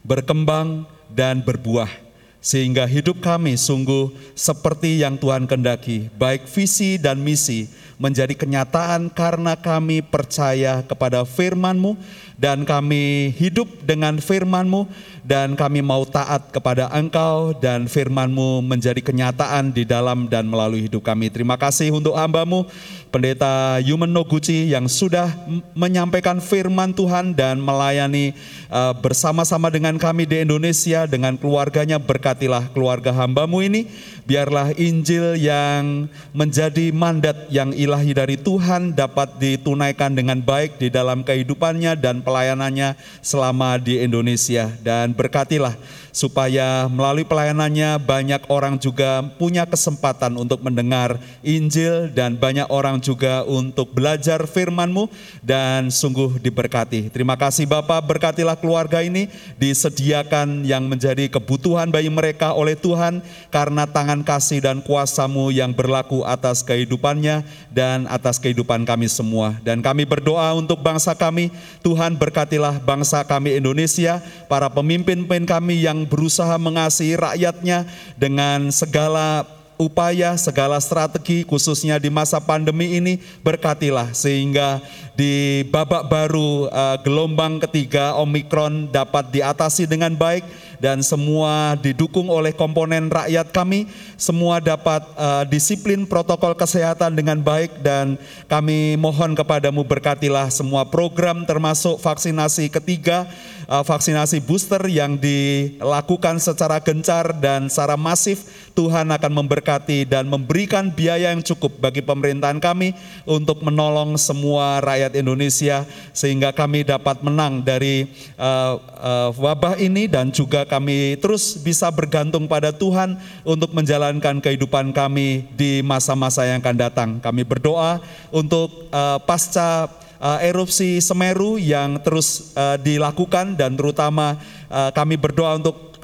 berkembang, 0.00 0.88
dan 1.12 1.44
berbuah. 1.44 1.92
Sehingga 2.40 2.88
hidup 2.88 3.20
kami 3.20 3.56
sungguh 3.60 4.16
seperti 4.32 5.04
yang 5.04 5.20
Tuhan 5.20 5.44
kendaki, 5.44 6.08
baik 6.16 6.48
visi 6.48 6.96
dan 6.96 7.20
misi, 7.20 7.68
menjadi 7.96 8.34
kenyataan 8.34 9.10
karena 9.12 9.54
kami 9.54 10.02
percaya 10.02 10.82
kepada 10.82 11.22
firman-Mu 11.22 11.96
dan 12.34 12.66
kami 12.66 13.30
hidup 13.38 13.70
dengan 13.86 14.18
firman-Mu 14.18 14.90
dan 15.24 15.56
kami 15.56 15.80
mau 15.80 16.04
taat 16.04 16.52
kepada 16.52 16.90
Engkau 16.92 17.56
dan 17.56 17.86
firman-Mu 17.86 18.60
menjadi 18.60 19.00
kenyataan 19.00 19.72
di 19.72 19.86
dalam 19.86 20.28
dan 20.28 20.44
melalui 20.44 20.84
hidup 20.84 21.06
kami. 21.06 21.32
Terima 21.32 21.56
kasih 21.56 21.94
untuk 21.94 22.12
hamba-Mu, 22.18 22.68
Pendeta 23.08 23.80
Yumen 23.80 24.10
Noguchi 24.10 24.68
yang 24.74 24.90
sudah 24.90 25.30
menyampaikan 25.72 26.42
firman 26.42 26.92
Tuhan 26.92 27.32
dan 27.32 27.62
melayani 27.62 28.34
uh, 28.68 28.92
bersama-sama 28.98 29.70
dengan 29.70 29.96
kami 29.96 30.26
di 30.28 30.42
Indonesia 30.42 31.06
dengan 31.08 31.38
keluarganya. 31.38 31.96
Berkatilah 31.96 32.74
keluarga 32.74 33.14
hamba-Mu 33.14 33.64
ini, 33.64 33.88
biarlah 34.28 34.74
Injil 34.76 35.40
yang 35.40 36.10
menjadi 36.36 36.90
mandat 36.92 37.48
yang 37.48 37.72
ilahi 37.84 38.16
dari 38.16 38.40
Tuhan 38.40 38.96
dapat 38.96 39.36
ditunaikan 39.36 40.16
dengan 40.16 40.40
baik 40.40 40.80
di 40.80 40.88
dalam 40.88 41.20
kehidupannya 41.20 41.94
dan 42.00 42.24
pelayanannya 42.24 42.96
selama 43.20 43.76
di 43.76 44.00
Indonesia. 44.00 44.72
Dan 44.80 45.12
berkatilah 45.12 45.76
supaya 46.14 46.86
melalui 46.86 47.26
pelayanannya 47.26 47.98
banyak 47.98 48.46
orang 48.46 48.78
juga 48.78 49.26
punya 49.34 49.66
kesempatan 49.66 50.38
untuk 50.38 50.62
mendengar 50.62 51.18
Injil 51.42 52.14
dan 52.14 52.38
banyak 52.38 52.70
orang 52.70 53.02
juga 53.02 53.42
untuk 53.42 53.90
belajar 53.90 54.46
firman-Mu 54.46 55.10
dan 55.42 55.90
sungguh 55.90 56.38
diberkati. 56.38 57.10
Terima 57.10 57.34
kasih 57.34 57.66
Bapak, 57.66 58.06
berkatilah 58.06 58.54
keluarga 58.54 59.02
ini 59.02 59.26
disediakan 59.58 60.62
yang 60.62 60.86
menjadi 60.86 61.26
kebutuhan 61.26 61.90
bagi 61.90 62.08
mereka 62.14 62.54
oleh 62.54 62.78
Tuhan 62.78 63.18
karena 63.50 63.90
tangan 63.90 64.22
kasih 64.22 64.62
dan 64.62 64.78
kuasa-Mu 64.86 65.50
yang 65.50 65.74
berlaku 65.74 66.22
atas 66.22 66.62
kehidupannya 66.62 67.42
dan 67.74 68.06
atas 68.06 68.38
kehidupan 68.38 68.86
kami 68.86 69.10
semua. 69.10 69.58
Dan 69.66 69.82
kami 69.82 70.06
berdoa 70.06 70.54
untuk 70.54 70.78
bangsa 70.78 71.18
kami, 71.18 71.50
Tuhan 71.82 72.14
berkatilah 72.14 72.78
bangsa 72.78 73.26
kami 73.26 73.58
Indonesia, 73.58 74.22
para 74.46 74.70
pemimpin-pemimpin 74.70 75.50
kami 75.50 75.82
yang 75.82 76.03
berusaha 76.06 76.54
mengasihi 76.56 77.18
rakyatnya 77.18 77.88
dengan 78.16 78.70
segala 78.70 79.44
upaya, 79.74 80.38
segala 80.38 80.78
strategi 80.78 81.42
khususnya 81.42 81.98
di 81.98 82.10
masa 82.10 82.38
pandemi 82.38 82.98
ini 82.98 83.18
berkatilah 83.42 84.14
sehingga 84.14 84.78
di 85.14 85.62
babak 85.70 86.10
baru 86.10 86.70
uh, 86.70 86.98
gelombang 87.02 87.62
ketiga 87.62 88.14
Omikron 88.18 88.90
dapat 88.90 89.30
diatasi 89.30 89.86
dengan 89.86 90.14
baik 90.14 90.46
dan 90.82 91.00
semua 91.00 91.78
didukung 91.78 92.28
oleh 92.28 92.50
komponen 92.50 93.08
rakyat 93.08 93.50
kami, 93.54 93.86
semua 94.18 94.58
dapat 94.58 95.00
uh, 95.16 95.46
disiplin 95.46 96.04
protokol 96.04 96.52
kesehatan 96.58 97.14
dengan 97.14 97.38
baik 97.40 97.80
dan 97.80 98.18
kami 98.50 98.98
mohon 98.98 99.32
kepadamu 99.38 99.86
berkatilah 99.86 100.50
semua 100.50 100.84
program 100.86 101.46
termasuk 101.46 101.98
vaksinasi 102.02 102.68
ketiga, 102.68 103.24
vaksinasi 103.68 104.44
booster 104.44 104.80
yang 104.90 105.16
dilakukan 105.16 106.40
secara 106.40 106.80
gencar 106.80 107.32
dan 107.36 107.72
secara 107.72 107.96
masif, 107.96 108.44
Tuhan 108.74 109.06
akan 109.08 109.32
memberkati 109.44 110.04
dan 110.04 110.26
memberikan 110.26 110.90
biaya 110.90 111.30
yang 111.30 111.40
cukup 111.40 111.78
bagi 111.78 112.02
pemerintahan 112.02 112.58
kami 112.58 112.92
untuk 113.22 113.62
menolong 113.62 114.18
semua 114.18 114.82
rakyat 114.82 115.14
Indonesia 115.14 115.86
sehingga 116.10 116.50
kami 116.50 116.82
dapat 116.82 117.22
menang 117.22 117.62
dari 117.62 118.10
uh, 118.34 118.76
uh, 118.98 119.30
wabah 119.38 119.78
ini 119.78 120.10
dan 120.10 120.34
juga 120.34 120.66
kami 120.66 121.16
terus 121.22 121.54
bisa 121.62 121.88
bergantung 121.94 122.50
pada 122.50 122.74
Tuhan 122.74 123.16
untuk 123.46 123.70
menjalankan 123.72 124.42
kehidupan 124.42 124.90
kami 124.90 125.46
di 125.54 125.80
masa-masa 125.86 126.42
yang 126.44 126.58
akan 126.58 126.76
datang. 126.76 127.10
Kami 127.22 127.46
berdoa 127.46 128.02
untuk 128.34 128.90
uh, 128.90 129.22
pasca 129.22 129.86
uh, 130.20 130.38
erupsi 130.42 130.98
Semeru 131.00 131.56
yang 131.56 132.02
terus 132.02 132.52
uh, 132.54 132.76
dilakukan 132.78 133.58
dan 133.58 133.74
terutama 133.78 134.38
uh, 134.68 134.90
kami 134.94 135.18
berdoa 135.18 135.58
untuk 135.58 135.94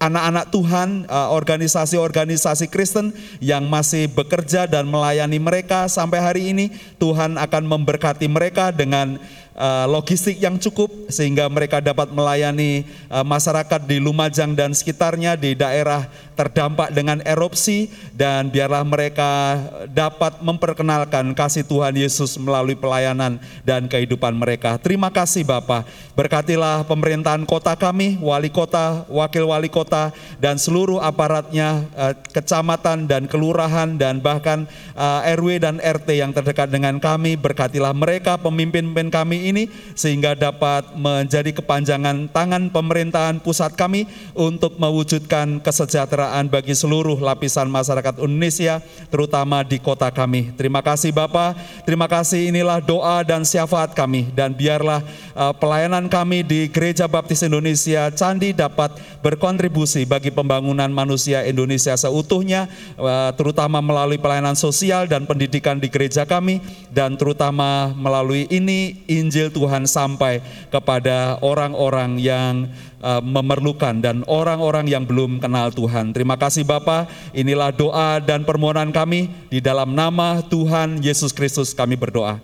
anak-anak 0.00 0.48
Tuhan, 0.48 1.04
organisasi-organisasi 1.12 2.72
Kristen 2.72 3.12
yang 3.36 3.68
masih 3.68 4.08
bekerja 4.08 4.64
dan 4.64 4.88
melayani 4.88 5.36
mereka 5.36 5.92
sampai 5.92 6.24
hari 6.24 6.56
ini, 6.56 6.72
Tuhan 6.96 7.36
akan 7.36 7.68
memberkati 7.68 8.24
mereka 8.24 8.72
dengan 8.72 9.20
uh, 9.56 9.86
logistik 9.88 10.38
yang 10.38 10.58
cukup 10.60 10.90
sehingga 11.10 11.46
mereka 11.50 11.82
dapat 11.82 12.10
melayani 12.10 12.86
uh, 13.10 13.24
masyarakat 13.26 13.80
di 13.86 13.98
Lumajang 13.98 14.54
dan 14.54 14.74
sekitarnya 14.76 15.34
di 15.34 15.56
daerah 15.56 16.06
terdampak 16.38 16.88
dengan 16.96 17.20
erupsi 17.26 17.92
dan 18.16 18.48
biarlah 18.48 18.80
mereka 18.80 19.60
dapat 19.92 20.40
memperkenalkan 20.40 21.36
kasih 21.36 21.68
Tuhan 21.68 21.92
Yesus 21.92 22.40
melalui 22.40 22.78
pelayanan 22.78 23.36
dan 23.60 23.84
kehidupan 23.84 24.32
mereka. 24.32 24.80
Terima 24.80 25.12
kasih 25.12 25.44
Bapak. 25.44 25.84
Berkatilah 26.16 26.88
pemerintahan 26.88 27.44
kota 27.44 27.76
kami, 27.76 28.16
wali 28.24 28.48
kota, 28.48 29.04
wakil 29.12 29.52
wali 29.52 29.68
kota 29.68 30.12
dan 30.40 30.56
seluruh 30.56 31.00
aparatnya, 31.00 31.84
uh, 31.96 32.16
kecamatan 32.32 33.04
dan 33.04 33.28
kelurahan 33.28 33.96
dan 34.00 34.20
bahkan 34.20 34.64
RW 35.00 35.60
dan 35.60 35.80
RT 35.80 36.08
yang 36.16 36.32
terdekat 36.32 36.68
dengan 36.68 36.96
kami. 37.00 37.36
Berkatilah 37.36 37.92
mereka 37.96 38.36
pemimpin-pemimpin 38.36 39.08
kami 39.12 39.39
ini 39.40 39.72
sehingga 39.96 40.36
dapat 40.36 40.92
menjadi 40.92 41.56
kepanjangan 41.56 42.28
tangan 42.28 42.68
pemerintahan 42.68 43.40
pusat 43.40 43.72
kami 43.72 44.04
untuk 44.36 44.76
mewujudkan 44.76 45.64
kesejahteraan 45.64 46.52
bagi 46.52 46.76
seluruh 46.76 47.16
lapisan 47.16 47.72
masyarakat 47.72 48.20
Indonesia 48.20 48.84
terutama 49.08 49.64
di 49.64 49.80
kota 49.80 50.12
kami. 50.12 50.52
Terima 50.54 50.84
kasih 50.84 51.16
Bapak, 51.16 51.56
terima 51.88 52.04
kasih. 52.04 52.52
Inilah 52.52 52.84
doa 52.84 53.24
dan 53.24 53.42
syafaat 53.46 53.96
kami. 53.96 54.28
Dan 54.36 54.52
biarlah 54.52 55.00
uh, 55.34 55.54
pelayanan 55.56 56.06
kami 56.06 56.44
di 56.44 56.68
Gereja 56.68 57.08
Baptis 57.08 57.40
Indonesia 57.40 58.12
Candi 58.12 58.52
dapat 58.52 58.92
berkontribusi 59.24 60.04
bagi 60.04 60.28
pembangunan 60.28 60.88
manusia 60.92 61.44
Indonesia 61.44 61.96
seutuhnya 61.96 62.68
uh, 62.96 63.30
terutama 63.34 63.80
melalui 63.80 64.20
pelayanan 64.20 64.56
sosial 64.56 65.08
dan 65.08 65.24
pendidikan 65.24 65.80
di 65.80 65.88
gereja 65.88 66.24
kami 66.24 66.60
dan 66.90 67.14
terutama 67.14 67.92
melalui 67.96 68.48
ini 68.50 69.04
Injil 69.30 69.46
Tuhan 69.54 69.86
sampai 69.86 70.42
kepada 70.74 71.38
orang-orang 71.38 72.18
yang 72.18 72.66
uh, 72.98 73.22
memerlukan 73.22 74.02
dan 74.02 74.26
orang-orang 74.26 74.90
yang 74.90 75.06
belum 75.06 75.38
kenal 75.38 75.70
Tuhan. 75.70 76.10
Terima 76.10 76.34
kasih 76.34 76.66
Bapa. 76.66 77.06
Inilah 77.30 77.70
doa 77.70 78.18
dan 78.18 78.42
permohonan 78.42 78.90
kami 78.90 79.30
di 79.46 79.62
dalam 79.62 79.94
nama 79.94 80.42
Tuhan 80.42 80.98
Yesus 80.98 81.30
Kristus 81.30 81.70
kami 81.70 81.94
berdoa. 81.94 82.42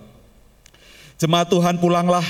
Jemaat 1.19 1.51
Tuhan 1.51 1.83
pulanglah, 1.83 2.23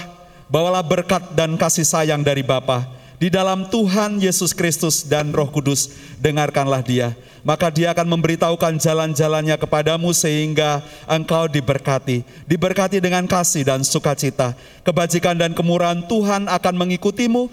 bawalah 0.48 0.80
berkat 0.80 1.36
dan 1.36 1.60
kasih 1.60 1.84
sayang 1.84 2.24
dari 2.24 2.40
Bapa 2.40 2.96
Di 3.16 3.32
dalam 3.32 3.64
Tuhan 3.72 4.20
Yesus 4.20 4.52
Kristus 4.52 5.00
dan 5.00 5.32
Roh 5.32 5.48
Kudus, 5.48 5.88
dengarkanlah 6.20 6.84
dia. 6.84 7.16
Maka 7.40 7.72
dia 7.72 7.96
akan 7.96 8.12
memberitahukan 8.12 8.76
jalan-jalannya 8.76 9.56
kepadamu 9.56 10.12
sehingga 10.12 10.84
engkau 11.08 11.48
diberkati. 11.48 12.20
Diberkati 12.44 13.00
dengan 13.00 13.24
kasih 13.24 13.64
dan 13.64 13.80
sukacita. 13.88 14.52
Kebajikan 14.84 15.32
dan 15.32 15.56
kemurahan 15.56 16.04
Tuhan 16.04 16.44
akan 16.44 16.74
mengikutimu 16.76 17.48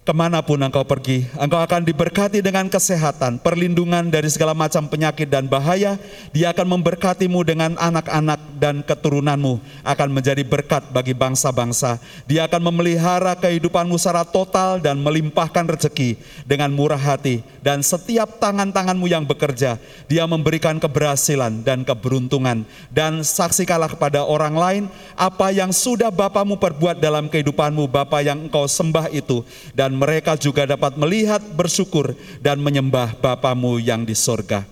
Ke 0.00 0.16
mana 0.16 0.40
pun 0.40 0.56
engkau 0.56 0.80
pergi, 0.80 1.28
engkau 1.36 1.60
akan 1.60 1.84
diberkati 1.84 2.40
dengan 2.40 2.72
kesehatan, 2.72 3.36
perlindungan 3.36 4.08
dari 4.08 4.32
segala 4.32 4.56
macam 4.56 4.88
penyakit 4.88 5.28
dan 5.28 5.44
bahaya. 5.44 6.00
Dia 6.32 6.56
akan 6.56 6.80
memberkatimu 6.80 7.44
dengan 7.44 7.76
anak-anak 7.76 8.40
dan 8.56 8.80
keturunanmu 8.80 9.60
akan 9.84 10.08
menjadi 10.08 10.40
berkat 10.40 10.88
bagi 10.88 11.12
bangsa-bangsa. 11.12 12.00
Dia 12.24 12.48
akan 12.48 12.72
memelihara 12.72 13.36
kehidupanmu 13.36 14.00
secara 14.00 14.24
total 14.24 14.80
dan 14.80 14.96
melimpahkan 15.04 15.68
rezeki 15.68 16.16
dengan 16.48 16.72
murah 16.72 17.00
hati. 17.00 17.44
Dan 17.60 17.84
setiap 17.84 18.40
tangan-tanganmu 18.40 19.04
yang 19.04 19.28
bekerja, 19.28 19.76
dia 20.08 20.24
memberikan 20.24 20.80
keberhasilan 20.80 21.60
dan 21.60 21.84
keberuntungan. 21.84 22.64
Dan 22.88 23.20
saksikanlah 23.20 23.92
kepada 23.92 24.24
orang 24.24 24.56
lain 24.56 24.82
apa 25.12 25.52
yang 25.52 25.76
sudah 25.76 26.08
Bapamu 26.08 26.56
perbuat 26.56 26.96
dalam 27.04 27.28
kehidupanmu, 27.28 27.84
Bapa 27.84 28.24
yang 28.24 28.48
engkau 28.48 28.64
sembah 28.64 29.12
itu. 29.12 29.44
Dan 29.76 29.89
dan 29.90 29.98
mereka 29.98 30.38
juga 30.38 30.70
dapat 30.70 30.94
melihat, 30.94 31.42
bersyukur, 31.42 32.14
dan 32.38 32.62
menyembah 32.62 33.18
Bapamu 33.18 33.82
yang 33.82 34.06
di 34.06 34.14
sorga. 34.14 34.62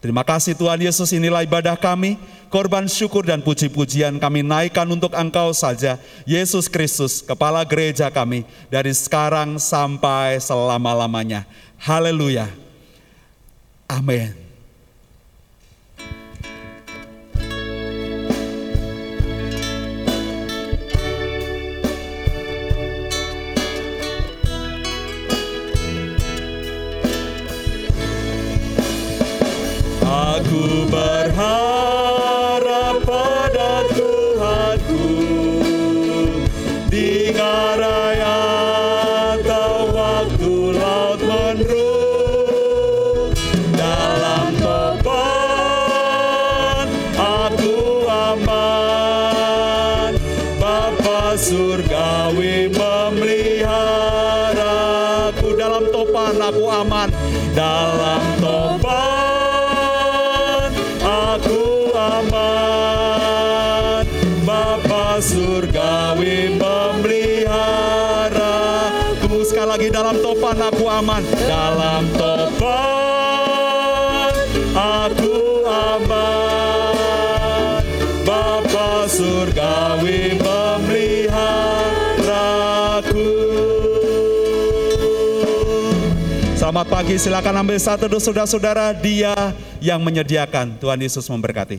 Terima 0.00 0.24
kasih 0.24 0.56
Tuhan 0.56 0.80
Yesus 0.80 1.12
inilah 1.12 1.44
ibadah 1.44 1.76
kami, 1.76 2.16
korban 2.48 2.88
syukur 2.88 3.28
dan 3.28 3.44
puji-pujian 3.44 4.16
kami 4.16 4.40
naikkan 4.40 4.88
untuk 4.88 5.12
Engkau 5.12 5.52
saja, 5.52 6.00
Yesus 6.24 6.72
Kristus, 6.72 7.20
Kepala 7.20 7.68
Gereja 7.68 8.08
kami, 8.08 8.48
dari 8.72 8.96
sekarang 8.96 9.60
sampai 9.60 10.40
selama-lamanya. 10.40 11.44
Haleluya. 11.76 12.48
Amin. 13.84 14.45
Aku 30.36 30.84
berharap 30.92 32.05
pagi, 87.06 87.22
silakan 87.22 87.62
ambil 87.62 87.78
satu 87.78 88.10
saudara-saudara 88.18 88.90
dia 88.98 89.30
yang 89.78 90.02
menyediakan. 90.02 90.74
Tuhan 90.74 90.98
Yesus 90.98 91.30
memberkati. 91.30 91.78